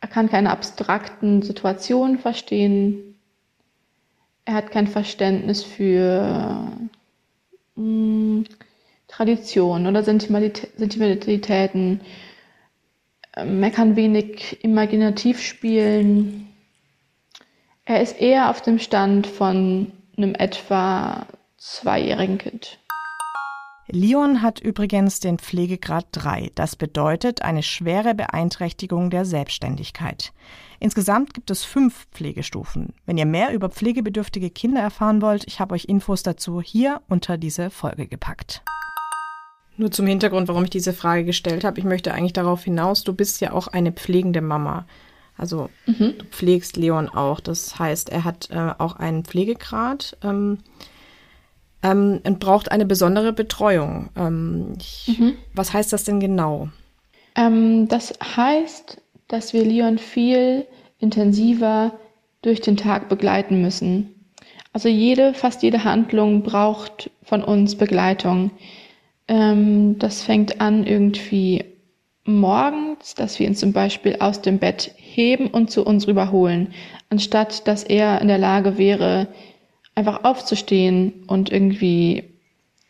Er 0.00 0.08
kann 0.08 0.30
keine 0.30 0.50
abstrakten 0.50 1.42
Situationen 1.42 2.18
verstehen. 2.18 3.16
Er 4.46 4.54
hat 4.54 4.70
kein 4.70 4.86
Verständnis 4.86 5.62
für 5.62 6.70
mh, 7.76 7.76
hm, 7.76 8.44
Traditionen 9.08 9.86
oder 9.86 10.02
Sentimentalitäten. 10.02 12.00
Ähm, 13.36 13.62
er 13.62 13.70
kann 13.70 13.96
wenig 13.96 14.62
imaginativ 14.64 15.40
spielen. 15.40 16.48
Er 17.84 18.00
ist 18.00 18.20
eher 18.20 18.50
auf 18.50 18.62
dem 18.62 18.78
Stand 18.78 19.26
von 19.26 19.92
einem 20.16 20.34
etwa 20.34 21.26
zweijährigen 21.58 22.38
Kind. 22.38 22.78
Leon 23.88 24.40
hat 24.40 24.60
übrigens 24.60 25.20
den 25.20 25.38
Pflegegrad 25.38 26.06
3. 26.12 26.52
Das 26.54 26.74
bedeutet 26.74 27.42
eine 27.42 27.62
schwere 27.62 28.14
Beeinträchtigung 28.14 29.10
der 29.10 29.26
Selbstständigkeit. 29.26 30.32
Insgesamt 30.80 31.34
gibt 31.34 31.50
es 31.50 31.64
fünf 31.64 32.06
Pflegestufen. 32.10 32.94
Wenn 33.04 33.18
ihr 33.18 33.26
mehr 33.26 33.52
über 33.52 33.68
pflegebedürftige 33.68 34.48
Kinder 34.48 34.80
erfahren 34.80 35.20
wollt, 35.20 35.44
ich 35.46 35.60
habe 35.60 35.74
euch 35.74 35.84
Infos 35.84 36.22
dazu 36.22 36.62
hier 36.62 37.02
unter 37.08 37.36
diese 37.36 37.68
Folge 37.68 38.06
gepackt. 38.06 38.62
Nur 39.76 39.90
zum 39.90 40.06
Hintergrund, 40.06 40.48
warum 40.48 40.64
ich 40.64 40.70
diese 40.70 40.92
Frage 40.92 41.24
gestellt 41.24 41.64
habe. 41.64 41.78
Ich 41.78 41.84
möchte 41.84 42.14
eigentlich 42.14 42.32
darauf 42.32 42.64
hinaus, 42.64 43.04
du 43.04 43.12
bist 43.12 43.40
ja 43.40 43.52
auch 43.52 43.66
eine 43.68 43.92
pflegende 43.92 44.40
Mama. 44.40 44.86
Also 45.36 45.68
mhm. 45.86 46.14
du 46.18 46.24
pflegst 46.30 46.76
Leon 46.76 47.08
auch. 47.08 47.40
Das 47.40 47.78
heißt, 47.78 48.08
er 48.10 48.24
hat 48.24 48.50
äh, 48.50 48.72
auch 48.78 48.96
einen 48.96 49.24
Pflegegrad. 49.24 50.16
Ähm, 50.22 50.58
ähm, 51.84 52.20
und 52.24 52.40
braucht 52.40 52.72
eine 52.72 52.86
besondere 52.86 53.32
Betreuung. 53.32 54.08
Ähm, 54.16 54.74
ich, 54.78 55.18
mhm. 55.18 55.34
Was 55.54 55.72
heißt 55.72 55.92
das 55.92 56.04
denn 56.04 56.18
genau? 56.18 56.68
Ähm, 57.36 57.86
das 57.88 58.14
heißt, 58.36 59.00
dass 59.28 59.52
wir 59.52 59.64
Leon 59.64 59.98
viel 59.98 60.66
intensiver 60.98 61.92
durch 62.42 62.60
den 62.60 62.76
Tag 62.76 63.08
begleiten 63.08 63.60
müssen. 63.60 64.14
Also 64.72 64.88
jede, 64.88 65.34
fast 65.34 65.62
jede 65.62 65.84
Handlung 65.84 66.42
braucht 66.42 67.10
von 67.22 67.44
uns 67.44 67.76
Begleitung. 67.76 68.50
Ähm, 69.28 69.98
das 69.98 70.22
fängt 70.22 70.60
an 70.60 70.86
irgendwie 70.86 71.64
morgens, 72.24 73.14
dass 73.14 73.38
wir 73.38 73.46
ihn 73.46 73.54
zum 73.54 73.72
Beispiel 73.72 74.16
aus 74.20 74.40
dem 74.40 74.58
Bett 74.58 74.94
heben 74.96 75.48
und 75.48 75.70
zu 75.70 75.84
uns 75.84 76.06
rüberholen, 76.06 76.72
anstatt 77.10 77.66
dass 77.68 77.84
er 77.84 78.20
in 78.20 78.28
der 78.28 78.38
Lage 78.38 78.78
wäre, 78.78 79.28
einfach 79.94 80.24
aufzustehen 80.24 81.24
und 81.26 81.50
irgendwie 81.52 82.24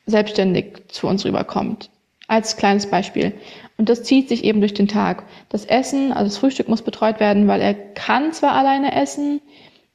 selbstständig 0.06 0.88
zu 0.88 1.06
uns 1.06 1.24
rüberkommt. 1.24 1.90
Als 2.26 2.56
kleines 2.56 2.86
Beispiel. 2.86 3.34
Und 3.76 3.88
das 3.88 4.02
zieht 4.02 4.28
sich 4.28 4.44
eben 4.44 4.60
durch 4.60 4.72
den 4.72 4.88
Tag. 4.88 5.24
Das 5.50 5.66
Essen, 5.66 6.12
also 6.12 6.24
das 6.24 6.38
Frühstück 6.38 6.68
muss 6.68 6.82
betreut 6.82 7.20
werden, 7.20 7.48
weil 7.48 7.60
er 7.60 7.74
kann 7.74 8.32
zwar 8.32 8.52
alleine 8.52 8.94
essen, 8.94 9.40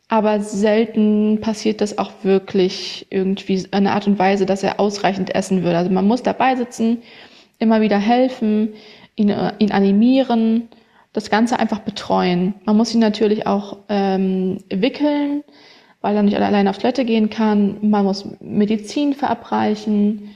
aber 0.10 0.40
selten 0.42 1.40
passiert 1.40 1.82
das 1.82 2.00
auch 2.00 2.12
wirklich 2.24 3.06
irgendwie 3.12 3.68
eine 3.72 3.94
Art 3.94 4.08
und 4.08 4.18
Weise, 4.18 4.48
dass 4.48 4.64
er 4.64 4.80
ausreichend 4.80 5.34
essen 5.36 5.64
würde. 5.64 5.78
Also 5.78 5.92
man 5.92 6.08
muss 6.08 6.24
dabei 6.24 6.56
sitzen, 6.56 7.04
immer 7.60 7.80
wieder 7.80 8.00
helfen, 8.00 8.74
ihn, 9.16 9.32
ihn 9.60 9.72
animieren, 9.72 10.68
das 11.14 11.30
Ganze 11.30 11.60
einfach 11.60 11.80
betreuen. 11.80 12.56
Man 12.66 12.76
muss 12.76 12.94
ihn 12.94 13.00
natürlich 13.00 13.46
auch 13.46 13.78
ähm, 13.88 14.58
wickeln, 14.70 15.44
weil 16.02 16.16
er 16.16 16.24
nicht 16.24 16.38
alleine 16.38 16.72
auf 16.72 16.80
Toilette 16.80 17.06
gehen 17.06 17.30
kann. 17.30 17.78
Man 17.82 18.04
muss 18.04 18.28
Medizin 18.40 19.14
verabreichen. 19.14 20.32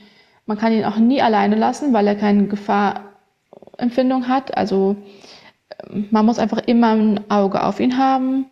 Man 0.46 0.56
kann 0.56 0.72
ihn 0.72 0.84
auch 0.84 0.98
nie 0.98 1.20
alleine 1.20 1.56
lassen, 1.56 1.92
weil 1.92 2.06
er 2.06 2.14
keine 2.14 2.46
Gefahrempfindung 2.46 4.28
hat. 4.28 4.56
Also 4.56 4.94
ähm, 5.90 6.06
man 6.12 6.26
muss 6.26 6.38
einfach 6.38 6.58
immer 6.66 6.94
ein 6.94 7.28
Auge 7.28 7.64
auf 7.64 7.80
ihn 7.80 7.98
haben 7.98 8.46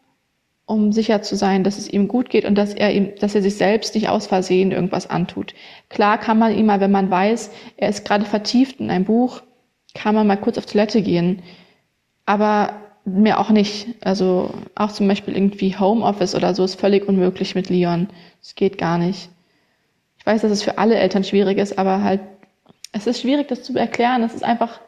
um 0.72 0.92
sicher 0.92 1.22
zu 1.22 1.36
sein, 1.36 1.64
dass 1.64 1.78
es 1.78 1.88
ihm 1.88 2.08
gut 2.08 2.30
geht 2.30 2.44
und 2.44 2.56
dass 2.56 2.74
er 2.74 2.92
ihm, 2.92 3.12
dass 3.20 3.34
er 3.34 3.42
sich 3.42 3.56
selbst 3.56 3.94
nicht 3.94 4.08
aus 4.08 4.26
Versehen 4.26 4.72
irgendwas 4.72 5.08
antut. 5.08 5.54
Klar 5.90 6.18
kann 6.18 6.38
man 6.38 6.56
ihm 6.56 6.66
mal, 6.66 6.80
wenn 6.80 6.90
man 6.90 7.10
weiß, 7.10 7.50
er 7.76 7.88
ist 7.90 8.04
gerade 8.04 8.24
vertieft 8.24 8.80
in 8.80 8.90
ein 8.90 9.04
Buch, 9.04 9.42
kann 9.94 10.14
man 10.14 10.26
mal 10.26 10.36
kurz 10.36 10.58
auf 10.58 10.66
Toilette 10.66 11.02
gehen. 11.02 11.42
Aber 12.24 12.70
mehr 13.04 13.38
auch 13.38 13.50
nicht. 13.50 13.88
Also 14.00 14.50
auch 14.74 14.92
zum 14.92 15.08
Beispiel 15.08 15.34
irgendwie 15.34 15.76
Homeoffice 15.78 16.34
oder 16.34 16.54
so 16.54 16.64
ist 16.64 16.80
völlig 16.80 17.06
unmöglich 17.06 17.54
mit 17.54 17.68
Leon. 17.68 18.08
Es 18.40 18.54
geht 18.54 18.78
gar 18.78 18.96
nicht. 18.96 19.28
Ich 20.18 20.24
weiß, 20.24 20.42
dass 20.42 20.52
es 20.52 20.62
für 20.62 20.78
alle 20.78 20.94
Eltern 20.94 21.24
schwierig 21.24 21.58
ist, 21.58 21.78
aber 21.78 22.02
halt, 22.02 22.20
es 22.92 23.06
ist 23.06 23.20
schwierig, 23.20 23.48
das 23.48 23.62
zu 23.62 23.76
erklären. 23.76 24.22
Es 24.22 24.34
ist 24.34 24.44
einfach, 24.44 24.80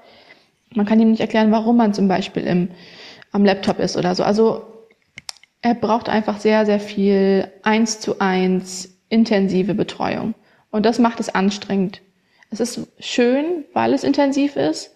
man 0.75 0.87
kann 0.87 1.01
ihm 1.01 1.11
nicht 1.11 1.21
erklären, 1.21 1.51
warum 1.51 1.77
man 1.77 1.93
zum 1.93 2.09
Beispiel 2.09 2.45
im, 2.45 2.69
am 3.33 3.45
Laptop 3.45 3.81
ist 3.81 3.97
oder 3.97 4.15
so. 4.15 4.23
Also 4.23 4.74
er 5.65 5.75
braucht 5.75 6.11
einfach 6.11 6.41
sehr, 6.41 6.67
sehr 6.67 6.79
viel 6.79 7.51
eins 7.63 7.99
zu 7.99 8.21
eins 8.21 8.99
intensive 9.09 9.75
Betreuung. 9.75 10.35
Und 10.71 10.85
das 10.85 10.99
macht 10.99 11.21
es 11.21 11.35
anstrengend. 11.35 12.03
Es 12.51 12.61
ist 12.61 12.87
schön, 13.01 13.65
weil 13.73 13.95
es 13.95 14.05
intensiv 14.05 14.57
ist 14.57 14.95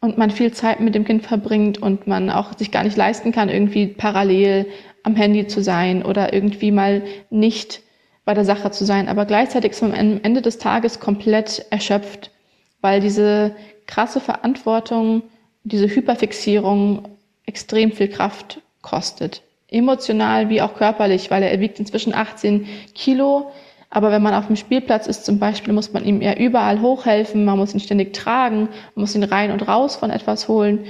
und 0.00 0.18
man 0.18 0.32
viel 0.32 0.52
Zeit 0.52 0.80
mit 0.80 0.96
dem 0.96 1.04
Kind 1.04 1.24
verbringt 1.24 1.80
und 1.80 2.08
man 2.08 2.28
auch 2.28 2.58
sich 2.58 2.72
gar 2.72 2.82
nicht 2.82 2.96
leisten 2.96 3.30
kann, 3.30 3.48
irgendwie 3.48 3.86
parallel 3.86 4.66
am 5.04 5.14
Handy 5.14 5.46
zu 5.46 5.62
sein 5.62 6.04
oder 6.04 6.32
irgendwie 6.32 6.72
mal 6.72 7.04
nicht 7.30 7.80
bei 8.24 8.34
der 8.34 8.44
Sache 8.44 8.72
zu 8.72 8.84
sein. 8.84 9.06
Aber 9.06 9.26
gleichzeitig 9.26 9.70
ist 9.70 9.82
man 9.82 9.94
am 9.94 10.20
Ende 10.24 10.42
des 10.42 10.58
Tages 10.58 10.98
komplett 10.98 11.66
erschöpft, 11.70 12.32
weil 12.80 13.00
diese 13.00 13.54
krasse 13.86 14.18
Verantwortung, 14.18 15.22
diese 15.62 15.86
Hyperfixierung 15.86 17.06
extrem 17.46 17.92
viel 17.92 18.08
Kraft 18.08 18.60
kostet. 18.82 19.42
Emotional 19.70 20.48
wie 20.48 20.62
auch 20.62 20.74
körperlich, 20.74 21.30
weil 21.30 21.42
er 21.42 21.60
wiegt 21.60 21.78
inzwischen 21.78 22.14
18 22.14 22.66
Kilo. 22.94 23.50
Aber 23.90 24.12
wenn 24.12 24.22
man 24.22 24.34
auf 24.34 24.46
dem 24.46 24.56
Spielplatz 24.56 25.06
ist 25.06 25.24
zum 25.24 25.38
Beispiel, 25.38 25.72
muss 25.72 25.92
man 25.92 26.04
ihm 26.04 26.22
ja 26.22 26.34
überall 26.34 26.80
hochhelfen, 26.80 27.44
man 27.44 27.58
muss 27.58 27.74
ihn 27.74 27.80
ständig 27.80 28.14
tragen, 28.14 28.68
man 28.94 29.02
muss 29.02 29.14
ihn 29.14 29.24
rein 29.24 29.50
und 29.50 29.66
raus 29.66 29.96
von 29.96 30.10
etwas 30.10 30.48
holen. 30.48 30.86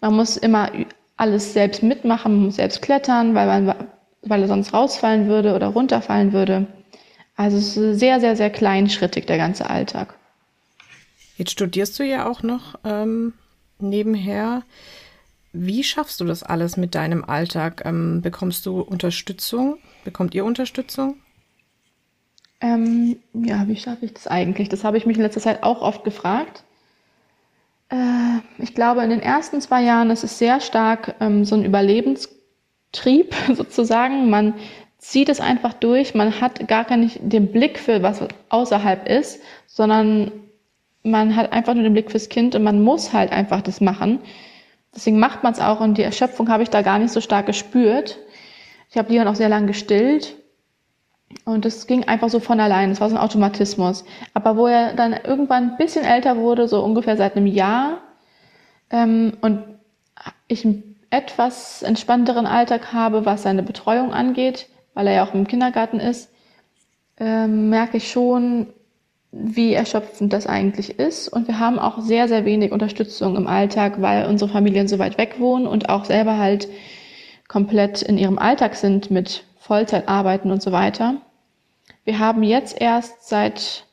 Man 0.00 0.14
muss 0.14 0.36
immer 0.36 0.70
alles 1.16 1.52
selbst 1.52 1.82
mitmachen, 1.82 2.32
man 2.34 2.44
muss 2.46 2.56
selbst 2.56 2.82
klettern, 2.82 3.34
weil, 3.34 3.46
man, 3.46 3.74
weil 4.22 4.42
er 4.42 4.48
sonst 4.48 4.72
rausfallen 4.72 5.28
würde 5.28 5.54
oder 5.54 5.68
runterfallen 5.68 6.32
würde. 6.32 6.66
Also 7.36 7.56
es 7.56 7.76
ist 7.76 8.00
sehr, 8.00 8.20
sehr, 8.20 8.36
sehr 8.36 8.50
kleinschrittig, 8.50 9.26
der 9.26 9.38
ganze 9.38 9.70
Alltag. 9.70 10.14
Jetzt 11.36 11.52
studierst 11.52 11.98
du 11.98 12.04
ja 12.04 12.28
auch 12.28 12.42
noch 12.42 12.74
ähm, 12.84 13.32
nebenher. 13.78 14.62
Wie 15.52 15.82
schaffst 15.82 16.20
du 16.20 16.24
das 16.24 16.42
alles 16.42 16.76
mit 16.76 16.94
deinem 16.94 17.24
Alltag? 17.24 17.82
Ähm, 17.84 18.20
bekommst 18.22 18.66
du 18.66 18.80
Unterstützung? 18.80 19.78
Bekommt 20.04 20.34
ihr 20.34 20.44
Unterstützung? 20.44 21.16
Ähm, 22.60 23.16
ja, 23.32 23.66
wie 23.66 23.76
schaffe 23.76 24.04
ich 24.04 24.14
das 24.14 24.26
eigentlich? 24.26 24.68
Das 24.68 24.84
habe 24.84 24.96
ich 24.98 25.06
mich 25.06 25.16
in 25.16 25.22
letzter 25.22 25.40
Zeit 25.40 25.62
auch 25.62 25.82
oft 25.82 26.04
gefragt. 26.04 26.62
Äh, 27.88 28.38
ich 28.58 28.74
glaube, 28.74 29.02
in 29.02 29.10
den 29.10 29.20
ersten 29.20 29.60
zwei 29.60 29.82
Jahren 29.82 30.10
ist 30.10 30.24
es 30.24 30.38
sehr 30.38 30.60
stark 30.60 31.16
ähm, 31.20 31.44
so 31.44 31.56
ein 31.56 31.64
Überlebenstrieb 31.64 33.34
sozusagen. 33.54 34.30
Man 34.30 34.54
zieht 34.98 35.28
es 35.30 35.40
einfach 35.40 35.72
durch. 35.72 36.14
Man 36.14 36.40
hat 36.40 36.68
gar 36.68 36.96
nicht 36.96 37.18
den 37.22 37.50
Blick 37.50 37.78
für 37.78 38.02
was 38.02 38.22
außerhalb 38.50 39.08
ist, 39.08 39.40
sondern 39.66 40.30
man 41.02 41.34
hat 41.34 41.52
einfach 41.52 41.74
nur 41.74 41.82
den 41.82 41.94
Blick 41.94 42.10
fürs 42.10 42.28
Kind 42.28 42.54
und 42.54 42.62
man 42.62 42.82
muss 42.82 43.12
halt 43.12 43.32
einfach 43.32 43.62
das 43.62 43.80
machen. 43.80 44.20
Deswegen 44.94 45.18
macht 45.18 45.42
man 45.42 45.52
es 45.52 45.60
auch 45.60 45.80
und 45.80 45.98
die 45.98 46.02
Erschöpfung 46.02 46.48
habe 46.48 46.62
ich 46.62 46.70
da 46.70 46.82
gar 46.82 46.98
nicht 46.98 47.12
so 47.12 47.20
stark 47.20 47.46
gespürt. 47.46 48.18
Ich 48.90 48.98
habe 48.98 49.12
Leon 49.12 49.28
auch 49.28 49.36
sehr 49.36 49.48
lange 49.48 49.68
gestillt 49.68 50.34
und 51.44 51.64
das 51.64 51.86
ging 51.86 52.04
einfach 52.08 52.28
so 52.28 52.40
von 52.40 52.58
allein. 52.58 52.90
Das 52.90 53.00
war 53.00 53.08
so 53.08 53.16
ein 53.16 53.22
Automatismus. 53.22 54.04
Aber 54.34 54.56
wo 54.56 54.66
er 54.66 54.94
dann 54.94 55.12
irgendwann 55.12 55.70
ein 55.70 55.76
bisschen 55.76 56.04
älter 56.04 56.36
wurde, 56.36 56.66
so 56.66 56.82
ungefähr 56.82 57.16
seit 57.16 57.36
einem 57.36 57.46
Jahr, 57.46 57.98
ähm, 58.90 59.36
und 59.40 59.62
ich 60.48 60.64
einen 60.64 60.96
etwas 61.10 61.82
entspannteren 61.82 62.46
Alltag 62.46 62.92
habe, 62.92 63.24
was 63.24 63.42
seine 63.42 63.62
Betreuung 63.62 64.12
angeht, 64.12 64.68
weil 64.94 65.06
er 65.06 65.14
ja 65.14 65.24
auch 65.24 65.34
im 65.34 65.46
Kindergarten 65.46 66.00
ist, 66.00 66.32
äh, 67.18 67.46
merke 67.46 67.98
ich 67.98 68.10
schon, 68.10 68.72
wie 69.32 69.74
erschöpfend 69.74 70.32
das 70.32 70.46
eigentlich 70.46 70.98
ist. 70.98 71.28
Und 71.28 71.46
wir 71.46 71.58
haben 71.58 71.78
auch 71.78 72.00
sehr, 72.00 72.28
sehr 72.28 72.44
wenig 72.44 72.72
Unterstützung 72.72 73.36
im 73.36 73.46
Alltag, 73.46 74.00
weil 74.00 74.26
unsere 74.26 74.50
Familien 74.50 74.88
so 74.88 74.98
weit 74.98 75.18
weg 75.18 75.36
wohnen 75.38 75.66
und 75.66 75.88
auch 75.88 76.04
selber 76.04 76.36
halt 76.36 76.68
komplett 77.48 78.02
in 78.02 78.18
ihrem 78.18 78.38
Alltag 78.38 78.74
sind 78.74 79.10
mit 79.10 79.44
Vollzeitarbeiten 79.58 80.50
und 80.50 80.62
so 80.62 80.72
weiter. 80.72 81.16
Wir 82.04 82.18
haben 82.18 82.42
jetzt 82.42 82.80
erst 82.80 83.28
seit 83.28 83.86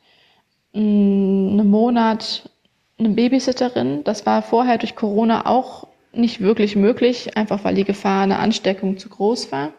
mm, 0.72 1.50
einem 1.52 1.70
Monat 1.70 2.50
eine 2.98 3.10
Babysitterin. 3.10 4.02
Das 4.04 4.26
war 4.26 4.42
vorher 4.42 4.78
durch 4.78 4.96
Corona 4.96 5.46
auch 5.46 5.86
nicht 6.12 6.40
wirklich 6.40 6.74
möglich, 6.74 7.36
einfach 7.36 7.62
weil 7.64 7.74
die 7.74 7.84
Gefahr 7.84 8.22
einer 8.22 8.40
Ansteckung 8.40 8.98
zu 8.98 9.08
groß 9.08 9.52
war. 9.52 9.72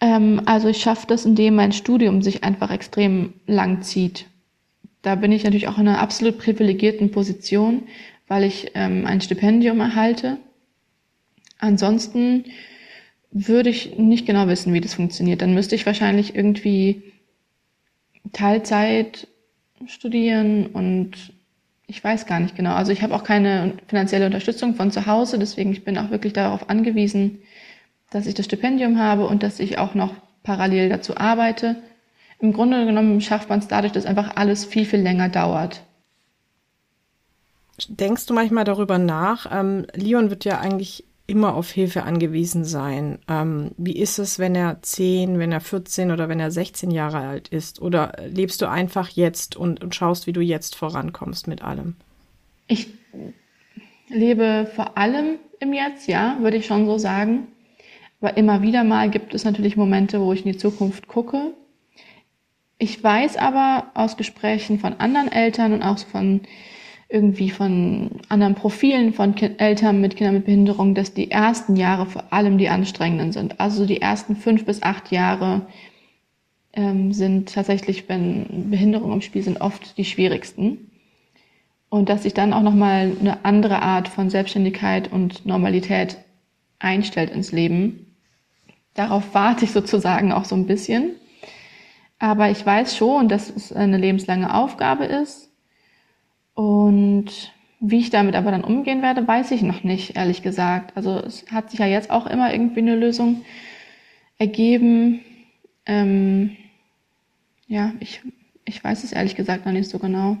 Ähm, 0.00 0.42
also 0.46 0.68
ich 0.68 0.80
schaffe 0.80 1.06
das, 1.06 1.24
indem 1.24 1.54
mein 1.54 1.72
Studium 1.72 2.22
sich 2.22 2.44
einfach 2.44 2.70
extrem 2.70 3.34
lang 3.46 3.82
zieht. 3.82 4.26
Da 5.02 5.14
bin 5.14 5.32
ich 5.32 5.44
natürlich 5.44 5.68
auch 5.68 5.78
in 5.78 5.88
einer 5.88 6.00
absolut 6.00 6.38
privilegierten 6.38 7.10
Position, 7.10 7.84
weil 8.28 8.44
ich 8.44 8.72
ähm, 8.74 9.06
ein 9.06 9.20
Stipendium 9.20 9.80
erhalte. 9.80 10.38
Ansonsten 11.58 12.44
würde 13.30 13.70
ich 13.70 13.96
nicht 13.98 14.26
genau 14.26 14.48
wissen, 14.48 14.72
wie 14.72 14.80
das 14.80 14.94
funktioniert. 14.94 15.42
Dann 15.42 15.54
müsste 15.54 15.74
ich 15.74 15.86
wahrscheinlich 15.86 16.34
irgendwie 16.34 17.02
Teilzeit 18.32 19.28
studieren 19.86 20.66
und 20.66 21.32
ich 21.86 22.02
weiß 22.02 22.26
gar 22.26 22.40
nicht 22.40 22.56
genau. 22.56 22.74
Also 22.74 22.92
ich 22.92 23.02
habe 23.02 23.14
auch 23.14 23.24
keine 23.24 23.74
finanzielle 23.88 24.26
Unterstützung 24.26 24.74
von 24.74 24.90
zu 24.90 25.06
Hause, 25.06 25.38
deswegen 25.38 25.72
ich 25.72 25.84
bin 25.84 25.98
auch 25.98 26.10
wirklich 26.10 26.32
darauf 26.32 26.70
angewiesen, 26.70 27.38
dass 28.10 28.26
ich 28.26 28.34
das 28.34 28.46
Stipendium 28.46 28.98
habe 28.98 29.26
und 29.26 29.42
dass 29.42 29.60
ich 29.60 29.78
auch 29.78 29.94
noch 29.94 30.14
parallel 30.42 30.88
dazu 30.88 31.16
arbeite. 31.16 31.76
Im 32.40 32.52
Grunde 32.52 32.84
genommen 32.86 33.20
schafft 33.20 33.48
man 33.48 33.60
es 33.60 33.68
dadurch, 33.68 33.92
dass 33.92 34.06
einfach 34.06 34.36
alles 34.36 34.64
viel, 34.64 34.84
viel 34.84 35.00
länger 35.00 35.28
dauert. 35.28 35.82
Denkst 37.88 38.26
du 38.26 38.34
manchmal 38.34 38.64
darüber 38.64 38.98
nach? 38.98 39.46
Ähm, 39.50 39.86
Leon 39.94 40.30
wird 40.30 40.44
ja 40.44 40.58
eigentlich 40.58 41.04
immer 41.26 41.54
auf 41.54 41.70
Hilfe 41.70 42.02
angewiesen 42.02 42.64
sein. 42.64 43.20
Ähm, 43.28 43.70
wie 43.76 43.96
ist 43.96 44.18
es, 44.18 44.38
wenn 44.38 44.54
er 44.54 44.82
10, 44.82 45.38
wenn 45.38 45.52
er 45.52 45.60
14 45.60 46.10
oder 46.10 46.28
wenn 46.28 46.40
er 46.40 46.50
16 46.50 46.90
Jahre 46.90 47.18
alt 47.18 47.48
ist? 47.48 47.80
Oder 47.80 48.14
lebst 48.26 48.60
du 48.60 48.68
einfach 48.68 49.08
jetzt 49.10 49.54
und, 49.54 49.82
und 49.82 49.94
schaust, 49.94 50.26
wie 50.26 50.32
du 50.32 50.40
jetzt 50.40 50.74
vorankommst 50.74 51.46
mit 51.46 51.62
allem? 51.62 51.94
Ich 52.66 52.88
lebe 54.08 54.68
vor 54.74 54.98
allem 54.98 55.38
im 55.60 55.72
Jetzt, 55.72 56.08
ja, 56.08 56.36
würde 56.40 56.56
ich 56.56 56.66
schon 56.66 56.86
so 56.86 56.98
sagen. 56.98 57.46
Aber 58.20 58.36
immer 58.36 58.62
wieder 58.62 58.84
mal 58.84 59.08
gibt 59.10 59.34
es 59.34 59.44
natürlich 59.44 59.76
Momente, 59.76 60.20
wo 60.20 60.32
ich 60.32 60.44
in 60.44 60.52
die 60.52 60.58
Zukunft 60.58 61.08
gucke. 61.08 61.54
Ich 62.78 63.02
weiß 63.02 63.36
aber 63.36 63.90
aus 63.94 64.16
Gesprächen 64.16 64.78
von 64.78 64.94
anderen 65.00 65.30
Eltern 65.30 65.72
und 65.72 65.82
auch 65.82 65.98
von 65.98 66.42
irgendwie 67.10 67.50
von 67.50 68.10
anderen 68.28 68.54
Profilen 68.54 69.12
von 69.12 69.34
kind 69.34 69.60
Eltern 69.60 70.00
mit 70.00 70.16
Kindern 70.16 70.36
mit 70.36 70.44
Behinderung, 70.44 70.94
dass 70.94 71.12
die 71.12 71.30
ersten 71.30 71.76
Jahre 71.76 72.06
vor 72.06 72.32
allem 72.32 72.56
die 72.56 72.68
anstrengenden 72.68 73.32
sind. 73.32 73.58
Also 73.58 73.84
die 73.84 74.00
ersten 74.00 74.36
fünf 74.36 74.64
bis 74.64 74.82
acht 74.82 75.10
Jahre 75.10 75.66
ähm, 76.72 77.12
sind 77.12 77.52
tatsächlich, 77.52 78.08
wenn 78.08 78.70
Behinderungen 78.70 79.14
im 79.14 79.22
Spiel 79.22 79.42
sind, 79.42 79.60
oft 79.60 79.98
die 79.98 80.04
schwierigsten. 80.04 80.90
Und 81.88 82.08
dass 82.08 82.22
sich 82.22 82.34
dann 82.34 82.52
auch 82.52 82.62
nochmal 82.62 83.16
eine 83.18 83.44
andere 83.44 83.82
Art 83.82 84.06
von 84.06 84.30
Selbstständigkeit 84.30 85.10
und 85.12 85.44
Normalität 85.44 86.16
einstellt 86.78 87.30
ins 87.30 87.50
Leben. 87.50 88.06
Darauf 88.94 89.34
warte 89.34 89.64
ich 89.64 89.72
sozusagen 89.72 90.32
auch 90.32 90.44
so 90.44 90.54
ein 90.54 90.66
bisschen. 90.66 91.12
Aber 92.18 92.50
ich 92.50 92.64
weiß 92.64 92.96
schon, 92.96 93.28
dass 93.28 93.48
es 93.48 93.72
eine 93.72 93.96
lebenslange 93.96 94.54
Aufgabe 94.54 95.04
ist 95.04 95.50
und 96.54 97.52
wie 97.80 97.98
ich 97.98 98.10
damit 98.10 98.34
aber 98.34 98.50
dann 98.50 98.62
umgehen 98.62 99.00
werde, 99.00 99.26
weiß 99.26 99.52
ich 99.52 99.62
noch 99.62 99.82
nicht, 99.84 100.16
ehrlich 100.16 100.42
gesagt. 100.42 100.94
Also 100.96 101.18
es 101.18 101.46
hat 101.50 101.70
sich 101.70 101.80
ja 101.80 101.86
jetzt 101.86 102.10
auch 102.10 102.26
immer 102.26 102.52
irgendwie 102.52 102.80
eine 102.80 102.94
Lösung 102.94 103.42
ergeben. 104.36 105.22
Ähm, 105.86 106.56
ja, 107.66 107.94
ich, 108.00 108.20
ich 108.66 108.84
weiß 108.84 109.02
es 109.02 109.12
ehrlich 109.12 109.34
gesagt 109.34 109.64
noch 109.64 109.72
nicht 109.72 109.88
so 109.88 109.98
genau. 109.98 110.36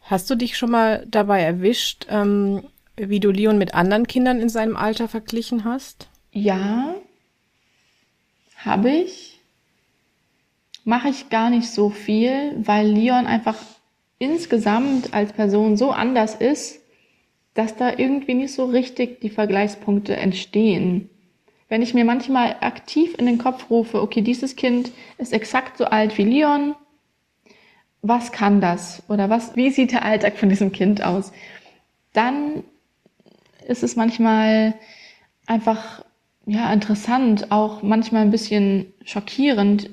Hast 0.00 0.28
du 0.28 0.34
dich 0.34 0.56
schon 0.56 0.72
mal 0.72 1.06
dabei 1.08 1.42
erwischt, 1.42 2.06
ähm, 2.10 2.64
wie 2.96 3.20
du 3.20 3.30
Leon 3.30 3.58
mit 3.58 3.74
anderen 3.74 4.08
Kindern 4.08 4.40
in 4.40 4.48
seinem 4.48 4.76
Alter 4.76 5.06
verglichen 5.06 5.64
hast? 5.64 6.08
Ja, 6.32 6.96
habe 8.64 8.90
ich. 8.90 9.40
Mache 10.84 11.08
ich 11.08 11.28
gar 11.30 11.50
nicht 11.50 11.70
so 11.70 11.90
viel, 11.90 12.54
weil 12.58 12.88
Leon 12.88 13.26
einfach 13.26 13.56
insgesamt 14.18 15.14
als 15.14 15.32
Person 15.32 15.76
so 15.76 15.90
anders 15.90 16.34
ist, 16.34 16.80
dass 17.54 17.76
da 17.76 17.98
irgendwie 17.98 18.34
nicht 18.34 18.54
so 18.54 18.64
richtig 18.64 19.20
die 19.20 19.30
Vergleichspunkte 19.30 20.16
entstehen. 20.16 21.10
Wenn 21.68 21.82
ich 21.82 21.94
mir 21.94 22.04
manchmal 22.04 22.56
aktiv 22.60 23.14
in 23.18 23.26
den 23.26 23.38
Kopf 23.38 23.70
rufe, 23.70 24.02
okay, 24.02 24.22
dieses 24.22 24.56
Kind 24.56 24.92
ist 25.18 25.32
exakt 25.32 25.78
so 25.78 25.86
alt 25.86 26.18
wie 26.18 26.24
Leon, 26.24 26.74
was 28.02 28.32
kann 28.32 28.60
das? 28.60 29.02
Oder 29.08 29.30
was, 29.30 29.56
wie 29.56 29.70
sieht 29.70 29.92
der 29.92 30.04
Alltag 30.04 30.36
von 30.36 30.48
diesem 30.48 30.72
Kind 30.72 31.02
aus? 31.02 31.32
Dann 32.12 32.64
ist 33.66 33.82
es 33.82 33.96
manchmal 33.96 34.74
einfach, 35.46 36.04
ja, 36.46 36.72
interessant, 36.72 37.50
auch 37.52 37.82
manchmal 37.82 38.22
ein 38.22 38.30
bisschen 38.30 38.92
schockierend, 39.04 39.90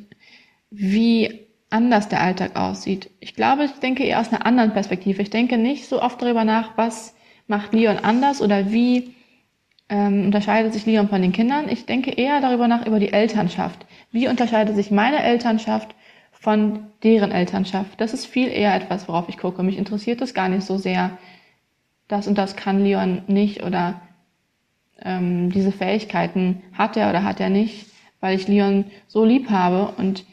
wie 0.71 1.47
anders 1.69 2.09
der 2.09 2.21
Alltag 2.21 2.55
aussieht. 2.55 3.11
Ich 3.19 3.35
glaube, 3.35 3.65
ich 3.65 3.71
denke 3.73 4.03
eher 4.03 4.19
aus 4.19 4.29
einer 4.31 4.45
anderen 4.45 4.73
Perspektive. 4.73 5.21
Ich 5.21 5.29
denke 5.29 5.57
nicht 5.57 5.87
so 5.87 6.01
oft 6.01 6.21
darüber 6.21 6.43
nach, 6.43 6.77
was 6.77 7.15
macht 7.47 7.73
Leon 7.73 7.97
anders 7.97 8.41
oder 8.41 8.71
wie 8.71 9.15
ähm, 9.89 10.25
unterscheidet 10.25 10.73
sich 10.73 10.85
Leon 10.85 11.09
von 11.09 11.21
den 11.21 11.31
Kindern. 11.31 11.67
Ich 11.69 11.85
denke 11.85 12.11
eher 12.11 12.41
darüber 12.41 12.67
nach, 12.67 12.85
über 12.85 12.99
die 12.99 13.13
Elternschaft. 13.13 13.85
Wie 14.11 14.27
unterscheidet 14.27 14.75
sich 14.75 14.91
meine 14.91 15.21
Elternschaft 15.23 15.95
von 16.31 16.87
deren 17.03 17.31
Elternschaft? 17.31 17.99
Das 18.01 18.13
ist 18.13 18.25
viel 18.25 18.47
eher 18.47 18.75
etwas, 18.75 19.07
worauf 19.07 19.29
ich 19.29 19.37
gucke. 19.37 19.63
Mich 19.63 19.77
interessiert 19.77 20.21
das 20.21 20.33
gar 20.33 20.49
nicht 20.49 20.63
so 20.63 20.77
sehr. 20.77 21.17
Das 22.07 22.27
und 22.27 22.37
das 22.37 22.55
kann 22.55 22.83
Leon 22.83 23.23
nicht 23.27 23.63
oder 23.63 24.01
ähm, 25.03 25.51
diese 25.51 25.71
Fähigkeiten 25.71 26.61
hat 26.73 26.97
er 26.97 27.09
oder 27.09 27.23
hat 27.23 27.39
er 27.39 27.49
nicht, 27.49 27.87
weil 28.19 28.35
ich 28.35 28.47
Leon 28.47 28.85
so 29.07 29.25
lieb 29.25 29.49
habe 29.49 29.93
und 29.97 30.25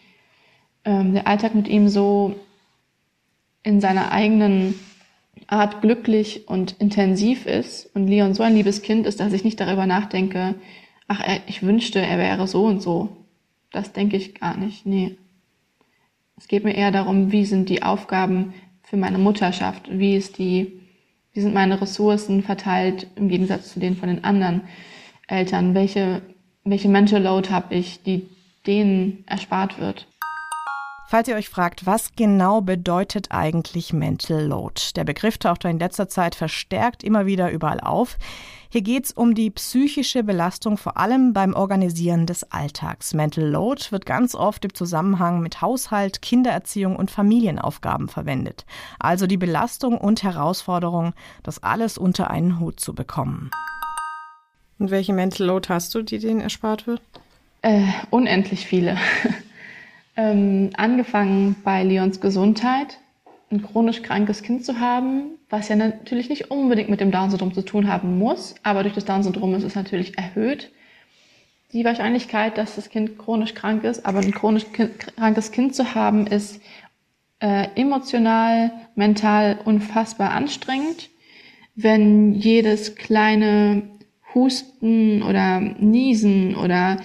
ähm, 0.84 1.14
der 1.14 1.26
Alltag 1.26 1.54
mit 1.54 1.68
ihm 1.68 1.88
so 1.88 2.34
in 3.62 3.80
seiner 3.80 4.12
eigenen 4.12 4.74
Art 5.48 5.80
glücklich 5.80 6.48
und 6.48 6.76
intensiv 6.78 7.46
ist 7.46 7.94
und 7.94 8.06
Leon 8.06 8.34
so 8.34 8.42
ein 8.42 8.54
liebes 8.54 8.82
Kind 8.82 9.06
ist, 9.06 9.20
dass 9.20 9.32
ich 9.32 9.44
nicht 9.44 9.60
darüber 9.60 9.86
nachdenke, 9.86 10.54
ach, 11.08 11.22
ich 11.46 11.62
wünschte, 11.62 12.00
er 12.00 12.18
wäre 12.18 12.46
so 12.46 12.64
und 12.64 12.82
so. 12.82 13.16
Das 13.70 13.92
denke 13.92 14.16
ich 14.16 14.34
gar 14.34 14.56
nicht. 14.56 14.86
Nee. 14.86 15.16
Es 16.36 16.48
geht 16.48 16.64
mir 16.64 16.74
eher 16.74 16.90
darum, 16.90 17.32
wie 17.32 17.44
sind 17.44 17.68
die 17.68 17.82
Aufgaben 17.82 18.54
für 18.82 18.96
meine 18.96 19.18
Mutterschaft? 19.18 19.88
Wie 19.90 20.16
ist 20.16 20.38
die, 20.38 20.80
wie 21.36 21.42
sind 21.42 21.52
meine 21.52 21.78
Ressourcen 21.78 22.42
verteilt 22.42 23.08
im 23.14 23.28
Gegensatz 23.28 23.74
zu 23.74 23.78
denen 23.78 23.94
von 23.94 24.08
den 24.08 24.24
anderen 24.24 24.62
Eltern? 25.28 25.74
Welche, 25.74 26.22
welche 26.64 26.88
Mental 26.88 27.22
Load 27.22 27.50
habe 27.50 27.74
ich, 27.74 28.02
die 28.02 28.26
denen 28.66 29.22
erspart 29.26 29.78
wird? 29.78 30.06
Falls 31.08 31.28
ihr 31.28 31.36
euch 31.36 31.50
fragt, 31.50 31.84
was 31.84 32.12
genau 32.16 32.62
bedeutet 32.62 33.32
eigentlich 33.32 33.92
Mental 33.92 34.46
Load? 34.46 34.80
Der 34.96 35.04
Begriff 35.04 35.36
taucht 35.36 35.66
in 35.66 35.78
letzter 35.78 36.08
Zeit 36.08 36.34
verstärkt 36.34 37.04
immer 37.04 37.26
wieder 37.26 37.50
überall 37.50 37.80
auf. 37.80 38.16
Hier 38.76 38.82
geht 38.82 39.06
es 39.06 39.12
um 39.12 39.34
die 39.34 39.48
psychische 39.48 40.22
Belastung, 40.22 40.76
vor 40.76 40.98
allem 40.98 41.32
beim 41.32 41.54
Organisieren 41.54 42.26
des 42.26 42.52
Alltags. 42.52 43.14
Mental 43.14 43.42
Load 43.42 43.84
wird 43.88 44.04
ganz 44.04 44.34
oft 44.34 44.66
im 44.66 44.74
Zusammenhang 44.74 45.40
mit 45.40 45.62
Haushalt, 45.62 46.20
Kindererziehung 46.20 46.94
und 46.94 47.10
Familienaufgaben 47.10 48.10
verwendet. 48.10 48.66
Also 48.98 49.26
die 49.26 49.38
Belastung 49.38 49.96
und 49.96 50.22
Herausforderung, 50.22 51.14
das 51.42 51.62
alles 51.62 51.96
unter 51.96 52.30
einen 52.30 52.60
Hut 52.60 52.78
zu 52.78 52.94
bekommen. 52.94 53.50
Und 54.78 54.90
welche 54.90 55.14
Mental 55.14 55.46
Load 55.46 55.70
hast 55.70 55.94
du, 55.94 56.02
die 56.02 56.18
denen 56.18 56.42
erspart 56.42 56.86
wird? 56.86 57.00
Äh, 57.62 57.80
unendlich 58.10 58.66
viele. 58.66 58.98
ähm, 60.18 60.68
angefangen 60.76 61.56
bei 61.64 61.82
Leons 61.82 62.20
Gesundheit, 62.20 62.98
ein 63.50 63.62
chronisch 63.62 64.02
krankes 64.02 64.42
Kind 64.42 64.66
zu 64.66 64.80
haben, 64.80 65.35
was 65.48 65.68
ja 65.68 65.76
natürlich 65.76 66.28
nicht 66.28 66.50
unbedingt 66.50 66.88
mit 66.88 67.00
dem 67.00 67.10
Down-Syndrom 67.10 67.54
zu 67.54 67.62
tun 67.62 67.88
haben 67.88 68.18
muss, 68.18 68.56
aber 68.62 68.82
durch 68.82 68.94
das 68.94 69.04
Down-Syndrom 69.04 69.54
ist 69.54 69.64
es 69.64 69.74
natürlich 69.74 70.18
erhöht. 70.18 70.72
Die 71.72 71.84
Wahrscheinlichkeit, 71.84 72.58
dass 72.58 72.76
das 72.76 72.90
Kind 72.90 73.18
chronisch 73.18 73.54
krank 73.54 73.84
ist, 73.84 74.06
aber 74.06 74.20
ein 74.20 74.32
chronisch 74.32 74.66
krankes 74.72 75.52
Kind 75.52 75.74
zu 75.74 75.94
haben, 75.94 76.26
ist 76.26 76.60
äh, 77.40 77.68
emotional, 77.74 78.72
mental 78.94 79.58
unfassbar 79.64 80.30
anstrengend. 80.30 81.10
Wenn 81.74 82.34
jedes 82.34 82.94
kleine 82.94 83.82
Husten 84.34 85.22
oder 85.22 85.60
Niesen 85.60 86.56
oder 86.56 86.98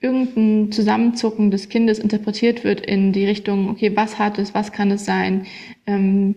irgendein 0.00 0.70
Zusammenzucken 0.70 1.50
des 1.50 1.68
Kindes 1.68 1.98
interpretiert 1.98 2.62
wird 2.62 2.80
in 2.80 3.12
die 3.12 3.26
Richtung, 3.26 3.70
okay, 3.70 3.96
was 3.96 4.18
hat 4.18 4.38
es, 4.38 4.54
was 4.54 4.70
kann 4.70 4.90
es 4.90 5.04
sein? 5.04 5.46
Ähm, 5.86 6.36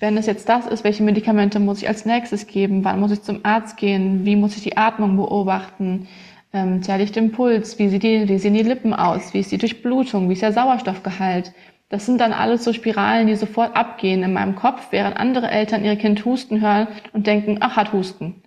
wenn 0.00 0.16
es 0.16 0.26
jetzt 0.26 0.48
das 0.48 0.66
ist, 0.66 0.84
welche 0.84 1.02
Medikamente 1.02 1.58
muss 1.58 1.82
ich 1.82 1.88
als 1.88 2.04
nächstes 2.04 2.46
geben? 2.46 2.84
Wann 2.84 3.00
muss 3.00 3.10
ich 3.10 3.22
zum 3.22 3.40
Arzt 3.44 3.76
gehen? 3.76 4.24
Wie 4.24 4.36
muss 4.36 4.56
ich 4.56 4.62
die 4.62 4.76
Atmung 4.76 5.16
beobachten? 5.16 6.06
Ähm, 6.52 6.82
zähle 6.82 7.02
ich 7.02 7.12
den 7.12 7.32
Puls? 7.32 7.78
Wie, 7.78 7.88
sieht 7.88 8.02
die, 8.04 8.28
wie 8.28 8.38
sehen 8.38 8.54
die 8.54 8.62
Lippen 8.62 8.94
aus? 8.94 9.34
Wie 9.34 9.40
ist 9.40 9.50
die 9.50 9.58
Durchblutung? 9.58 10.28
Wie 10.28 10.34
ist 10.34 10.42
der 10.42 10.52
Sauerstoffgehalt? 10.52 11.52
Das 11.88 12.06
sind 12.06 12.20
dann 12.20 12.32
alles 12.32 12.64
so 12.64 12.72
Spiralen, 12.72 13.26
die 13.26 13.34
sofort 13.34 13.74
abgehen 13.74 14.22
in 14.22 14.32
meinem 14.32 14.54
Kopf, 14.54 14.88
während 14.90 15.16
andere 15.16 15.50
Eltern 15.50 15.84
ihr 15.84 15.96
Kind 15.96 16.24
husten 16.24 16.60
hören 16.60 16.86
und 17.12 17.26
denken, 17.26 17.58
ach, 17.60 17.76
hat 17.76 17.92
Husten. 17.92 18.42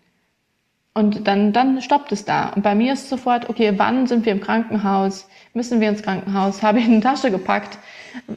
Und 0.94 1.28
dann, 1.28 1.54
dann 1.54 1.82
stoppt 1.82 2.12
es 2.12 2.26
da. 2.26 2.50
Und 2.50 2.64
bei 2.64 2.76
mir 2.76 2.94
ist 2.94 3.10
sofort, 3.10 3.50
okay, 3.50 3.74
wann 3.78 4.08
sind 4.08 4.26
wir 4.26 4.34
im 4.34 4.42
Krankenhaus? 4.42 5.28
Müssen 5.54 5.80
wir 5.80 5.90
ins 5.90 6.04
Krankenhaus? 6.04 6.62
Habe 6.62 6.80
ich 6.80 6.86
eine 6.86 7.00
Tasche 7.00 7.32
gepackt? 7.32 7.78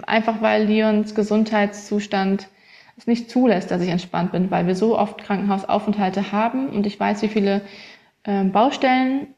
Einfach 0.07 0.41
weil 0.41 0.65
Leons 0.65 1.15
Gesundheitszustand 1.15 2.49
es 2.97 3.07
nicht 3.07 3.31
zulässt, 3.31 3.71
dass 3.71 3.83
ich 3.83 3.89
entspannt 3.89 4.33
bin, 4.33 4.51
weil 4.51 4.67
wir 4.67 4.77
so 4.77 4.99
oft 4.99 5.19
Krankenhausaufenthalte 5.19 6.33
haben 6.33 6.69
und 6.69 6.87
ich 6.87 6.99
weiß, 6.99 7.23
wie 7.23 7.29
viele 7.29 7.63
äh, 8.25 8.45
Baustellen 8.45 9.29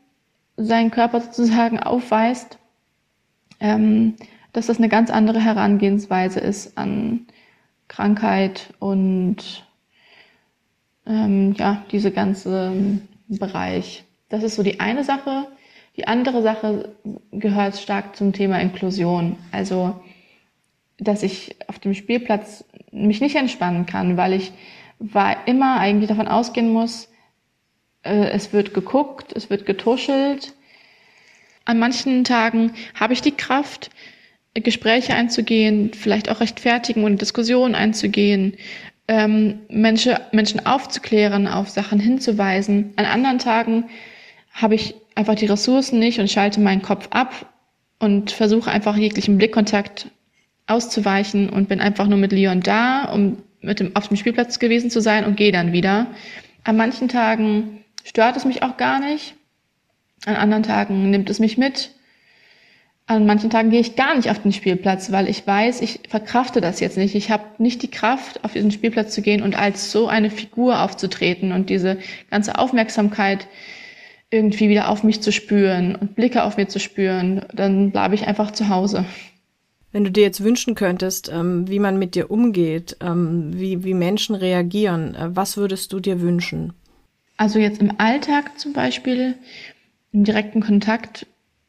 sein 0.57 0.91
Körper 0.91 1.21
sozusagen 1.21 1.81
aufweist, 1.81 2.59
ähm, 3.61 4.15
dass 4.53 4.67
das 4.67 4.79
eine 4.79 4.89
ganz 4.89 5.11
andere 5.11 5.41
Herangehensweise 5.41 6.41
ist 6.41 6.79
an 6.79 7.27
Krankheit 7.89 8.75
und 8.79 9.67
ähm, 11.07 11.55
ja, 11.55 11.85
diese 11.93 12.11
ganze 12.11 12.73
Bereich. 13.29 14.05
Das 14.29 14.43
ist 14.43 14.57
so 14.57 14.63
die 14.63 14.81
eine 14.81 15.05
Sache. 15.05 15.47
Die 15.97 16.07
andere 16.07 16.43
Sache 16.43 16.97
gehört 17.33 17.77
stark 17.77 18.17
zum 18.17 18.33
Thema 18.33 18.61
Inklusion. 18.61 19.37
Also, 19.53 20.01
dass 20.99 21.23
ich 21.23 21.57
auf 21.69 21.79
dem 21.79 21.95
Spielplatz 21.95 22.65
mich 22.91 23.21
nicht 23.21 23.37
entspannen 23.37 23.87
kann, 23.87 24.17
weil 24.17 24.33
ich 24.33 24.53
war 24.99 25.47
immer 25.47 25.79
eigentlich 25.79 26.09
davon 26.09 26.29
ausgehen 26.29 26.73
muss, 26.73 27.09
äh, 28.03 28.31
es 28.31 28.53
wird 28.53 28.73
geguckt, 28.73 29.33
es 29.35 29.51
wird 29.51 29.67
getuschelt. 29.67 30.55
An 31.65 31.79
manchen 31.79 32.25
Tagen 32.25 32.73
habe 32.95 33.13
ich 33.13 33.21
die 33.21 33.33
Kraft, 33.33 33.91
Gespräche 34.55 35.15
einzugehen, 35.15 35.93
vielleicht 35.93 36.31
auch 36.31 36.41
rechtfertigen 36.41 37.05
und 37.05 37.21
Diskussionen 37.21 37.75
einzugehen, 37.75 38.57
ähm, 39.09 39.61
Menschen, 39.69 40.15
Menschen 40.33 40.65
aufzuklären, 40.65 41.47
auf 41.47 41.69
Sachen 41.69 41.99
hinzuweisen. 42.01 42.95
An 42.97 43.05
anderen 43.05 43.39
Tagen 43.39 43.85
habe 44.53 44.75
ich 44.75 44.95
einfach 45.15 45.35
die 45.35 45.47
Ressourcen 45.47 45.99
nicht 45.99 46.19
und 46.19 46.31
schalte 46.31 46.61
meinen 46.61 46.83
Kopf 46.83 47.09
ab 47.11 47.53
und 47.99 48.31
versuche 48.31 48.71
einfach 48.71 48.97
jeglichen 48.97 49.37
Blickkontakt 49.37 50.11
auszuweichen 50.67 51.49
und 51.49 51.69
bin 51.69 51.81
einfach 51.81 52.07
nur 52.07 52.19
mit 52.19 52.33
Leon 52.33 52.61
da, 52.61 53.05
um 53.13 53.39
mit 53.61 53.81
dem, 53.81 53.97
auf 53.97 54.09
dem 54.09 54.17
Spielplatz 54.17 54.59
gewesen 54.59 54.91
zu 54.91 55.01
sein 55.01 55.25
und 55.25 55.37
gehe 55.37 55.53
dann 55.53 55.73
wieder. 55.73 56.09
An 56.65 56.77
manchen 56.77 57.09
Tagen 57.09 57.85
stört 58.05 58.37
es 58.37 58.45
mich 58.45 58.63
auch 58.63 58.77
gar 58.77 59.01
nicht. 59.01 59.35
An 60.25 60.37
anderen 60.37 60.63
Tagen 60.63 61.11
nimmt 61.11 61.31
es 61.31 61.39
mich 61.39 61.59
mit 61.59 61.91
an 63.09 63.25
manchen 63.25 63.51
Tagen 63.51 63.71
gehe 63.71 63.81
ich 63.81 63.95
gar 63.95 64.17
nicht 64.17 64.31
auf 64.31 64.43
den 64.43 64.53
Spielplatz, 64.53 65.13
weil 65.13 65.29
ich 65.29 65.47
weiß, 65.47 65.81
ich 65.81 66.01
verkrafte 66.09 66.61
das 66.61 66.81
jetzt 66.81 66.97
nicht. 66.97 67.15
Ich 67.15 67.31
habe 67.31 67.45
nicht 67.59 67.83
die 67.83 67.91
Kraft, 67.91 68.45
auf 68.45 68.53
diesen 68.53 68.73
Spielplatz 68.73 69.15
zu 69.15 69.23
gehen 69.23 69.43
und 69.43 69.57
als 69.57 69.93
so 69.93 70.09
eine 70.09 70.29
Figur 70.29 70.83
aufzutreten 70.83 71.53
und 71.53 71.71
diese 71.71 71.99
ganze 72.31 72.59
Aufmerksamkeit 72.59 73.47
irgendwie 74.31 74.69
wieder 74.69 74.89
auf 74.89 75.05
mich 75.05 75.23
zu 75.23 75.31
spüren 75.31 75.95
und 75.95 76.17
Blicke 76.17 76.43
auf 76.43 76.57
mir 76.57 76.67
zu 76.67 76.81
spüren. 76.81 77.47
Dann 77.55 77.93
bleibe 77.93 78.17
ich 78.17 78.27
einfach 78.27 78.51
zu 78.51 78.69
Hause. 78.69 79.05
Wenn 79.97 80.05
du 80.05 80.13
dir 80.13 80.25
jetzt 80.25 80.45
wünschen 80.45 80.75
könntest, 80.75 81.31
ähm, 81.33 81.71
wie 81.71 81.79
man 81.79 81.99
mit 81.99 82.15
dir 82.15 82.31
umgeht, 82.31 82.99
ähm, 83.01 83.59
wie, 83.59 83.83
wie 83.83 83.95
Menschen 83.95 84.35
reagieren, 84.35 85.15
äh, 85.15 85.35
was 85.35 85.57
würdest 85.57 85.91
du 85.91 86.01
dir 86.01 86.21
wünschen? 86.21 86.75
Also 87.39 87.59
jetzt 87.59 87.81
im 87.81 87.93
Alltag 87.97 88.59
zum 88.59 88.75
Beispiel, 88.75 89.37
im 90.13 90.25
direkten 90.25 90.61
Kontakt 90.61 91.27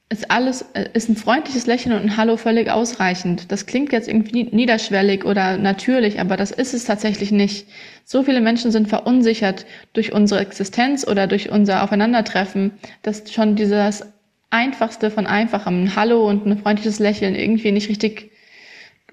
ist 0.09 0.29
alles, 0.29 0.65
äh, 0.73 0.89
ist 0.91 1.07
ein 1.07 1.15
freundliches 1.15 1.67
Lächeln 1.67 1.95
und 1.95 2.01
ein 2.01 2.17
Hallo 2.17 2.35
völlig 2.35 2.69
ausreichend. 2.69 3.49
Das 3.49 3.65
klingt 3.65 3.93
jetzt 3.93 4.09
irgendwie 4.09 4.43
niederschwellig 4.43 5.23
oder 5.23 5.57
natürlich, 5.57 6.19
aber 6.19 6.35
das 6.35 6.51
ist 6.51 6.73
es 6.73 6.83
tatsächlich 6.83 7.31
nicht. 7.31 7.69
So 8.03 8.23
viele 8.23 8.41
Menschen 8.41 8.71
sind 8.71 8.89
verunsichert 8.89 9.65
durch 9.93 10.11
unsere 10.11 10.41
Existenz 10.41 11.07
oder 11.07 11.27
durch 11.27 11.49
unser 11.49 11.81
Aufeinandertreffen, 11.81 12.71
dass 13.03 13.31
schon 13.31 13.55
dieses 13.55 14.03
Einfachste 14.49 15.11
von 15.11 15.27
Einfachem, 15.27 15.83
ein 15.83 15.95
Hallo 15.95 16.27
und 16.27 16.45
ein 16.45 16.57
freundliches 16.57 16.99
Lächeln 16.99 17.35
irgendwie 17.35 17.71
nicht 17.71 17.89
richtig 17.89 18.31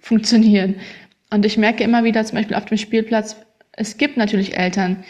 funktionieren. 0.01 0.77
Und 1.31 1.45
ich 1.45 1.57
merke 1.57 1.83
immer 1.83 2.05
wieder, 2.05 2.25
zum 2.25 2.39
Beispiel 2.39 2.57
auf 2.57 2.67
dem 2.67 2.79
Spielplatz, 2.79 3.37
es 3.73 3.97
gibt 3.97 4.17
natürlich 4.17 4.57
Eltern, 4.57 5.05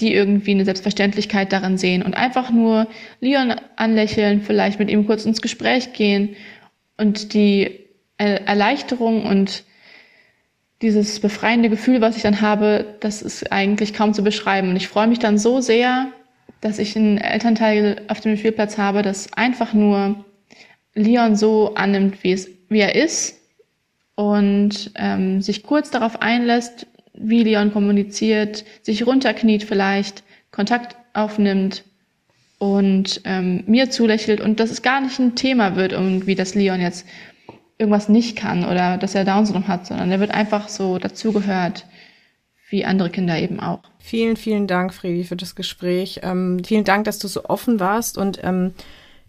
die 0.00 0.12
irgendwie 0.12 0.52
eine 0.52 0.64
Selbstverständlichkeit 0.64 1.52
darin 1.52 1.78
sehen 1.78 2.02
und 2.02 2.14
einfach 2.14 2.50
nur 2.50 2.88
Leon 3.20 3.54
anlächeln, 3.76 4.42
vielleicht 4.42 4.78
mit 4.78 4.90
ihm 4.90 5.06
kurz 5.06 5.24
ins 5.24 5.42
Gespräch 5.42 5.92
gehen 5.92 6.36
und 6.96 7.34
die 7.34 7.86
Erleichterung 8.16 9.24
und 9.24 9.64
dieses 10.82 11.20
befreiende 11.20 11.68
Gefühl, 11.68 12.00
was 12.00 12.16
ich 12.16 12.22
dann 12.22 12.40
habe, 12.40 12.96
das 13.00 13.22
ist 13.22 13.52
eigentlich 13.52 13.94
kaum 13.94 14.14
zu 14.14 14.22
beschreiben. 14.22 14.70
Und 14.70 14.76
ich 14.76 14.88
freue 14.88 15.08
mich 15.08 15.18
dann 15.18 15.38
so 15.38 15.60
sehr, 15.60 16.12
dass 16.60 16.78
ich 16.78 16.96
einen 16.96 17.18
Elternteil 17.18 18.02
auf 18.08 18.20
dem 18.20 18.36
Spielplatz 18.36 18.78
habe, 18.78 19.02
das 19.02 19.32
einfach 19.32 19.72
nur 19.74 20.24
Leon 20.94 21.36
so 21.36 21.74
annimmt, 21.74 22.22
wie, 22.24 22.32
es, 22.32 22.48
wie 22.68 22.80
er 22.80 22.94
ist 22.94 23.38
und 24.14 24.90
ähm, 24.96 25.40
sich 25.40 25.62
kurz 25.62 25.90
darauf 25.90 26.20
einlässt, 26.20 26.86
wie 27.14 27.44
Leon 27.44 27.72
kommuniziert, 27.72 28.64
sich 28.82 29.06
runterkniet 29.06 29.62
vielleicht, 29.64 30.24
Kontakt 30.50 30.96
aufnimmt 31.14 31.84
und 32.58 33.20
ähm, 33.24 33.62
mir 33.66 33.90
zulächelt. 33.90 34.40
Und 34.40 34.60
dass 34.60 34.70
es 34.70 34.82
gar 34.82 35.00
nicht 35.00 35.18
ein 35.18 35.36
Thema 35.36 35.76
wird, 35.76 35.92
irgendwie, 35.92 36.34
dass 36.34 36.54
Leon 36.54 36.80
jetzt 36.80 37.06
irgendwas 37.78 38.08
nicht 38.08 38.36
kann 38.36 38.64
oder 38.64 38.98
dass 38.98 39.14
er 39.14 39.24
Down-Syndrom 39.24 39.68
hat, 39.68 39.86
sondern 39.86 40.10
er 40.10 40.20
wird 40.20 40.32
einfach 40.32 40.68
so 40.68 40.98
dazugehört, 40.98 41.86
wie 42.68 42.84
andere 42.84 43.10
Kinder 43.10 43.38
eben 43.38 43.60
auch. 43.60 43.80
Vielen, 43.98 44.36
vielen 44.36 44.66
Dank, 44.66 44.94
Fredi, 44.94 45.24
für 45.24 45.36
das 45.36 45.54
Gespräch. 45.54 46.20
Ähm, 46.22 46.62
vielen 46.64 46.84
Dank, 46.84 47.04
dass 47.04 47.18
du 47.18 47.28
so 47.28 47.44
offen 47.44 47.80
warst 47.80 48.18
und 48.18 48.40
ähm, 48.42 48.72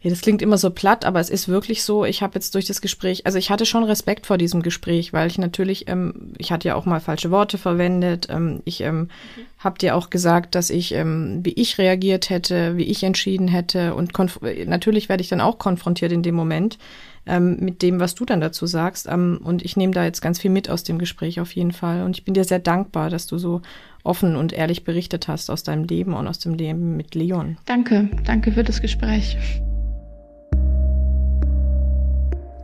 ja, 0.01 0.09
das 0.09 0.21
klingt 0.21 0.41
immer 0.41 0.57
so 0.57 0.69
platt, 0.69 1.03
aber 1.03 1.19
es 1.19 1.29
ist 1.29 1.49
wirklich 1.49 1.83
so. 1.83 2.05
Ich 2.05 2.21
habe 2.21 2.35
jetzt 2.35 2.55
durch 2.55 2.65
das 2.65 2.79
Gespräch, 2.79 3.25
also 3.25 3.37
ich 3.37 3.49
hatte 3.49 3.65
schon 3.65 3.83
Respekt 3.83 4.27
vor 4.27 4.37
diesem 4.37 4.61
Gespräch, 4.61 5.11
weil 5.11 5.27
ich 5.27 5.37
natürlich, 5.37 5.89
ähm, 5.89 6.33
ich 6.37 6.53
hatte 6.53 6.69
ja 6.69 6.75
auch 6.75 6.85
mal 6.85 7.01
falsche 7.01 7.31
Worte 7.31 7.57
verwendet. 7.57 8.27
Ähm, 8.29 8.61
ich 8.63 8.79
ähm, 8.79 8.99
mhm. 8.99 9.09
habe 9.57 9.77
dir 9.77 9.97
auch 9.97 10.09
gesagt, 10.09 10.55
dass 10.55 10.69
ich, 10.69 10.93
ähm, 10.93 11.41
wie 11.43 11.51
ich 11.51 11.77
reagiert 11.77 12.29
hätte, 12.29 12.77
wie 12.77 12.85
ich 12.85 13.03
entschieden 13.03 13.49
hätte. 13.49 13.93
Und 13.93 14.13
natürlich 14.67 15.09
werde 15.09 15.21
ich 15.21 15.29
dann 15.29 15.41
auch 15.41 15.57
konfrontiert 15.57 16.13
in 16.13 16.23
dem 16.23 16.35
Moment 16.35 16.77
ähm, 17.25 17.57
mit 17.59 17.81
dem, 17.81 17.99
was 17.99 18.15
du 18.15 18.23
dann 18.23 18.39
dazu 18.39 18.67
sagst. 18.67 19.05
Ähm, 19.09 19.41
und 19.43 19.63
ich 19.63 19.75
nehme 19.75 19.93
da 19.93 20.05
jetzt 20.05 20.21
ganz 20.21 20.39
viel 20.39 20.51
mit 20.51 20.69
aus 20.69 20.85
dem 20.85 20.97
Gespräch 20.97 21.41
auf 21.41 21.51
jeden 21.51 21.73
Fall. 21.73 22.03
Und 22.03 22.17
ich 22.17 22.23
bin 22.23 22.33
dir 22.33 22.45
sehr 22.45 22.59
dankbar, 22.59 23.09
dass 23.09 23.27
du 23.27 23.37
so 23.37 23.61
offen 24.03 24.37
und 24.37 24.53
ehrlich 24.53 24.85
berichtet 24.85 25.27
hast 25.27 25.49
aus 25.49 25.63
deinem 25.63 25.83
Leben 25.83 26.13
und 26.13 26.25
aus 26.25 26.39
dem 26.39 26.53
Leben 26.53 26.95
mit 26.95 27.15
Leon. 27.15 27.57
Danke, 27.65 28.09
danke 28.23 28.53
für 28.53 28.63
das 28.63 28.81
Gespräch. 28.81 29.37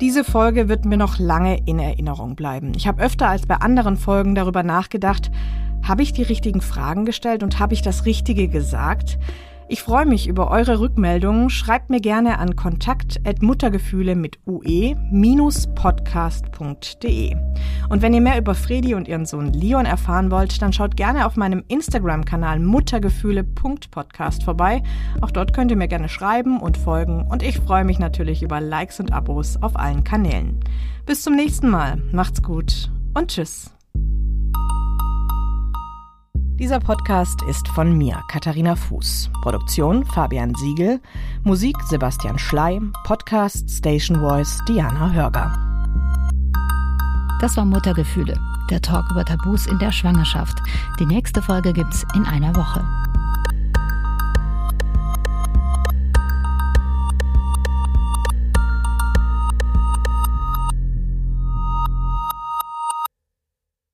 Diese 0.01 0.25
Folge 0.25 0.67
wird 0.67 0.83
mir 0.83 0.97
noch 0.97 1.19
lange 1.19 1.57
in 1.65 1.79
Erinnerung 1.79 2.35
bleiben. 2.35 2.73
Ich 2.75 2.85
habe 2.85 3.01
öfter 3.01 3.29
als 3.29 3.45
bei 3.45 3.55
anderen 3.55 3.95
Folgen 3.95 4.35
darüber 4.35 4.61
nachgedacht, 4.61 5.31
habe 5.83 6.03
ich 6.03 6.11
die 6.11 6.23
richtigen 6.23 6.59
Fragen 6.59 7.05
gestellt 7.05 7.43
und 7.43 7.59
habe 7.59 7.73
ich 7.73 7.81
das 7.81 8.05
Richtige 8.05 8.49
gesagt? 8.49 9.17
Ich 9.67 9.81
freue 9.81 10.05
mich 10.05 10.27
über 10.27 10.51
eure 10.51 10.79
Rückmeldungen. 10.79 11.49
Schreibt 11.49 11.89
mir 11.89 11.99
gerne 11.99 12.37
an 12.37 12.55
kontakt.muttergefühle 12.55 14.15
mit 14.15 14.37
ue-podcast.de. 14.45 14.95
Und 17.89 18.01
wenn 18.03 18.13
ihr 18.13 18.21
mehr 18.21 18.37
über 18.37 18.53
Fredi 18.53 18.93
und 18.93 19.07
ihren 19.07 19.25
Sohn 19.25 19.53
Leon 19.53 19.87
erfahren 19.87 20.29
wollt, 20.29 20.61
dann 20.61 20.71
schaut 20.71 20.95
gerne 20.95 21.25
auf 21.25 21.35
meinem 21.35 21.63
Instagram-Kanal 21.67 22.59
muttergefühle.podcast 22.59 24.43
vorbei. 24.43 24.83
Auch 25.21 25.31
dort 25.31 25.53
könnt 25.53 25.71
ihr 25.71 25.77
mir 25.77 25.87
gerne 25.87 26.09
schreiben 26.09 26.59
und 26.59 26.77
folgen. 26.77 27.25
Und 27.27 27.41
ich 27.41 27.59
freue 27.59 27.85
mich 27.85 27.97
natürlich 27.97 28.43
über 28.43 28.61
Likes 28.61 28.99
und 28.99 29.13
Abos 29.13 29.57
auf 29.61 29.75
allen 29.77 30.03
Kanälen. 30.03 30.59
Bis 31.07 31.23
zum 31.23 31.35
nächsten 31.35 31.69
Mal. 31.69 32.03
Macht's 32.11 32.43
gut 32.43 32.91
und 33.15 33.31
tschüss. 33.31 33.71
Dieser 36.57 36.79
Podcast 36.79 37.41
ist 37.49 37.67
von 37.67 37.97
mir, 37.97 38.23
Katharina 38.29 38.77
Fuß. 38.77 39.29
Produktion 39.41 40.05
Fabian 40.05 40.55
Siegel. 40.55 41.01
Musik 41.43 41.75
Sebastian 41.89 42.39
Schley. 42.39 42.79
Podcast 43.03 43.69
Station 43.69 44.21
Voice 44.21 44.61
Diana 44.65 45.11
Hörger. 45.11 45.53
Das 47.41 47.57
war 47.57 47.65
Muttergefühle, 47.65 48.39
der 48.69 48.81
Talk 48.81 49.11
über 49.11 49.25
Tabus 49.25 49.67
in 49.67 49.79
der 49.79 49.91
Schwangerschaft. 49.91 50.57
Die 50.97 51.05
nächste 51.05 51.41
Folge 51.41 51.73
gibt's 51.73 52.05
in 52.15 52.25
einer 52.25 52.55
Woche. 52.55 52.85